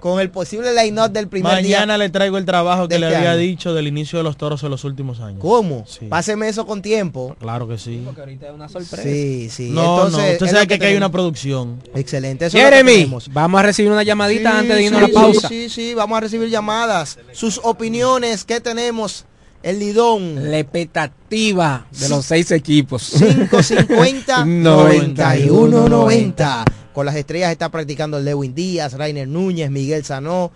con 0.00 0.20
el 0.20 0.30
posible 0.30 0.74
line-up 0.74 1.10
del 1.10 1.28
primer 1.28 1.62
día. 1.62 1.78
Mañana 1.78 1.98
le 1.98 2.08
traigo 2.08 2.38
el 2.38 2.44
trabajo 2.44 2.88
que 2.88 2.98
le 2.98 3.06
este 3.06 3.16
había 3.18 3.32
año. 3.32 3.38
dicho 3.40 3.74
del 3.74 3.86
inicio 3.86 4.18
de 4.18 4.22
los 4.24 4.36
toros 4.36 4.62
en 4.62 4.70
los 4.70 4.84
últimos 4.84 5.20
años. 5.20 5.40
¿Cómo? 5.40 5.84
Sí. 5.86 6.06
Páseme 6.06 6.48
eso 6.48 6.66
con 6.66 6.82
tiempo. 6.82 7.36
Claro 7.38 7.68
que 7.68 7.78
sí. 7.78 8.02
Porque 8.04 8.20
ahorita 8.20 8.48
es 8.48 8.54
una 8.54 8.68
sorpresa. 8.68 9.02
Sí, 9.02 9.48
sí. 9.50 9.70
No, 9.70 9.82
no, 9.82 10.06
Entonces, 10.06 10.32
usted 10.32 10.46
es 10.46 10.52
sabe 10.52 10.66
que, 10.66 10.74
aquí 10.74 10.84
hay 10.86 10.96
una 10.96 11.12
producción. 11.12 11.82
Excelente. 11.94 12.46
Eso 12.46 12.56
es 12.56 12.64
lo 12.64 12.70
que 12.70 12.76
Jeremy, 12.76 13.12
vamos 13.30 13.58
a 13.60 13.62
recibir 13.62 13.92
una 13.92 14.02
llamadita 14.02 14.50
Sí, 14.50 14.56
antes 14.58 14.76
de 14.76 14.82
irnos 14.82 15.00
sí, 15.00 15.04
a 15.04 15.08
la 15.08 15.14
pausa. 15.14 15.48
Sí, 15.48 15.68
sí, 15.68 15.70
sí, 15.70 15.94
vamos 15.94 16.16
a 16.16 16.20
recibir 16.20 16.48
llamadas. 16.48 17.18
Sus 17.32 17.60
opiniones, 17.62 18.44
¿qué 18.44 18.60
tenemos? 18.60 19.26
El 19.62 19.78
lidón. 19.78 20.50
La 20.50 20.58
expectativa 20.58 21.86
de 21.90 22.08
los 22.08 22.24
seis 22.24 22.50
equipos. 22.50 23.10
550 23.10 24.44
91, 24.46 25.88
91 25.88 25.88
90. 25.88 26.64
Con 26.92 27.06
las 27.06 27.14
estrellas 27.14 27.52
está 27.52 27.68
practicando 27.68 28.18
Lewin 28.18 28.54
Díaz, 28.54 28.94
Rainer 28.94 29.28
Núñez, 29.28 29.70
Miguel 29.70 30.04
Sanó. 30.04 30.50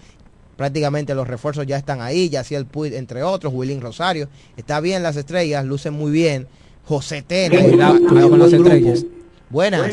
Prácticamente 0.56 1.14
los 1.14 1.26
refuerzos 1.26 1.66
ya 1.66 1.76
están 1.76 2.00
ahí, 2.00 2.28
Yaciel 2.28 2.66
Puig, 2.66 2.94
entre 2.94 3.22
otros, 3.22 3.52
Willing 3.54 3.80
Rosario. 3.80 4.28
Está 4.56 4.80
bien 4.80 5.02
las 5.02 5.16
estrellas, 5.16 5.64
lucen 5.64 5.94
muy 5.94 6.12
bien. 6.12 6.46
José 6.86 7.22
Tena. 7.22 7.98
Con 8.08 8.38
las 8.38 8.52
estrellas. 8.52 9.04
Buenas. 9.50 9.90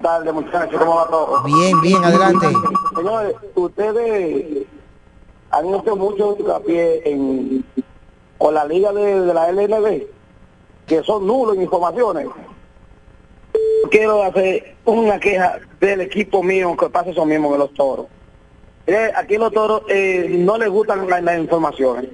tardes, 0.00 0.32
muchachos, 0.34 0.78
¿cómo 0.78 0.96
va 0.96 1.08
todo? 1.08 1.42
Bien, 1.44 1.80
bien, 1.80 2.04
adelante. 2.04 2.46
Señores, 2.96 3.34
ustedes 3.54 4.66
han 5.50 5.74
hecho 5.74 5.96
mucho 5.96 6.36
hincapié 6.38 7.02
en 7.08 7.64
con 8.38 8.54
la 8.54 8.64
liga 8.64 8.92
de, 8.92 9.20
de 9.20 9.34
la 9.34 9.52
LNB, 9.52 10.02
que 10.86 11.02
son 11.04 11.26
nulos 11.26 11.54
en 11.54 11.62
informaciones. 11.62 12.26
Quiero 13.90 14.22
hacer 14.22 14.74
una 14.84 15.18
queja 15.20 15.58
del 15.80 16.00
equipo 16.00 16.42
mío 16.42 16.76
que 16.76 16.88
pasa 16.88 17.10
eso 17.10 17.24
mismo 17.26 17.52
de 17.52 17.58
los 17.58 17.74
toros. 17.74 18.06
Eh, 18.86 19.10
aquí 19.14 19.36
los 19.36 19.52
toros 19.52 19.82
eh, 19.88 20.26
no 20.30 20.56
les 20.58 20.68
gustan 20.70 21.08
la- 21.08 21.20
las 21.20 21.38
informaciones. 21.38 22.10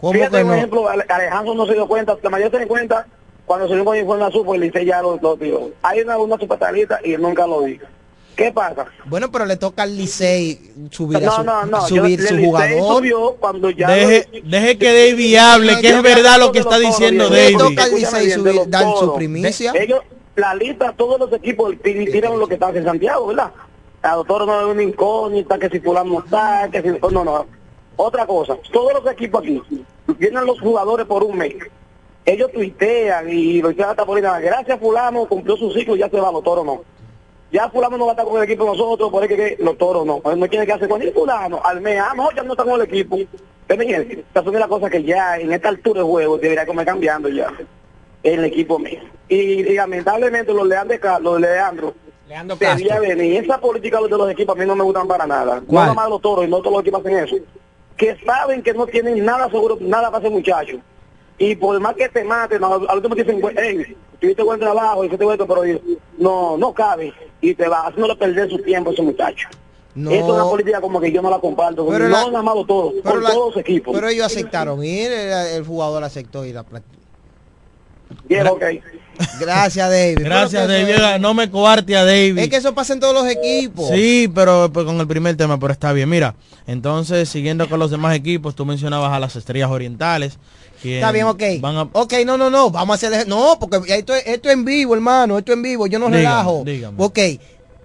¿Cómo 0.00 0.12
Fíjate, 0.12 0.36
que 0.38 0.42
un 0.42 0.48
no? 0.50 0.54
ejemplo, 0.54 0.88
Ale- 0.88 1.04
Alejandro 1.08 1.54
no 1.54 1.66
se 1.66 1.74
dio 1.74 1.86
cuenta, 1.86 2.16
la 2.22 2.30
mayoría 2.30 2.50
se 2.50 2.58
dio 2.58 2.68
cuenta 2.68 3.06
cuando 3.46 3.68
se 3.68 3.74
dio 3.74 3.84
con 3.84 3.96
informe 3.96 4.24
azul, 4.24 4.44
pues 4.44 4.60
le 4.60 4.66
hice 4.66 4.84
ya 4.84 5.00
los 5.00 5.20
dos 5.20 5.38
tíos. 5.38 5.62
Hay 5.82 6.00
una, 6.00 6.18
una 6.18 6.36
supertalita 6.38 6.98
y 7.04 7.12
él 7.14 7.22
nunca 7.22 7.46
lo 7.46 7.62
dijo. 7.62 7.86
¿Qué 8.34 8.52
pasa? 8.52 8.84
Bueno, 9.06 9.32
pero 9.32 9.46
le 9.46 9.56
toca 9.56 9.84
al 9.84 9.96
Licey 9.96 10.60
subir, 10.90 11.16
a 11.16 11.20
No, 11.20 11.32
su, 11.36 11.44
no, 11.44 11.64
no. 11.64 11.80
subir 11.86 12.20
yo- 12.20 12.26
su 12.26 12.34
el 12.34 12.36
Licey 12.40 12.44
jugador. 12.44 12.96
subió 12.98 13.34
cuando 13.36 13.70
ya 13.70 13.88
Deje, 13.88 14.28
lo- 14.42 14.50
deje 14.50 14.76
que 14.78 14.86
David 15.10 15.36
hable, 15.36 15.80
que 15.80 15.88
es 15.88 16.02
verdad 16.02 16.38
lo 16.40 16.52
que 16.52 16.58
está 16.58 16.78
diciendo 16.78 17.30
Le 17.30 17.44
David. 17.44 17.56
toca 17.58 17.84
al 17.84 17.94
Licey 17.94 18.30
subir, 18.32 18.60
dar 18.68 18.84
su 18.98 19.14
primicia. 19.14 19.72
De- 19.72 19.84
ellos, 19.84 20.00
la 20.36 20.54
lista, 20.54 20.92
todos 20.96 21.18
los 21.18 21.32
equipos 21.32 21.74
tir- 21.82 22.10
tiraron 22.12 22.38
lo 22.38 22.46
que 22.46 22.54
están 22.54 22.76
en 22.76 22.84
Santiago, 22.84 23.26
¿verdad? 23.28 23.50
A 24.02 24.14
doctor 24.14 24.46
no 24.46 24.60
es 24.60 24.66
una 24.66 24.82
incógnita, 24.82 25.58
que 25.58 25.68
si 25.68 25.80
fulano 25.80 26.10
no 26.10 26.18
está, 26.20 26.68
que 26.70 26.82
si... 26.82 26.88
No, 27.12 27.24
no. 27.24 27.46
Otra 27.96 28.26
cosa, 28.26 28.56
todos 28.72 28.92
los 29.02 29.10
equipos 29.12 29.42
aquí, 29.42 29.62
vienen 30.18 30.44
los 30.44 30.60
jugadores 30.60 31.06
por 31.06 31.24
un 31.24 31.38
mes. 31.38 31.54
Ellos 32.26 32.52
tuitean 32.52 33.28
y 33.30 33.62
lo 33.62 33.70
hicieron 33.70 33.90
hasta 33.92 34.04
por 34.04 34.20
nada, 34.20 34.38
gracias 34.40 34.78
fulano, 34.78 35.26
cumplió 35.26 35.56
su 35.56 35.70
ciclo, 35.72 35.96
ya 35.96 36.08
se 36.10 36.20
va, 36.20 36.30
los 36.30 36.42
toros 36.42 36.64
no. 36.66 36.82
Ya 37.50 37.70
fulano 37.70 37.96
no 37.96 38.04
va 38.06 38.10
a 38.10 38.14
estar 38.14 38.26
con 38.26 38.36
el 38.36 38.42
equipo 38.42 38.64
de 38.64 38.70
nosotros, 38.72 39.10
por 39.10 39.26
que, 39.26 39.56
los 39.60 39.78
toros 39.78 40.04
no. 40.04 40.20
No 40.36 40.48
tiene 40.48 40.66
que 40.66 40.72
hacer 40.72 40.88
con 40.88 41.00
el 41.00 41.12
fulano, 41.12 41.60
al 41.64 41.80
mes, 41.80 41.98
ah, 42.00 42.12
no, 42.14 42.30
ya 42.32 42.42
no 42.42 42.52
está 42.52 42.64
con 42.64 42.74
el 42.74 42.82
equipo. 42.82 43.16
Ven, 43.68 43.80
Estas 43.82 44.44
son 44.44 44.52
las 44.54 44.68
cosas 44.68 44.90
que 44.90 45.02
ya 45.02 45.38
en 45.38 45.52
esta 45.52 45.70
altura 45.70 46.00
de 46.02 46.06
juego 46.06 46.36
debería 46.38 46.66
comer 46.66 46.84
cambiando 46.86 47.28
ya 47.28 47.50
el 48.34 48.44
equipo 48.44 48.78
mío. 48.78 49.00
Y, 49.28 49.74
lamentablemente 49.74 50.52
los 50.52 50.66
Leandro, 50.66 50.96
los 51.20 51.40
Leandro, 51.40 51.94
Leandro 52.28 52.56
Castro. 52.58 53.00
venir. 53.00 53.44
Esa 53.44 53.58
política 53.58 54.00
de 54.00 54.08
los 54.08 54.30
equipos 54.30 54.56
a 54.56 54.58
mí 54.58 54.66
no 54.66 54.74
me 54.76 54.84
gustan 54.84 55.06
para 55.06 55.26
nada. 55.26 55.62
No 55.68 55.94
más 55.94 56.08
los 56.08 56.20
toros 56.20 56.44
y 56.44 56.48
no 56.48 56.58
todos 56.58 56.72
los 56.72 56.80
equipos 56.82 57.00
hacen 57.00 57.18
eso. 57.18 57.36
Que 57.96 58.16
saben 58.26 58.62
que 58.62 58.74
no 58.74 58.86
tienen 58.86 59.24
nada 59.24 59.48
seguro, 59.50 59.78
nada 59.80 60.10
para 60.10 60.24
ese 60.26 60.30
muchacho. 60.34 60.78
Y 61.38 61.54
por 61.54 61.78
más 61.80 61.94
que 61.94 62.08
te 62.08 62.24
maten, 62.24 62.62
al 62.64 62.96
último 62.96 63.14
te 63.14 63.24
dicen, 63.24 63.40
hey, 63.56 63.96
tuviste 64.20 64.42
buen 64.42 64.58
trabajo, 64.58 65.04
hiciste 65.04 65.24
buen 65.24 65.38
pero 65.38 65.62
no, 66.18 66.56
no 66.56 66.72
cabe. 66.74 67.12
Y 67.40 67.54
te 67.54 67.68
va 67.68 67.86
haciéndole 67.86 68.16
perder 68.16 68.50
su 68.50 68.58
tiempo 68.58 68.90
a 68.90 68.92
ese 68.92 69.02
muchacho. 69.02 69.48
No. 69.94 70.10
Eso 70.10 70.26
es 70.26 70.32
una 70.32 70.44
política 70.44 70.80
como 70.80 71.00
que 71.00 71.10
yo 71.10 71.22
no 71.22 71.30
la 71.30 71.38
comparto. 71.38 71.86
Pero 71.88 72.08
no 72.08 72.30
la- 72.30 72.42
más 72.42 72.54
los 72.54 72.66
toros, 72.66 72.94
pero 73.02 73.14
con 73.14 73.24
la- 73.24 73.30
todos 73.30 73.54
los 73.54 73.60
equipos. 73.60 73.94
Pero 73.94 74.08
ellos 74.08 74.26
aceptaron 74.26 74.84
ir, 74.84 75.10
el, 75.10 75.32
el 75.56 75.64
jugador 75.64 76.04
aceptó 76.04 76.44
ir 76.44 76.58
a 76.58 76.62
practicar. 76.64 77.05
Bien, 78.28 78.46
ok. 78.46 78.62
Gracias, 79.40 79.88
David. 79.90 80.18
Gracias, 80.20 80.68
David. 80.68 81.20
No 81.20 81.32
me 81.32 81.50
coarte 81.50 81.96
a 81.96 82.04
David. 82.04 82.38
Es, 82.38 82.48
que 82.48 82.56
eso 82.56 82.74
pasa 82.74 82.92
en 82.92 83.00
todos 83.00 83.14
los 83.14 83.26
equipos. 83.26 83.88
Sí, 83.90 84.30
pero 84.34 84.70
pues, 84.72 84.84
con 84.84 85.00
el 85.00 85.06
primer 85.06 85.36
tema, 85.36 85.58
pero 85.58 85.72
está 85.72 85.92
bien. 85.92 86.08
Mira, 86.08 86.34
entonces, 86.66 87.28
siguiendo 87.28 87.68
con 87.68 87.78
los 87.78 87.90
demás 87.90 88.14
equipos, 88.14 88.54
tú 88.54 88.66
mencionabas 88.66 89.12
a 89.12 89.18
las 89.20 89.34
estrellas 89.36 89.70
orientales. 89.70 90.38
Está 90.84 91.10
bien, 91.10 91.26
ok. 91.26 91.42
Van 91.60 91.76
a... 91.76 91.82
Ok, 91.92 92.12
no, 92.24 92.36
no, 92.36 92.50
no. 92.50 92.70
Vamos 92.70 93.02
a 93.02 93.06
hacer... 93.08 93.26
No, 93.26 93.56
porque 93.58 93.78
esto, 93.96 94.14
es- 94.14 94.26
esto 94.26 94.48
es 94.48 94.54
en 94.54 94.64
vivo, 94.64 94.94
hermano. 94.94 95.38
Esto 95.38 95.52
es 95.52 95.56
en 95.56 95.62
vivo. 95.62 95.86
Yo 95.86 95.98
no 95.98 96.06
Dígame, 96.06 96.18
relajo. 96.22 96.62
dígame. 96.64 96.96
Ok. 97.02 97.18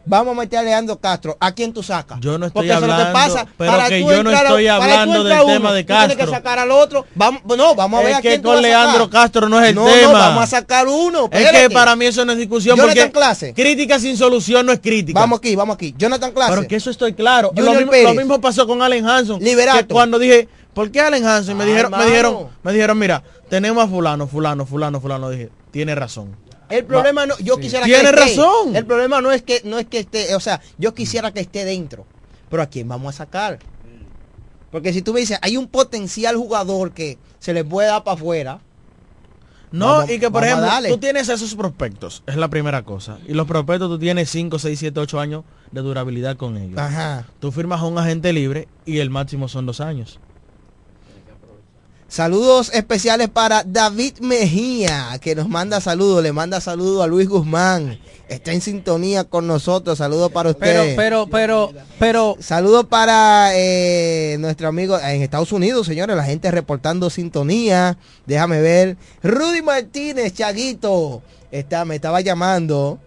Vamos 0.04 0.36
a 0.36 0.40
meter 0.42 0.60
a 0.60 0.64
Leandro 0.64 0.98
Castro. 1.00 1.38
¿A 1.40 1.52
quién 1.52 1.72
tú 1.74 1.84
sacas? 1.84 2.20
Yo 2.22 2.38
no 2.40 2.48
estoy 2.48 2.68
Porque 2.68 2.70
eso 2.70 2.78
es 2.78 2.82
lo 2.82 2.88
que 2.88 2.94
hablando, 3.04 3.14
pasa. 3.14 3.48
pero 3.58 3.72
Para 3.72 3.88
que 3.88 4.00
yo 4.02 4.24
no 4.24 4.30
a- 4.32 4.34
estoy 4.42 4.68
hablando 4.68 5.24
del 5.24 5.42
uno, 5.42 5.54
tema 5.54 5.74
de 5.74 5.84
tú 5.84 5.88
tienes 5.88 6.08
que 6.10 6.16
Castro. 6.18 6.32
sacar 6.36 6.60
al 6.60 6.72
otro. 6.72 7.06
Vamos, 7.14 7.42
no, 7.56 7.76
vamos 7.76 8.00
a 8.00 8.04
ver 8.04 8.12
Es 8.14 8.18
a 8.18 8.22
que 8.22 8.28
quién 8.30 8.42
tú 8.42 8.50
con. 8.50 8.62
Leandro 8.62 9.10
Castro 9.10 9.48
no 9.48 9.62
es 9.62 9.70
el 9.70 9.76
no, 9.76 9.86
tema. 9.86 10.12
No, 10.14 10.18
vamos 10.20 10.44
a 10.44 10.48
sacar 10.48 10.88
uno. 10.88 11.30
Es 11.32 11.52
que 11.52 11.70
para 11.70 11.96
mí 11.96 12.06
eso 12.08 12.26
no 12.26 12.32
es 12.32 12.38
discusión 12.40 12.76
Jonathan 12.78 12.98
porque 12.98 13.12
Clase. 13.12 13.54
crítica 13.54 14.00
sin 14.00 14.18
solución 14.18 14.66
no 14.66 14.72
es 14.72 14.80
crítica. 14.80 15.20
Vamos 15.20 15.38
aquí, 15.40 15.56
vamos 15.56 15.76
aquí. 15.76 15.94
Jonathan 15.98 16.32
Clase. 16.32 16.54
Pero 16.56 16.68
que 16.68 16.76
eso 16.78 16.90
estoy 16.90 17.14
claro. 17.14 17.52
Lo 17.56 17.74
mismo, 17.74 17.92
Pérez. 17.92 18.06
lo 18.08 18.14
mismo 18.16 18.42
pasó 18.42 18.66
con 18.66 18.82
Allen 18.82 19.06
Hanson. 19.08 19.40
Liberato. 19.42 19.80
que 19.88 19.94
cuando 19.94 20.18
dije, 20.18 20.48
¿por 20.74 20.90
qué 20.90 21.02
Allen 21.02 21.26
Hanson? 21.26 21.56
Me 21.56 21.64
Ah, 21.64 21.68
dijeron, 21.68 21.92
me 21.92 22.06
dijeron, 22.06 22.48
me 22.64 22.74
dijeron, 22.74 22.98
mira, 22.98 23.24
tenemos 23.50 23.84
a 23.84 23.88
fulano, 23.88 24.28
fulano, 24.28 24.66
fulano, 24.66 25.00
fulano. 25.00 25.30
Dije, 25.30 25.50
tiene 25.72 25.94
razón. 25.94 26.36
El 26.72 26.86
problema 26.86 27.26
no, 27.26 27.38
yo 27.40 27.58
quisiera 27.58 27.86
que 27.86 27.92
Tiene 27.94 28.12
razón. 28.12 28.76
El 28.76 28.86
problema 28.86 29.22
no 29.22 29.32
es 29.32 29.42
que 29.42 29.62
no 29.64 29.78
es 29.80 29.88
que 29.88 30.00
esté, 30.00 30.36
o 30.36 30.40
sea, 30.40 30.62
yo 30.78 30.94
quisiera 30.94 31.32
que 31.32 31.40
esté 31.42 31.66
dentro. 31.66 32.06
Pero 32.50 32.64
a 32.64 32.66
quién 32.68 32.88
vamos 32.88 33.16
a 33.16 33.18
sacar? 33.18 33.60
Porque 34.72 34.94
si 34.94 35.02
tú 35.02 35.14
me 35.14 35.20
dices, 35.20 35.38
hay 35.42 35.58
un 35.58 35.68
potencial 35.68 36.36
jugador 36.38 36.92
que 36.94 37.18
se 37.40 37.54
le 37.54 37.64
puede 37.66 37.90
dar 37.90 38.04
para 38.04 38.16
afuera. 38.16 38.60
No, 39.72 39.86
Vamos- 39.88 40.10
y 40.10 40.20
que 40.20 40.30
por 40.30 40.44
ejemplo, 40.44 40.68
tú 40.90 40.98
tienes 40.98 41.30
esos 41.30 41.56
prospectos, 41.56 42.24
es 42.28 42.36
la 42.36 42.50
primera 42.50 42.84
cosa. 42.84 43.20
Y 43.26 43.34
los 43.34 43.48
prospectos 43.48 43.90
tú 43.90 43.98
tienes 44.00 44.30
5, 44.30 44.60
6, 44.60 44.78
7, 44.80 45.00
8 45.00 45.20
años 45.20 45.44
de 45.72 45.80
durabilidad 45.82 46.36
con 46.36 46.58
ellos. 46.58 46.78
Ajá. 46.78 47.26
Tú 47.40 47.54
firmas 47.54 47.80
a 47.80 47.86
un 47.86 47.98
agente 47.98 48.34
libre 48.34 48.68
y 48.86 49.00
el 49.00 49.10
máximo 49.10 49.48
son 49.48 49.66
dos 49.66 49.80
años. 49.80 50.20
Saludos 52.12 52.72
especiales 52.74 53.30
para 53.30 53.64
David 53.64 54.16
Mejía, 54.20 55.18
que 55.22 55.34
nos 55.34 55.48
manda 55.48 55.80
saludos, 55.80 56.22
le 56.22 56.34
manda 56.34 56.60
saludos 56.60 57.02
a 57.02 57.08
Luis 57.08 57.30
Guzmán. 57.30 58.02
Está 58.28 58.52
en 58.52 58.60
sintonía 58.60 59.24
con 59.24 59.48
nosotros. 59.48 59.98
Saludos 59.98 60.30
para 60.30 60.54
Pero, 60.54 60.82
usted. 60.82 60.96
pero, 60.98 61.28
pero, 61.32 61.72
pero, 62.00 62.36
Saludos 62.42 62.88
para 62.88 63.52
eh, 63.54 64.36
nuestro 64.42 64.68
amigo 64.68 65.00
en 65.00 65.22
Estados 65.22 65.54
Unidos, 65.54 65.88
señores, 65.88 66.18
la 66.18 66.26
gente 66.26 66.52
reportando 66.52 67.10
sintonía. 67.10 67.98
Déjame 68.26 68.60
ver. 68.60 68.98
Rudy 69.24 69.62
Martínez, 69.62 70.34
Chaguito. 70.34 71.22
Está, 71.50 71.86
me 71.86 71.96
estaba 71.96 72.20
llamando. 72.20 73.00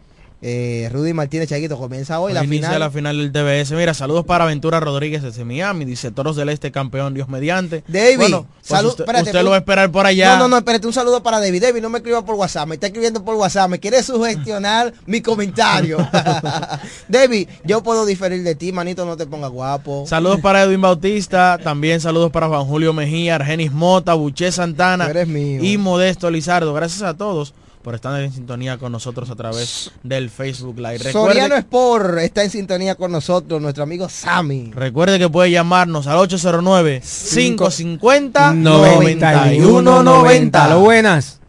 Eh, 0.47 0.91
Rudy 0.93 1.15
Martínez, 1.15 1.49
Chaguito, 1.49 1.79
comienza 1.79 2.21
hoy 2.21 2.33
Hoy 2.33 2.35
la 2.35 2.45
inicia 2.45 2.67
final. 2.67 2.81
la 2.81 2.91
final 2.91 3.17
del 3.17 3.33
TBS. 3.33 3.73
Mira, 3.77 3.95
saludos 3.95 4.27
para 4.27 4.45
Aventura 4.45 4.79
Rodríguez 4.79 5.23
desde 5.23 5.43
Miami. 5.43 5.87
Dice 5.87 6.11
Toros 6.11 6.37
del 6.37 6.51
Este 6.51 6.71
campeón, 6.71 7.15
Dios 7.15 7.31
mediante. 7.31 7.83
David, 7.89 8.17
Bueno, 8.19 8.47
pues 8.53 8.67
salud- 8.69 8.91
usted, 8.91 9.05
espérate, 9.05 9.25
usted 9.31 9.39
un- 9.39 9.45
lo 9.47 9.51
va 9.53 9.57
a 9.57 9.61
esperar 9.61 9.91
por 9.91 10.05
allá. 10.05 10.35
No, 10.37 10.41
no, 10.43 10.49
no, 10.49 10.59
espérate, 10.59 10.87
un 10.87 10.93
saludo 10.93 11.23
para 11.23 11.41
David. 11.41 11.63
David, 11.63 11.81
no 11.81 11.89
me 11.89 11.97
escriba 11.99 12.23
por 12.27 12.35
WhatsApp, 12.35 12.69
me 12.69 12.75
está 12.75 12.89
escribiendo 12.89 13.25
por 13.25 13.37
WhatsApp, 13.37 13.71
me 13.71 13.81
quiere 13.81 14.03
sugestionar 14.03 14.93
mi 15.07 15.23
comentario. 15.23 15.97
David, 17.09 17.49
yo 17.65 17.83
puedo 17.83 18.05
diferir 18.07 18.43
de 18.43 18.55
ti, 18.55 18.71
manito, 18.71 19.05
no 19.07 19.17
te 19.17 19.27
pongas 19.27 19.51
guapo. 19.51 20.05
Saludos 20.07 20.41
para 20.41 20.63
Edwin 20.65 20.81
Bautista, 20.83 21.59
también 21.63 22.01
saludos 22.03 22.31
para 22.31 22.49
Juan 22.49 22.65
Julio 22.67 22.93
Mejía, 22.93 23.37
Argenis 23.37 23.73
Mota, 23.73 24.15
Buché 24.15 24.53
Santana 24.53 25.07
eres 25.07 25.27
mío. 25.27 25.63
y 25.65 25.79
Modesto 25.79 26.31
Lizardo. 26.31 26.75
Gracias 26.75 27.03
a 27.03 27.15
todos 27.15 27.55
por 27.85 27.95
estar 27.95 28.19
en 28.19 28.33
sintonía 28.33 28.79
con 28.79 28.93
nosotros 28.93 29.29
a 29.29 29.37
través 29.37 29.93
del 30.03 30.31
Facebook 30.31 30.79
Live. 30.79 30.97
Recuerde, 30.99 31.13
Soriano 31.13 31.55
Sport 31.57 32.19
está 32.21 32.43
en 32.43 32.49
sintonía 32.49 32.95
con 32.95 33.13
nosotros, 33.13 33.61
nuestro 33.61 33.83
amigo 33.83 34.09
Sammy. 34.09 34.71
recuerde 34.75 35.19
que 35.19 35.29
puede 35.29 35.51
llamarnos 35.51 36.07
al 36.07 36.17
809-550-9190. 36.17 38.63
9190. 38.63 40.69
Lo 40.71 40.81
buenas. 40.81 41.41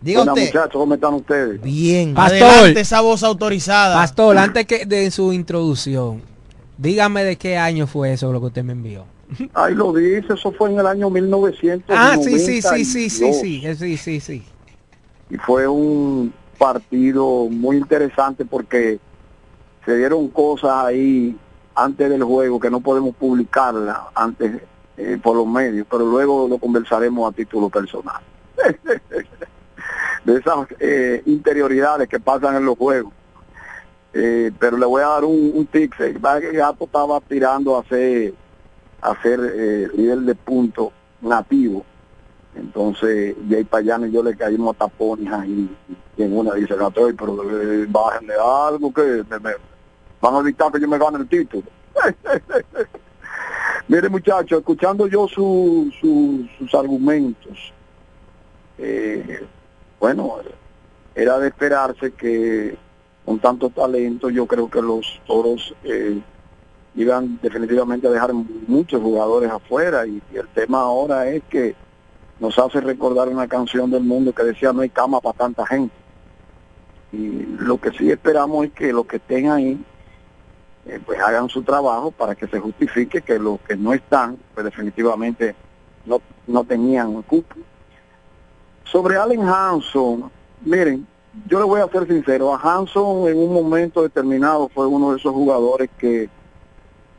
Diga 0.00 0.22
Hola, 0.22 0.32
usted. 0.32 0.46
muchachos, 0.46 0.70
¿cómo 0.72 0.94
están 0.94 1.14
ustedes? 1.14 1.60
Bien. 1.60 2.14
Pastor. 2.14 2.42
Adelante 2.42 2.80
esa 2.80 3.00
voz 3.00 3.24
autorizada. 3.24 3.96
Pastor, 3.96 4.38
antes 4.38 4.64
que 4.64 4.86
de 4.86 5.10
su 5.10 5.32
introducción, 5.32 6.22
dígame 6.78 7.24
de 7.24 7.34
qué 7.36 7.58
año 7.58 7.88
fue 7.88 8.12
eso 8.12 8.32
lo 8.32 8.38
que 8.38 8.46
usted 8.46 8.62
me 8.62 8.74
envió. 8.74 9.06
Ahí 9.54 9.74
lo 9.74 9.92
dice, 9.92 10.34
eso 10.34 10.52
fue 10.52 10.70
en 10.70 10.78
el 10.78 10.86
año 10.86 11.10
1992. 11.10 11.98
Ah, 11.98 12.16
sí, 12.22 12.38
sí, 12.38 12.62
sí, 12.62 12.84
sí, 12.84 13.10
sí, 13.10 13.32
sí, 13.32 13.64
sí, 13.76 13.96
sí, 13.96 14.20
sí. 14.20 14.44
Y 15.30 15.36
fue 15.38 15.66
un 15.66 16.32
partido 16.58 17.46
muy 17.48 17.76
interesante 17.76 18.44
porque 18.44 18.98
se 19.84 19.96
dieron 19.96 20.28
cosas 20.28 20.84
ahí 20.84 21.36
antes 21.74 22.10
del 22.10 22.22
juego, 22.24 22.60
que 22.60 22.70
no 22.70 22.80
podemos 22.80 23.14
publicarla 23.14 24.08
antes 24.14 24.62
eh, 24.96 25.18
por 25.22 25.36
los 25.36 25.46
medios, 25.46 25.86
pero 25.90 26.04
luego 26.04 26.46
lo 26.48 26.58
conversaremos 26.58 27.32
a 27.32 27.34
título 27.34 27.70
personal. 27.70 28.20
de 30.24 30.36
esas 30.36 30.66
eh, 30.78 31.22
interioridades 31.26 32.08
que 32.08 32.20
pasan 32.20 32.56
en 32.56 32.64
los 32.64 32.76
juegos. 32.76 33.12
Eh, 34.12 34.50
pero 34.58 34.76
le 34.76 34.86
voy 34.86 35.02
a 35.02 35.06
dar 35.06 35.24
un, 35.24 35.52
un 35.54 35.66
tip. 35.66 35.94
que 35.94 36.12
Gato 36.52 36.84
estaba 36.84 37.20
tirando 37.20 37.78
a 37.78 37.84
ser, 37.84 38.34
a 39.00 39.22
ser 39.22 39.40
eh, 39.40 39.88
líder 39.94 40.18
de 40.18 40.34
punto 40.34 40.92
nativo. 41.20 41.84
Entonces, 42.54 43.36
y 43.48 43.54
ahí 43.54 43.64
para 43.64 43.96
allá 43.96 44.06
yo 44.08 44.22
le 44.22 44.36
caímos 44.36 44.76
tapones 44.76 45.32
ahí. 45.32 45.68
Y 46.16 46.22
en 46.22 46.36
una 46.36 46.54
dice, 46.54 46.74
Gato, 46.74 47.08
pero 47.16 47.60
eh, 47.62 47.86
bájenle 47.88 48.34
algo 48.34 48.92
que 48.92 49.24
me, 49.28 49.50
van 50.20 50.34
a 50.34 50.38
evitar 50.40 50.70
que 50.72 50.80
yo 50.80 50.88
me 50.88 50.98
gane 50.98 51.18
el 51.18 51.28
título. 51.28 51.64
Mire 53.88 54.08
muchachos, 54.08 54.58
escuchando 54.60 55.06
yo 55.06 55.26
su, 55.26 55.90
su- 56.00 56.46
sus 56.58 56.74
argumentos, 56.74 57.72
eh, 58.78 59.44
bueno, 59.98 60.36
era 61.14 61.38
de 61.38 61.48
esperarse 61.48 62.12
que 62.12 62.76
con 63.24 63.38
tanto 63.38 63.68
talento 63.70 64.30
yo 64.30 64.46
creo 64.46 64.70
que 64.70 64.80
los 64.80 65.20
toros 65.26 65.74
eh, 65.84 66.20
iban 66.94 67.38
definitivamente 67.42 68.06
a 68.06 68.10
dejar 68.10 68.32
muchos 68.32 69.02
jugadores 69.02 69.50
afuera 69.50 70.06
y 70.06 70.22
el 70.34 70.48
tema 70.48 70.80
ahora 70.80 71.28
es 71.28 71.42
que 71.50 71.74
nos 72.40 72.58
hace 72.58 72.80
recordar 72.80 73.28
una 73.28 73.46
canción 73.46 73.90
del 73.90 74.02
mundo 74.02 74.32
que 74.32 74.42
decía 74.42 74.72
no 74.72 74.80
hay 74.80 74.88
cama 74.88 75.20
para 75.20 75.38
tanta 75.38 75.66
gente. 75.66 75.94
Y 77.12 77.44
lo 77.58 77.78
que 77.78 77.90
sí 77.92 78.10
esperamos 78.10 78.66
es 78.66 78.72
que 78.72 78.92
los 78.92 79.06
que 79.06 79.16
estén 79.16 79.50
ahí 79.50 79.84
eh, 80.86 80.98
pues 81.04 81.20
hagan 81.20 81.48
su 81.48 81.62
trabajo 81.62 82.10
para 82.10 82.34
que 82.34 82.46
se 82.46 82.58
justifique 82.58 83.20
que 83.20 83.38
los 83.38 83.60
que 83.60 83.76
no 83.76 83.92
están, 83.92 84.38
pues 84.54 84.64
definitivamente 84.64 85.54
no, 86.06 86.20
no 86.46 86.64
tenían 86.64 87.20
cupo. 87.22 87.56
Sobre 88.84 89.16
Allen 89.16 89.42
Hanson, 89.42 90.30
miren, 90.62 91.06
yo 91.46 91.58
le 91.58 91.64
voy 91.64 91.80
a 91.80 91.88
ser 91.88 92.06
sincero, 92.06 92.54
a 92.54 92.58
Hanson 92.58 93.28
en 93.28 93.38
un 93.38 93.52
momento 93.52 94.02
determinado 94.02 94.68
fue 94.68 94.86
uno 94.86 95.12
de 95.12 95.18
esos 95.18 95.32
jugadores 95.32 95.90
que, 95.98 96.28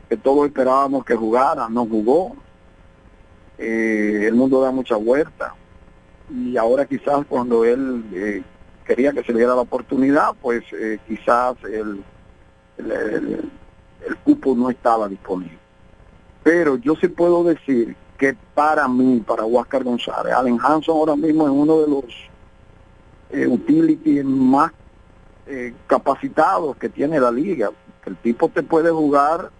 que 0.08 0.16
todos 0.16 0.46
esperábamos 0.46 1.04
que 1.04 1.14
jugara, 1.14 1.68
no 1.68 1.86
jugó. 1.86 2.36
Eh, 3.64 4.26
el 4.26 4.34
mundo 4.34 4.60
da 4.60 4.72
mucha 4.72 4.96
vuelta 4.96 5.54
y 6.28 6.56
ahora 6.56 6.84
quizás 6.84 7.24
cuando 7.28 7.64
él 7.64 8.04
eh, 8.12 8.42
quería 8.84 9.12
que 9.12 9.22
se 9.22 9.32
le 9.32 9.38
diera 9.38 9.54
la 9.54 9.60
oportunidad, 9.60 10.34
pues 10.42 10.64
eh, 10.72 10.98
quizás 11.06 11.54
el, 11.62 12.02
el, 12.78 13.50
cupo 14.24 14.56
no 14.56 14.68
estaba 14.68 15.08
disponible. 15.08 15.58
Pero 16.42 16.74
yo 16.76 16.96
sí 16.96 17.06
puedo 17.06 17.44
decir 17.44 17.94
que 18.18 18.36
para 18.52 18.88
mí, 18.88 19.22
para 19.24 19.44
Huáscar 19.44 19.84
González, 19.84 20.32
Allen 20.34 20.58
Hanson 20.60 20.96
ahora 20.96 21.14
mismo 21.14 21.44
es 21.44 21.52
uno 21.52 21.82
de 21.82 21.88
los 21.88 22.04
eh, 23.30 23.46
utility 23.46 24.24
más 24.24 24.72
eh, 25.46 25.72
capacitados 25.86 26.76
que 26.78 26.88
tiene 26.88 27.20
la 27.20 27.30
liga. 27.30 27.70
El 28.06 28.16
tipo 28.16 28.48
te 28.48 28.64
puede 28.64 28.90
jugar 28.90 29.50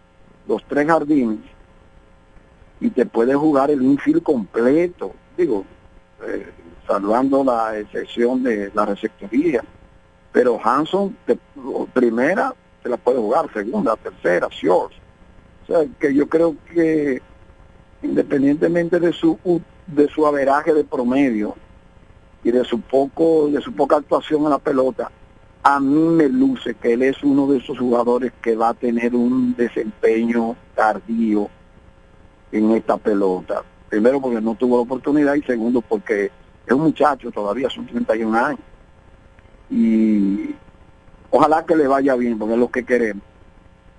los 0.49 0.65
tres 0.65 0.89
jardines 0.89 1.52
y 2.83 2.91
te 2.91 3.07
puede 3.07 3.35
jugar 3.35 3.71
el 3.71 3.83
infield 3.83 4.23
completo. 4.23 5.13
Digo, 5.37 5.65
eh, 6.27 6.47
salvando 6.87 7.45
la 7.45 7.79
excepción 7.79 8.43
de 8.43 8.71
la 8.75 8.85
receptoría. 8.87 9.63
Pero 10.33 10.59
Hanson, 10.63 11.17
te- 11.27 11.39
primera, 11.95 12.55
se 12.83 12.89
la 12.89 12.97
puede 12.97 13.19
jugar, 13.19 13.47
segunda, 13.53 13.97
tercera, 13.97 14.49
short. 14.51 14.93
O 15.63 15.67
sea, 15.67 15.87
que 16.01 16.13
yo 16.13 16.29
creo 16.29 16.57
que 16.75 17.23
independientemente 18.03 18.99
de 18.99 19.13
su 19.13 19.39
de 19.87 20.09
su 20.09 20.27
averaje 20.27 20.73
de 20.75 20.85
promedio 20.85 21.55
y 22.43 22.51
de 22.51 22.65
su 22.65 22.81
poco 22.81 23.49
de 23.49 23.61
su 23.61 23.73
poca 23.73 23.97
actuación 23.97 24.43
en 24.45 24.51
la 24.51 24.59
pelota, 24.59 25.11
a 25.63 25.79
mí 25.79 26.09
me 26.17 26.29
luce 26.29 26.75
que 26.75 26.95
él 26.95 27.03
es 27.03 27.23
uno 27.23 27.47
de 27.47 27.59
esos 27.59 27.79
jugadores 27.79 28.33
que 28.43 28.57
va 28.57 28.71
a 28.71 28.75
tener 28.75 29.15
un 29.15 29.55
desempeño 29.55 30.57
tardío 30.75 31.49
en 32.53 32.71
esta 32.73 32.97
pelota. 32.97 33.63
Primero 33.89 34.21
porque 34.21 34.41
no 34.41 34.55
tuvo 34.55 34.77
la 34.77 34.83
oportunidad 34.83 35.35
y 35.35 35.43
segundo 35.43 35.81
porque 35.81 36.31
es 36.67 36.73
un 36.73 36.83
muchacho 36.83 37.31
todavía, 37.31 37.69
son 37.71 37.87
31 37.87 38.39
años. 38.39 38.61
Y 39.71 40.55
ojalá 41.31 41.65
que 41.65 41.77
le 41.77 41.87
vaya 41.87 42.15
bien, 42.15 42.39
porque 42.39 42.55
es 42.55 42.61
lo 42.61 42.71
que 42.71 42.85
queremos. 42.85 43.25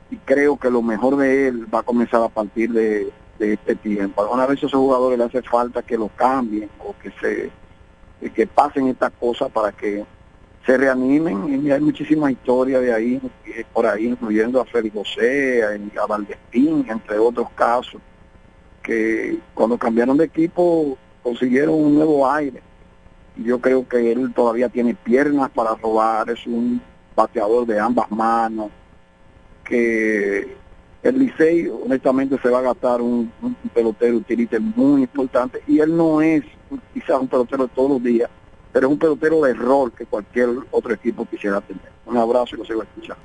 Y 0.10 0.18
creo 0.18 0.58
que 0.58 0.70
lo 0.70 0.82
mejor 0.82 1.18
de 1.18 1.48
él 1.48 1.74
va 1.74 1.80
a 1.80 1.84
comenzar 1.84 2.22
a 2.22 2.30
partir 2.30 2.72
de, 2.72 3.12
de 3.40 3.54
este 3.54 3.76
tiempo. 3.76 4.22
Algunas 4.22 4.48
veces 4.48 4.66
a 4.66 4.68
esos 4.68 4.80
jugadores 4.80 5.18
le 5.18 5.26
hace 5.26 5.42
falta 5.42 5.82
que 5.82 5.98
lo 5.98 6.10
cambien 6.10 6.70
o 6.80 6.96
que 7.02 7.12
se 7.20 7.52
que 8.32 8.48
pasen 8.48 8.88
estas 8.88 9.12
cosas 9.20 9.52
para 9.52 9.74
que 9.74 10.06
se 10.66 10.78
reanimen 10.78 11.66
y 11.66 11.72
hay 11.72 11.82
muchísimas 11.82 12.32
historias 12.32 12.82
de 12.82 12.94
ahí 12.94 13.22
eh, 13.46 13.66
por 13.74 13.86
ahí 13.86 14.08
incluyendo 14.08 14.62
a 14.62 14.66
Félix 14.66 14.96
José 14.96 15.62
a 15.62 16.06
Valdespín 16.06 16.86
entre 16.88 17.20
otros 17.20 17.50
casos 17.52 18.02
que 18.84 19.40
cuando 19.54 19.78
cambiaron 19.78 20.18
de 20.18 20.26
equipo 20.26 20.98
consiguieron 21.24 21.76
un 21.76 21.96
nuevo 21.96 22.30
aire 22.30 22.62
yo 23.38 23.60
creo 23.60 23.88
que 23.88 24.12
él 24.12 24.32
todavía 24.34 24.70
tiene 24.70 24.94
piernas 24.94 25.50
para 25.50 25.76
robar 25.76 26.30
es 26.30 26.46
un 26.46 26.82
bateador 27.16 27.66
de 27.66 27.80
ambas 27.80 28.12
manos 28.12 28.70
que 29.64 30.56
el 31.04 31.20
Licey 31.20 31.68
honestamente 31.68 32.38
se 32.42 32.50
va 32.50 32.60
a 32.60 32.62
gastar 32.62 33.02
un, 33.02 33.32
un 33.42 33.56
pelotero 33.74 34.18
utility 34.18 34.58
muy 34.60 35.02
importante 35.02 35.62
y 35.68 35.80
él 35.80 35.96
no 35.96 36.22
es 36.22 36.44
quizás 36.94 37.20
un 37.20 37.28
pelotero 37.28 37.64
de 37.68 37.74
todos 37.74 37.92
los 37.92 38.04
días, 38.04 38.30
pero 38.72 38.88
es 38.88 38.94
un 38.94 39.00
pelotero 39.00 39.42
de 39.42 39.54
rol 39.54 39.92
que 39.92 40.06
cualquier 40.06 40.50
otro 40.72 40.94
equipo 40.94 41.26
quisiera 41.26 41.62
tener. 41.62 41.92
Un 42.06 42.18
abrazo 42.18 42.56
y 42.56 42.60
lo 42.60 42.66
sigo 42.66 42.84
escuchando. 42.84 43.22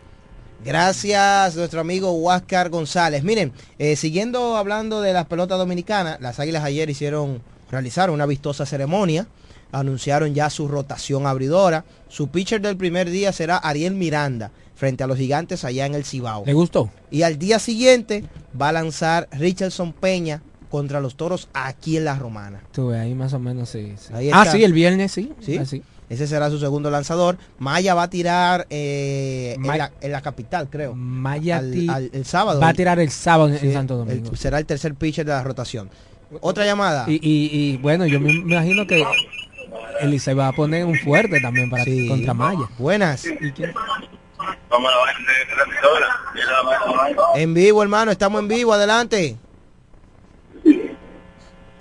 Gracias, 0.64 1.54
nuestro 1.54 1.80
amigo 1.80 2.12
Huáscar 2.12 2.68
González. 2.68 3.22
Miren, 3.22 3.52
eh, 3.78 3.94
siguiendo 3.96 4.56
hablando 4.56 5.00
de 5.00 5.12
las 5.12 5.26
pelotas 5.26 5.58
dominicanas, 5.58 6.20
las 6.20 6.40
Águilas 6.40 6.64
ayer 6.64 6.90
hicieron, 6.90 7.40
realizaron 7.70 8.14
una 8.14 8.26
vistosa 8.26 8.66
ceremonia, 8.66 9.28
anunciaron 9.70 10.34
ya 10.34 10.50
su 10.50 10.66
rotación 10.66 11.26
abridora. 11.26 11.84
Su 12.08 12.28
pitcher 12.28 12.60
del 12.60 12.76
primer 12.76 13.08
día 13.08 13.32
será 13.32 13.56
Ariel 13.56 13.94
Miranda, 13.94 14.50
frente 14.74 15.04
a 15.04 15.06
los 15.06 15.16
gigantes 15.16 15.64
allá 15.64 15.86
en 15.86 15.94
el 15.94 16.04
Cibao. 16.04 16.44
¿Le 16.44 16.54
gustó? 16.54 16.90
Y 17.10 17.22
al 17.22 17.38
día 17.38 17.58
siguiente 17.60 18.24
va 18.60 18.70
a 18.70 18.72
lanzar 18.72 19.28
Richardson 19.32 19.92
Peña 19.92 20.42
contra 20.70 21.00
los 21.00 21.16
toros 21.16 21.48
aquí 21.54 21.96
en 21.96 22.04
La 22.04 22.16
Romana. 22.18 22.62
Tuve 22.72 22.98
ahí 22.98 23.14
más 23.14 23.32
o 23.32 23.38
menos 23.38 23.70
sí. 23.70 23.94
Ah, 24.32 24.44
sí, 24.50 24.64
el 24.64 24.72
viernes 24.72 25.12
sí. 25.12 25.32
¿Sí? 25.40 25.56
Así. 25.56 25.82
Ese 26.10 26.26
será 26.26 26.48
su 26.50 26.58
segundo 26.58 26.90
lanzador. 26.90 27.36
Maya 27.58 27.94
va 27.94 28.04
a 28.04 28.10
tirar 28.10 28.66
eh, 28.70 29.56
Ma- 29.58 29.72
en, 29.74 29.78
la, 29.78 29.92
en 30.00 30.12
la 30.12 30.20
capital, 30.22 30.68
creo. 30.70 30.94
Maya 30.94 31.58
Al- 31.58 31.70
ti- 31.70 31.88
al- 31.88 32.10
el 32.12 32.24
sábado. 32.24 32.60
Va 32.60 32.68
a 32.68 32.74
tirar 32.74 32.98
el 32.98 33.10
sábado 33.10 33.50
en- 33.50 33.58
Sí, 33.58 33.66
en 33.66 33.72
Santo 33.74 34.02
el- 34.02 34.08
Domingo. 34.08 34.36
será 34.36 34.58
el 34.58 34.66
tercer 34.66 34.94
pitcher 34.94 35.26
de 35.26 35.32
la 35.32 35.42
rotación. 35.42 35.90
Otra 36.40 36.64
llamada. 36.64 37.04
Y, 37.08 37.14
y, 37.14 37.50
y, 37.52 37.76
bueno, 37.78 38.06
yo 38.06 38.20
me 38.20 38.32
imagino 38.32 38.86
que 38.86 39.04
el 40.00 40.20
se 40.20 40.34
va 40.34 40.48
a 40.48 40.52
poner 40.52 40.84
un 40.84 40.94
fuerte 40.98 41.40
también 41.40 41.68
para 41.70 41.84
Sí. 41.84 42.06
contra 42.08 42.32
Maya. 42.34 42.68
Buenas. 42.78 43.24
¿Y 43.26 43.52
quién? 43.52 43.72
En 47.34 47.54
vivo, 47.54 47.82
hermano, 47.82 48.10
estamos 48.10 48.40
en 48.40 48.48
vivo, 48.48 48.72
adelante. 48.72 49.36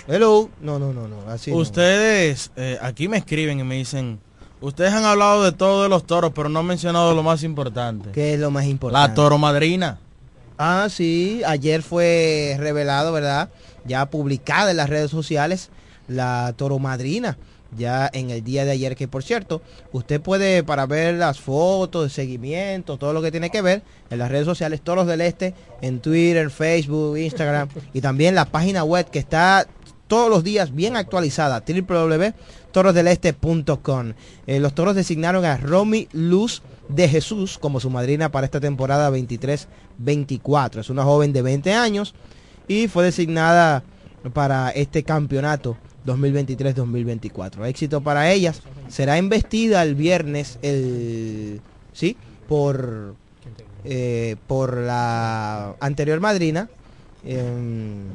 Hello. 0.08 0.50
No, 0.62 0.80
no, 0.80 0.94
no, 0.94 1.08
no. 1.08 1.30
Así 1.30 1.52
no. 1.52 1.58
Ustedes, 1.58 2.52
eh, 2.56 2.78
aquí 2.82 3.08
me 3.08 3.18
escriben 3.18 3.60
y 3.60 3.64
me 3.64 3.76
dicen, 3.76 4.20
ustedes 4.62 4.94
han 4.94 5.04
hablado 5.04 5.44
de 5.44 5.52
todo 5.52 5.84
de 5.84 5.90
los 5.90 6.06
toros, 6.06 6.32
pero 6.34 6.48
no 6.48 6.60
han 6.60 6.66
mencionado 6.66 7.14
lo 7.14 7.24
más 7.24 7.44
importante. 7.44 8.12
¿Qué 8.12 8.34
es 8.34 8.40
lo 8.40 8.50
más 8.50 8.66
importante? 8.66 9.10
La 9.10 9.14
toro 9.14 9.38
madrina. 9.38 10.00
Ah, 10.58 10.88
sí, 10.90 11.42
ayer 11.46 11.84
fue 11.84 12.56
revelado, 12.58 13.12
¿verdad? 13.12 13.50
Ya 13.86 14.06
publicada 14.08 14.72
en 14.72 14.78
las 14.78 14.90
redes 14.90 15.12
sociales 15.12 15.70
la 16.08 16.54
Toro 16.56 16.80
Madrina, 16.80 17.38
ya 17.78 18.10
en 18.12 18.30
el 18.30 18.44
día 18.44 18.66
de 18.66 18.72
ayer, 18.72 18.96
que 18.96 19.08
por 19.08 19.24
cierto, 19.24 19.62
usted 19.92 20.22
puede 20.22 20.64
para 20.64 20.86
ver 20.86 21.16
las 21.16 21.40
fotos, 21.40 22.04
de 22.04 22.10
seguimiento, 22.10 22.98
todo 22.98 23.14
lo 23.14 23.22
que 23.22 23.32
tiene 23.32 23.50
que 23.50 23.62
ver 23.62 23.84
en 24.10 24.20
las 24.20 24.32
redes 24.32 24.46
sociales 24.46 24.82
Toros 24.82 25.06
del 25.06 25.22
Este, 25.22 25.54
en 25.82 26.00
Twitter, 26.00 26.50
Facebook, 26.50 27.18
Instagram 27.18 27.68
y 27.94 28.02
también 28.02 28.36
la 28.36 28.46
página 28.46 28.84
web 28.84 29.10
que 29.10 29.20
está 29.20 29.68
todos 30.08 30.30
los 30.30 30.44
días 30.44 30.74
bien 30.74 30.96
actualizada, 30.96 31.64
www.torosdeleste.com. 31.68 34.14
Eh, 34.48 34.60
los 34.60 34.76
toros 34.76 34.96
designaron 34.96 35.46
a 35.46 35.58
Romy 35.58 36.08
Luz 36.14 36.62
de 36.90 37.10
Jesús 37.10 37.58
como 37.58 37.80
su 37.80 37.90
madrina 37.90 38.30
para 38.30 38.46
esta 38.46 38.60
temporada 38.60 39.10
23-24. 39.12 40.80
Es 40.80 40.90
una 40.90 41.04
joven 41.04 41.34
de 41.34 41.42
20 41.42 41.74
años 41.74 42.14
y 42.68 42.88
fue 42.88 43.06
designada 43.06 43.84
para 44.34 44.70
este 44.72 45.04
campeonato 45.04 45.78
2023-2024. 46.06 47.66
Éxito 47.68 48.02
para 48.02 48.32
ellas. 48.32 48.62
Será 48.88 49.18
investida 49.18 49.84
el 49.84 49.96
viernes 49.96 50.60
el 50.62 51.62
sí 51.94 52.16
por 52.48 53.16
eh, 53.84 54.36
por 54.48 54.78
la 54.78 55.76
anterior 55.80 56.20
madrina. 56.20 56.70
em, 57.26 58.06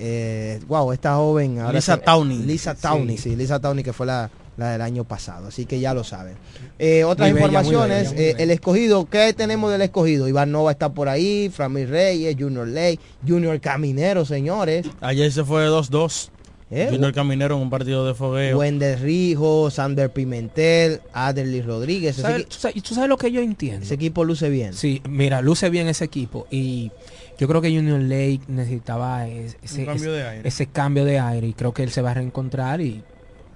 eh, 0.00 0.60
wow, 0.66 0.92
esta 0.92 1.14
joven. 1.16 1.58
Lisa 1.72 1.96
se- 1.96 2.02
Tawney. 2.02 2.38
Lisa 2.38 2.74
Sí. 2.74 2.82
Tawney, 2.82 3.18
sí. 3.18 3.36
Lisa 3.36 3.60
Tawney, 3.60 3.84
que 3.84 3.92
fue 3.92 4.06
la, 4.06 4.30
la 4.56 4.72
del 4.72 4.80
año 4.82 5.04
pasado. 5.04 5.48
Así 5.48 5.66
que 5.66 5.78
ya 5.80 5.94
lo 5.94 6.02
saben. 6.04 6.34
Eh, 6.78 7.04
otras 7.04 7.30
Muy 7.30 7.40
bella, 7.40 7.48
muy 7.48 7.56
informaciones. 7.58 8.10
bella, 8.14 8.14
muy 8.14 8.24
eh, 8.40 8.42
el 8.44 8.50
escogido, 8.50 9.08
¿qué 9.08 9.32
tenemos 9.32 9.70
del 9.70 9.82
escogido? 9.82 10.26
Iván 10.28 10.50
Nova 10.52 10.70
está 10.72 10.88
por 10.88 11.08
ahí, 11.08 11.50
Framil 11.54 11.88
Reyes, 11.88 12.36
Junior 12.38 12.66
Ley, 12.66 12.98
Junior 13.26 13.60
Caminero, 13.60 14.24
señores. 14.24 14.86
Ayer 15.00 15.30
se 15.30 15.44
fue 15.44 15.66
2-2. 15.68 16.30
¿Eh? 16.72 16.86
Junior 16.88 17.12
Caminero 17.12 17.56
en 17.56 17.62
un 17.62 17.68
partido 17.70 18.06
de 18.06 18.14
fogueo. 18.14 18.58
Wendel 18.58 18.96
Rijo, 19.00 19.70
Sander 19.72 20.08
Pimentel, 20.12 21.00
Aderly 21.12 21.62
Rodríguez. 21.62 22.12
Ese, 22.12 22.22
¿Sabes- 22.22 22.42
equi- 22.42 22.48
tú, 22.48 22.56
sabes, 22.60 22.82
tú 22.84 22.94
sabes 22.94 23.08
lo 23.08 23.16
que 23.16 23.32
yo 23.32 23.40
entiendo? 23.40 23.84
ese 23.84 23.94
equipo 23.94 24.24
luce 24.24 24.48
bien. 24.50 24.72
Sí, 24.72 25.02
mira, 25.08 25.42
luce 25.42 25.68
bien 25.68 25.88
ese 25.88 26.04
equipo 26.04 26.46
y 26.48 26.92
yo 27.40 27.48
creo 27.48 27.60
que 27.62 27.74
Junior 27.74 27.98
Lake 28.00 28.42
necesitaba 28.48 29.26
es- 29.26 29.56
ese, 29.62 29.84
cambio 29.86 30.12
de 30.12 30.22
aire. 30.28 30.48
ese 30.48 30.66
cambio 30.66 31.04
de 31.04 31.18
aire 31.18 31.46
y 31.48 31.52
creo 31.54 31.72
que 31.74 31.82
él 31.82 31.90
se 31.90 32.02
va 32.02 32.10
a 32.12 32.14
reencontrar 32.14 32.80
y 32.80 33.02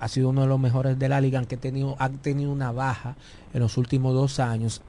ha 0.01 0.09
sido 0.09 0.31
uno 0.31 0.41
de 0.43 0.47
los 0.49 0.59
mejores 0.59 0.99
de 0.99 1.09
la 1.09 1.21
liga, 1.21 1.39
aunque 1.39 1.55
ha 1.55 1.61
tenido, 1.61 1.95
ha 1.99 2.09
tenido 2.09 2.51
una 2.51 2.73
baja 2.73 3.17
en 3.53 3.61
los 3.61 3.77
últimos 3.79 4.13
dos 4.15 4.41
años. 4.41 4.83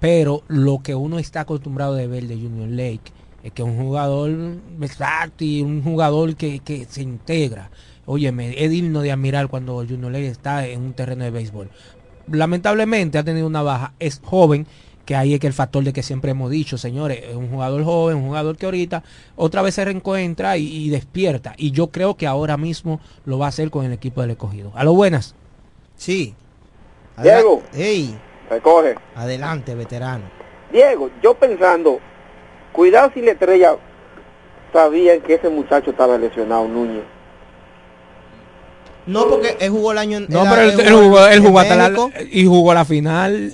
Pero 0.00 0.42
lo 0.48 0.80
que 0.82 0.94
uno 0.94 1.18
está 1.18 1.40
acostumbrado 1.40 1.94
de 1.94 2.06
ver 2.06 2.26
de 2.26 2.36
Junior 2.36 2.68
Lake 2.68 3.12
es 3.42 3.52
que 3.52 3.62
es 3.62 3.68
un 3.68 3.76
jugador 3.78 4.30
versátil, 4.78 5.64
un 5.64 5.82
jugador 5.82 6.36
que, 6.36 6.60
que 6.60 6.84
se 6.84 7.02
integra. 7.02 7.70
Óyeme, 8.06 8.54
es 8.64 8.70
digno 8.70 9.00
de 9.00 9.12
admirar 9.12 9.48
cuando 9.48 9.76
Junior 9.76 10.12
Lake 10.12 10.28
está 10.28 10.66
en 10.66 10.80
un 10.82 10.92
terreno 10.92 11.24
de 11.24 11.30
béisbol. 11.30 11.70
Lamentablemente 12.30 13.18
ha 13.18 13.24
tenido 13.24 13.46
una 13.46 13.62
baja, 13.62 13.94
es 13.98 14.20
joven, 14.24 14.66
que 15.04 15.16
ahí 15.16 15.34
es 15.34 15.40
que 15.40 15.46
el 15.46 15.52
factor 15.52 15.82
de 15.84 15.92
que 15.92 16.02
siempre 16.02 16.30
hemos 16.30 16.50
dicho, 16.50 16.78
señores, 16.78 17.22
es 17.28 17.34
un 17.34 17.48
jugador 17.50 17.82
joven, 17.84 18.16
un 18.18 18.26
jugador 18.26 18.56
que 18.56 18.66
ahorita 18.66 19.02
otra 19.36 19.62
vez 19.62 19.74
se 19.74 19.84
reencuentra 19.84 20.56
y, 20.56 20.66
y 20.66 20.90
despierta. 20.90 21.54
Y 21.56 21.72
yo 21.72 21.88
creo 21.88 22.16
que 22.16 22.26
ahora 22.26 22.56
mismo 22.56 23.00
lo 23.24 23.38
va 23.38 23.46
a 23.46 23.48
hacer 23.48 23.70
con 23.70 23.84
el 23.84 23.92
equipo 23.92 24.20
del 24.20 24.30
escogido. 24.30 24.72
A 24.74 24.84
lo 24.84 24.94
buenas. 24.94 25.34
Sí. 25.96 26.34
Diego. 27.22 27.62
Ey, 27.74 28.16
Recoge. 28.48 28.94
adelante, 29.14 29.74
veterano. 29.74 30.24
Diego, 30.72 31.10
yo 31.22 31.34
pensando, 31.34 31.98
cuidado 32.72 33.10
si 33.14 33.20
la 33.20 33.32
estrella 33.32 33.76
sabían 34.72 35.20
que 35.20 35.34
ese 35.34 35.48
muchacho 35.50 35.90
estaba 35.90 36.16
lesionado, 36.16 36.66
Núñez. 36.66 37.04
No, 39.04 39.26
porque 39.28 39.56
él 39.60 39.70
jugó 39.70 39.92
el 39.92 39.98
año 39.98 40.18
en 40.18 40.26
No, 40.28 40.44
pero 40.44 40.62
él, 40.62 40.70
él 40.80 40.86
él 40.86 40.94
jugó, 40.94 41.26
él 41.26 41.40
jugó 41.40 41.58
hasta 41.58 41.76
la, 41.76 41.88
México. 41.90 42.10
y 42.30 42.46
jugó 42.46 42.72
la 42.72 42.84
final. 42.84 43.52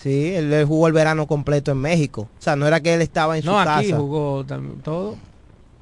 Sí, 0.00 0.32
él, 0.34 0.52
él 0.52 0.64
jugó 0.64 0.86
el 0.86 0.92
verano 0.92 1.26
completo 1.26 1.72
en 1.72 1.78
México. 1.78 2.28
O 2.38 2.42
sea, 2.42 2.54
no 2.54 2.66
era 2.68 2.80
que 2.80 2.94
él 2.94 3.02
estaba 3.02 3.36
en 3.36 3.42
su 3.42 3.50
No, 3.50 3.58
aquí 3.58 3.86
casa. 3.90 3.96
jugó 4.00 4.44
todo. 4.84 5.16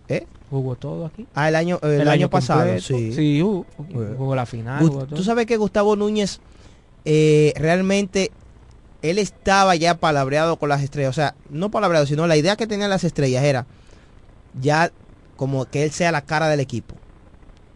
¿Eh? 0.08 0.26
Jugó 0.48 0.74
todo 0.76 1.06
aquí. 1.06 1.26
Ah, 1.34 1.48
el 1.48 1.54
año, 1.56 1.78
el 1.82 2.08
año, 2.08 2.30
pasado, 2.30 2.60
completo. 2.60 2.86
sí. 2.86 3.12
Sí, 3.12 3.40
jugó, 3.42 3.66
jugó 4.16 4.34
la 4.34 4.46
final. 4.46 4.80
Jugó 4.80 5.04
todo. 5.04 5.16
Tú 5.16 5.22
sabes 5.22 5.44
que 5.46 5.56
Gustavo 5.58 5.96
Núñez 5.96 6.40
eh, 7.04 7.52
realmente 7.56 8.30
él 9.02 9.18
estaba 9.18 9.76
ya 9.76 9.98
palabreado 9.98 10.56
con 10.56 10.68
las 10.70 10.82
estrellas. 10.82 11.10
O 11.10 11.12
sea, 11.12 11.34
no 11.50 11.70
palabreado, 11.70 12.06
sino 12.06 12.26
la 12.26 12.36
idea 12.36 12.56
que 12.56 12.66
tenían 12.66 12.88
las 12.90 13.04
estrellas 13.04 13.44
era 13.44 13.66
ya 14.60 14.90
como 15.36 15.66
que 15.66 15.82
él 15.84 15.90
sea 15.90 16.10
la 16.10 16.22
cara 16.22 16.48
del 16.48 16.60
equipo. 16.60 16.94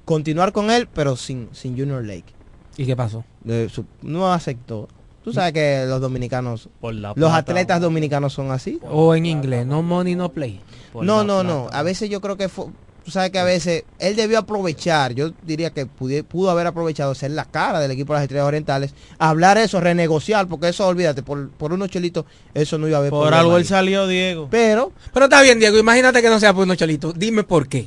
Continuar 0.07 0.53
con 0.53 0.71
él, 0.71 0.89
pero 0.93 1.17
sin, 1.17 1.49
sin 1.53 1.77
Junior 1.77 2.03
Lake. 2.05 2.33
¿Y 2.79 2.87
qué 2.87 2.97
pasó? 2.97 3.25
Eh, 3.47 3.69
su- 3.71 3.85
no 4.03 4.33
aceptó. 4.33 4.89
Tú 5.23 5.33
sabes 5.33 5.53
que 5.53 5.85
los 5.87 6.01
dominicanos, 6.01 6.69
Por 6.81 6.95
la 6.95 7.09
los 7.09 7.15
plata, 7.17 7.37
atletas 7.37 7.81
dominicanos 7.81 8.33
son 8.33 8.51
así. 8.51 8.79
O 8.83 9.15
en 9.15 9.27
inglés, 9.27 9.67
no 9.67 9.83
money, 9.83 10.15
no 10.15 10.31
play. 10.31 10.61
por 10.93 11.05
No, 11.05 11.19
no, 11.25 11.41
plata. 11.41 11.45
no. 11.49 11.69
A 11.73 11.83
veces 11.83 12.09
yo 12.09 12.21
creo 12.23 12.37
que 12.39 12.49
fue, 12.49 12.67
tú 13.05 13.11
sabes 13.11 13.31
que 13.31 13.39
a 13.39 13.45
veces 13.45 13.85
él 13.99 14.17
debió 14.17 14.39
aprovechar, 14.39 15.15
yo 15.15 15.33
diría 15.43 15.71
que 15.71 15.87
pudi- 15.87 16.23
pudo 16.25 16.51
haber 16.51 16.67
aprovechado 16.67 17.15
ser 17.15 17.31
la 17.33 17.45
cara 17.45 17.81
del 17.81 17.91
equipo 17.91 18.13
de 18.13 18.19
las 18.19 18.23
Estrellas 18.25 18.47
Orientales, 18.47 18.95
hablar 19.19 19.59
eso, 19.59 19.81
renegociar, 19.81 20.47
porque 20.49 20.69
eso, 20.69 20.87
olvídate, 20.87 21.23
por, 21.23 21.49
por 21.51 21.73
unos 21.73 21.91
chelitos, 21.91 22.25
eso 22.55 22.79
no 22.79 22.87
iba 22.89 22.99
a 22.99 23.01
haber 23.01 23.11
Por 23.11 23.33
algo 23.35 23.57
él 23.57 23.65
salió, 23.65 24.07
Diego. 24.07 24.49
Pero, 24.51 24.93
Pero 25.13 25.27
está 25.27 25.43
bien, 25.43 25.59
Diego, 25.59 25.79
imagínate 25.79 26.23
que 26.23 26.29
no 26.29 26.39
sea 26.41 26.53
por 26.53 26.65
unos 26.65 26.77
cholitos. 26.77 27.19
Dime 27.19 27.43
por 27.45 27.69
qué. 27.69 27.87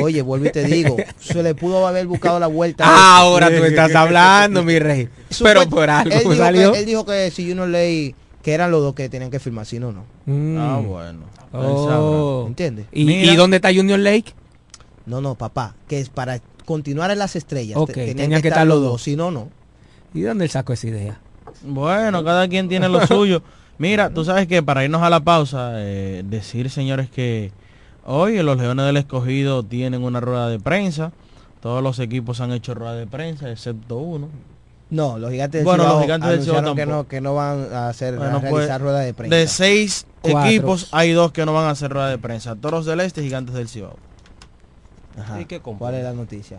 oye, 0.00 0.22
vuelvo 0.22 0.46
y 0.46 0.50
te 0.50 0.64
digo, 0.64 0.96
se 1.20 1.42
le 1.42 1.54
pudo 1.54 1.86
haber 1.86 2.06
buscado 2.06 2.38
la 2.38 2.46
vuelta. 2.46 2.84
Ah, 2.86 3.18
ahora 3.18 3.48
tú 3.48 3.64
estás 3.64 3.94
hablando, 3.94 4.62
mi 4.62 4.78
rey. 4.78 5.08
Pero 5.42 5.68
por 5.68 5.90
algo 5.90 6.12
él 6.12 6.18
dijo, 6.20 6.34
salió. 6.36 6.72
que, 6.72 6.78
él 6.78 6.86
dijo 6.86 7.04
que 7.06 7.30
si 7.30 7.52
uno 7.52 7.66
ley 7.66 8.14
que 8.42 8.54
eran 8.54 8.70
los 8.70 8.80
dos 8.80 8.94
que 8.94 9.08
tenían 9.08 9.30
que 9.30 9.40
firmar, 9.40 9.66
si 9.66 9.80
no, 9.80 9.90
no. 9.92 10.04
Mm. 10.26 10.56
Ah, 10.58 10.80
bueno. 10.84 11.20
Oh. 11.52 12.44
¿Entiendes? 12.46 12.86
¿Y, 12.92 13.10
y 13.10 13.36
dónde 13.36 13.56
está 13.56 13.72
Junior 13.74 13.98
Lake? 13.98 14.34
No, 15.06 15.20
no, 15.20 15.34
papá, 15.36 15.74
que 15.88 16.00
es 16.00 16.08
para 16.08 16.40
continuar 16.64 17.10
en 17.10 17.18
las 17.18 17.36
estrellas. 17.36 17.76
Ok, 17.78 17.88
te- 17.88 17.94
tenían 17.94 18.16
tenían 18.16 18.42
que 18.42 18.48
estar 18.48 18.66
los 18.66 18.82
dos. 18.82 19.02
Si 19.02 19.16
no, 19.16 19.30
no. 19.30 19.48
¿Y 20.12 20.22
dónde 20.22 20.44
él 20.44 20.50
sacó 20.50 20.72
esa 20.72 20.88
idea? 20.88 21.20
Bueno, 21.62 22.24
cada 22.24 22.48
quien 22.48 22.68
tiene 22.68 22.88
lo 22.88 23.06
suyo. 23.06 23.42
Mira, 23.78 24.10
tú 24.10 24.24
sabes 24.24 24.46
que 24.48 24.62
para 24.62 24.84
irnos 24.84 25.02
a 25.02 25.10
la 25.10 25.20
pausa, 25.20 25.72
eh, 25.74 26.22
decir, 26.26 26.70
señores, 26.70 27.10
que 27.10 27.52
hoy 28.04 28.42
los 28.42 28.56
Leones 28.58 28.86
del 28.86 28.96
Escogido 28.96 29.62
tienen 29.62 30.02
una 30.02 30.20
rueda 30.20 30.48
de 30.48 30.58
prensa. 30.58 31.12
Todos 31.60 31.82
los 31.82 31.98
equipos 31.98 32.40
han 32.40 32.52
hecho 32.52 32.74
rueda 32.74 32.94
de 32.94 33.06
prensa, 33.06 33.50
excepto 33.50 33.96
uno. 33.98 34.28
No, 34.88 35.18
los 35.18 35.30
gigantes 35.32 35.58
del 35.60 35.64
Bueno, 35.64 35.84
los 35.84 36.02
gigantes 36.02 36.30
del 36.30 36.42
Cibao 36.42 36.58
anunciaron 36.58 36.76
que 36.76 36.86
no, 36.86 37.08
que 37.08 37.20
no 37.20 37.34
van 37.34 37.72
a 37.72 37.88
hacer 37.88 38.16
Bueno, 38.16 38.36
a 38.38 38.40
pues, 38.40 38.80
rueda 38.80 39.00
de 39.00 39.14
prensa. 39.14 39.36
De 39.36 39.46
seis 39.48 40.06
Cuatro. 40.22 40.48
equipos, 40.48 40.88
hay 40.92 41.12
dos 41.12 41.32
que 41.32 41.44
no 41.44 41.52
van 41.52 41.64
a 41.64 41.70
hacer 41.70 41.90
rueda 41.92 42.08
de 42.08 42.18
prensa. 42.18 42.54
Toros 42.56 42.86
del 42.86 43.00
Este 43.00 43.20
y 43.20 43.24
Gigantes 43.24 43.54
del 43.54 43.68
Cibao. 43.68 43.96
Ajá. 45.18 45.40
¿Y 45.40 45.44
qué? 45.46 45.60
¿Cuál 45.60 45.94
es 45.94 46.04
la 46.04 46.12
noticia? 46.12 46.58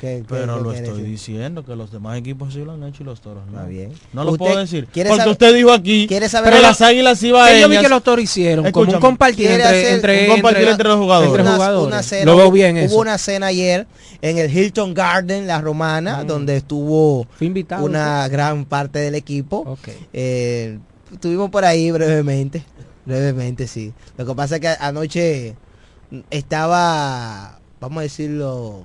¿Qué- 0.00 0.18
qué- 0.18 0.24
Pero 0.28 0.58
qué 0.58 0.62
lo 0.62 0.72
estoy 0.72 0.90
decir? 0.90 1.04
diciendo, 1.06 1.64
que 1.64 1.74
los 1.74 1.90
demás 1.90 2.18
equipos 2.18 2.52
sí 2.52 2.58
lo 2.62 2.72
han 2.72 2.82
hecho 2.82 3.02
y 3.02 3.06
los 3.06 3.22
Toros 3.22 3.46
no. 3.46 3.52
Está 3.52 3.66
bien. 3.66 3.92
No 4.12 4.24
lo 4.24 4.32
¿Usted 4.32 4.44
puedo 4.44 4.58
decir. 4.58 4.86
quiere 4.92 5.08
Porque 5.08 5.20
saber- 5.22 5.32
usted 5.32 5.54
dijo 5.54 5.72
aquí 5.72 6.06
quiere 6.06 6.28
saber 6.28 6.52
algo? 6.52 6.66
las 6.68 6.82
Águilas 6.82 7.22
iban 7.22 7.58
yo 7.58 7.66
vi 7.70 7.78
que 7.78 7.88
los 7.88 8.02
toros 8.02 8.22
hicieron 8.22 8.70
como 8.72 8.92
un 8.92 9.00
compartir 9.00 9.46
entre, 9.52 9.64
hacer 9.64 9.94
entre, 9.94 10.24
un 10.28 10.32
compartir 10.34 10.68
entre 10.68 10.88
los 10.88 10.98
jugadores. 10.98 11.30
entre 11.38 11.50
jugadores. 11.50 11.86
una 11.94 12.02
cena, 12.02 12.24
lo 12.26 12.36
veo 12.36 12.46
hubo- 12.48 12.52
bien 12.52 12.76
hubo 12.76 12.84
eso. 12.84 12.98
una 12.98 13.16
cena 13.16 13.46
ayer 13.46 13.86
en 14.20 14.36
el 14.36 14.54
Hilton 14.54 14.92
Garden, 14.92 15.46
la 15.46 15.62
romana, 15.62 16.24
Mm. 16.24 16.26
donde 16.26 16.56
estuvo 16.58 17.26
invitado. 17.40 17.82
una 17.82 18.28
gran 18.28 18.66
parte 18.66 18.98
del 18.98 19.14
equipo. 19.14 19.78
Eh, 20.12 20.78
estuvimos 21.10 21.48
por 21.48 21.64
ahí 21.64 21.90
brevemente, 21.90 22.62
brevemente 23.06 23.66
sí. 23.66 23.94
Lo 24.18 24.26
que 24.26 24.34
pasa 24.34 24.56
es 24.56 24.60
que 24.60 24.68
anoche 24.78 25.56
estaba, 26.30 27.58
vamos 27.80 27.98
a 27.98 28.02
decirlo, 28.02 28.84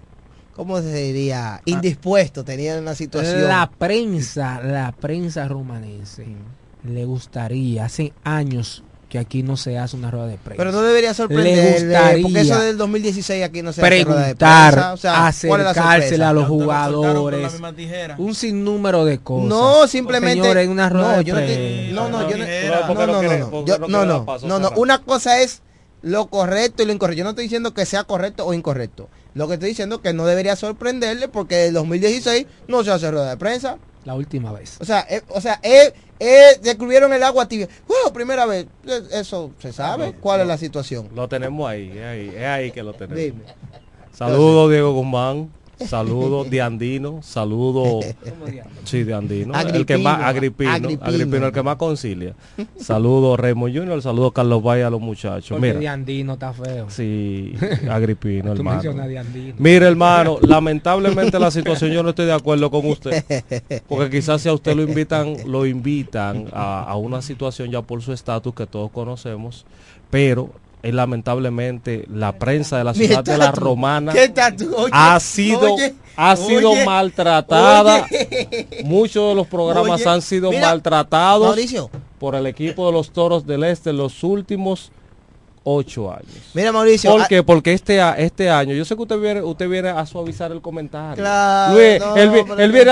¿cómo 0.56 0.82
se 0.82 0.94
diría? 0.94 1.62
Indispuesto, 1.66 2.44
tenía 2.44 2.78
una 2.78 2.96
situación. 2.96 3.48
La 3.48 3.70
prensa, 3.70 4.62
la 4.62 4.92
prensa 4.92 5.48
romanense 5.48 6.26
le 6.84 7.06
gustaría, 7.06 7.86
hace 7.86 8.14
años 8.24 8.84
que 9.12 9.20
aquí 9.20 9.44
no 9.44 9.58
se 9.58 9.78
hace 9.78 9.98
una 9.98 10.10
rueda 10.10 10.28
de 10.28 10.38
prensa. 10.38 10.56
Pero 10.58 10.72
no 10.72 10.82
debería 10.84 11.10
Le 11.10 11.16
sorprender, 11.16 11.84
gustaría 11.84 12.24
porque 12.24 12.39
eso 12.39 12.62
del 12.62 12.78
2016 12.78 13.44
aquí 13.44 13.62
no 13.62 13.74
se 13.74 13.82
hace 13.82 14.04
rueda 14.06 14.20
de 14.28 14.36
preguntar, 14.36 14.72
prensa. 14.74 14.94
O 14.94 14.98
sea, 14.98 15.34
¿cuál 15.50 15.62
es 15.62 15.66
la 16.18 16.30
a 16.30 16.34
los 16.34 16.44
la 16.44 16.48
jugadores, 16.48 17.60
un 18.18 18.34
sinnúmero 18.34 19.04
de 19.04 19.20
cosas. 19.20 19.50
No, 19.50 19.86
simplemente. 19.88 20.42
Señores, 20.42 20.68
una 20.70 20.88
rueda 20.88 21.12
no, 21.12 21.18
de 21.18 21.24
yo 21.26 21.34
no, 21.36 21.42
te- 21.42 21.89
no, 21.92 22.10
no, 22.10 22.30
yo 22.30 22.38
no, 22.38 22.46
no, 22.46 22.88
¿Por 22.88 23.66
qué 23.66 23.72
no, 23.72 24.06
no 24.06 24.26
no, 24.48 24.60
no, 24.60 24.72
lo 26.02 26.28
correcto 26.28 26.84
y 26.84 26.86
lo 26.86 26.93
incorrecto. 26.93 27.18
Yo 27.20 27.24
no 27.24 27.30
estoy 27.32 27.45
diciendo 27.45 27.74
que 27.74 27.86
sea 27.86 28.04
correcto 28.04 28.45
o 28.45 28.54
incorrecto. 28.54 29.10
Lo 29.34 29.47
que 29.47 29.56
estoy 29.56 29.70
diciendo 29.70 29.95
es 29.97 30.02
que 30.02 30.14
no 30.14 30.26
debería 30.26 30.56
sorprenderle 30.56 31.28
porque 31.28 31.68
el 31.68 31.74
2016 31.74 32.45
no 32.68 32.84
se 32.84 32.91
hace 32.91 33.12
rueda 33.12 33.30
de 33.30 33.38
prensa. 33.38 33.78
La 34.04 34.16
última 34.16 34.52
vez. 34.52 34.78
O 34.80 34.86
sea, 34.86 35.06
eh, 35.10 35.22
o 35.30 35.39
sea, 35.39 35.60
eh, 35.62 35.93
eh, 36.20 36.60
descubrieron 36.62 37.14
el 37.14 37.22
agua 37.22 37.47
tibia. 37.47 37.68
Wow, 37.88 38.12
primera 38.14 38.45
vez. 38.45 38.66
Eh, 38.88 39.02
Eso 39.12 39.52
se 39.60 39.72
sabe. 39.72 40.14
¿Cuál 40.14 40.41
es 40.41 40.47
la 40.47 40.58
situación? 40.58 41.10
Lo 41.14 41.28
tenemos 41.28 41.70
ahí, 41.70 41.91
es 41.95 42.04
ahí, 42.04 42.30
es 42.36 42.45
ahí 42.45 42.72
que 42.72 42.82
lo 42.84 42.93
tenemos. 42.93 43.18
Dime. 43.18 43.43
Saludos 44.12 44.70
Diego 44.72 44.93
Guzmán, 44.93 45.52
saludos 45.88 46.49
de 46.49 46.61
Andino, 46.61 47.19
saludos 47.21 48.05
sí 48.84 49.03
de 49.03 49.13
Andino, 49.13 49.53
el 49.59 49.86
que 49.86 49.97
más 49.97 50.21
Agripino, 50.23 50.71
Agripino, 50.71 51.47
el 51.47 51.51
que 51.53 51.63
más 51.63 51.75
concilia. 51.77 52.34
Saludos 52.79 53.39
Raymond 53.39 53.75
Junior, 53.77 54.01
saludos 54.01 54.32
Carlos 54.34 54.63
Valle 54.63 54.84
a 54.84 54.89
los 54.89 55.01
muchachos. 55.01 55.49
Porque 55.49 55.73
de 55.73 55.79
Mira, 55.79 55.93
Andino 55.93 56.34
está 56.34 56.53
feo. 56.53 56.89
sí, 56.89 57.53
Agripino, 57.89 58.45
Tú 58.53 58.57
hermano. 58.59 58.75
mencionas 58.77 59.07
de 59.07 59.17
Andino. 59.19 59.55
Mire, 59.57 59.88
hermano, 59.88 60.38
lamentablemente 60.41 61.39
la 61.39 61.51
situación 61.51 61.91
yo 61.91 62.03
no 62.03 62.09
estoy 62.09 62.25
de 62.25 62.34
acuerdo 62.34 62.69
con 62.71 62.86
usted, 62.86 63.23
porque 63.88 64.09
quizás 64.09 64.41
si 64.41 64.49
a 64.49 64.53
usted 64.53 64.75
lo 64.75 64.84
invitan, 64.84 65.36
lo 65.45 65.65
invitan 65.65 66.47
a, 66.53 66.84
a 66.84 66.95
una 66.97 67.21
situación 67.21 67.69
ya 67.71 67.82
por 67.82 68.01
su 68.01 68.13
estatus 68.13 68.53
que 68.53 68.65
todos 68.67 68.91
conocemos, 68.91 69.65
pero 70.09 70.49
es 70.84 70.93
lamentablemente 70.93 72.05
la 72.09 72.34
prensa 72.34 72.77
de 72.77 72.84
la 72.84 72.93
ciudad 72.93 73.23
de 73.23 73.38
la. 73.38 73.51
Romana 73.51 74.13
ha 74.91 75.19
sido 75.19 75.73
oye, 75.73 75.93
ha 76.15 76.36
sido 76.36 76.71
oye, 76.71 76.86
maltratada. 76.86 78.07
Muchos 78.84 79.29
de 79.29 79.36
los 79.36 79.47
programas 79.47 80.05
han 80.07 80.21
sido 80.21 80.49
mira, 80.49 80.67
maltratados. 80.67 81.47
Mauricio, 81.47 81.89
por 82.19 82.36
el 82.36 82.47
equipo 82.47 82.88
de 82.88 82.93
los 82.93 83.11
Toros 83.11 83.45
del 83.45 83.63
Este 83.63 83.91
en 83.91 83.97
los 83.97 84.23
últimos 84.23 84.91
ocho 85.63 86.11
años. 86.11 86.25
Mira, 86.53 86.71
Mauricio. 86.71 87.11
¿Por 87.11 87.21
ah, 87.21 87.27
qué? 87.29 87.43
Porque 87.43 87.73
este, 87.73 87.99
este 88.23 88.49
año, 88.49 88.73
yo 88.73 88.84
sé 88.84 88.95
que 88.95 89.01
usted 89.03 89.19
viene, 89.19 89.41
usted 89.43 89.69
viene 89.69 89.89
a 89.89 90.05
suavizar 90.05 90.51
el 90.51 90.61
comentario. 90.61 91.23
Claro, 91.23 91.75
Luis, 91.75 91.99
no, 91.99 92.15
él, 92.57 92.71
viene 92.71 92.91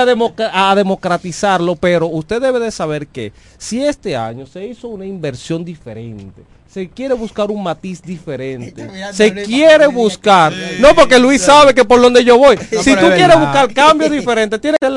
a 0.52 0.74
democratizarlo, 0.74 1.74
pero 1.76 2.06
usted 2.06 2.40
debe 2.40 2.60
de 2.60 2.70
saber 2.70 3.08
que 3.08 3.32
si 3.58 3.82
este 3.82 4.16
año 4.16 4.46
se 4.46 4.64
hizo 4.66 4.88
una 4.88 5.06
inversión 5.06 5.64
diferente, 5.64 6.42
se 6.72 6.88
quiere 6.88 7.14
buscar 7.14 7.50
un 7.50 7.62
matiz 7.62 8.00
diferente, 8.00 8.88
se 9.12 9.34
quiere 9.42 9.88
buscar, 9.88 10.52
no 10.78 10.94
porque 10.94 11.18
Luis 11.18 11.42
sabe 11.42 11.74
que 11.74 11.84
por 11.84 12.00
donde 12.00 12.22
yo 12.22 12.38
voy, 12.38 12.56
si 12.56 12.94
tú 12.94 13.06
es 13.06 13.14
quieres 13.14 13.40
buscar 13.40 13.72
cambios 13.74 14.10
diferentes, 14.10 14.60
tienes 14.60 14.78
que 14.80 14.86
las 14.86 14.94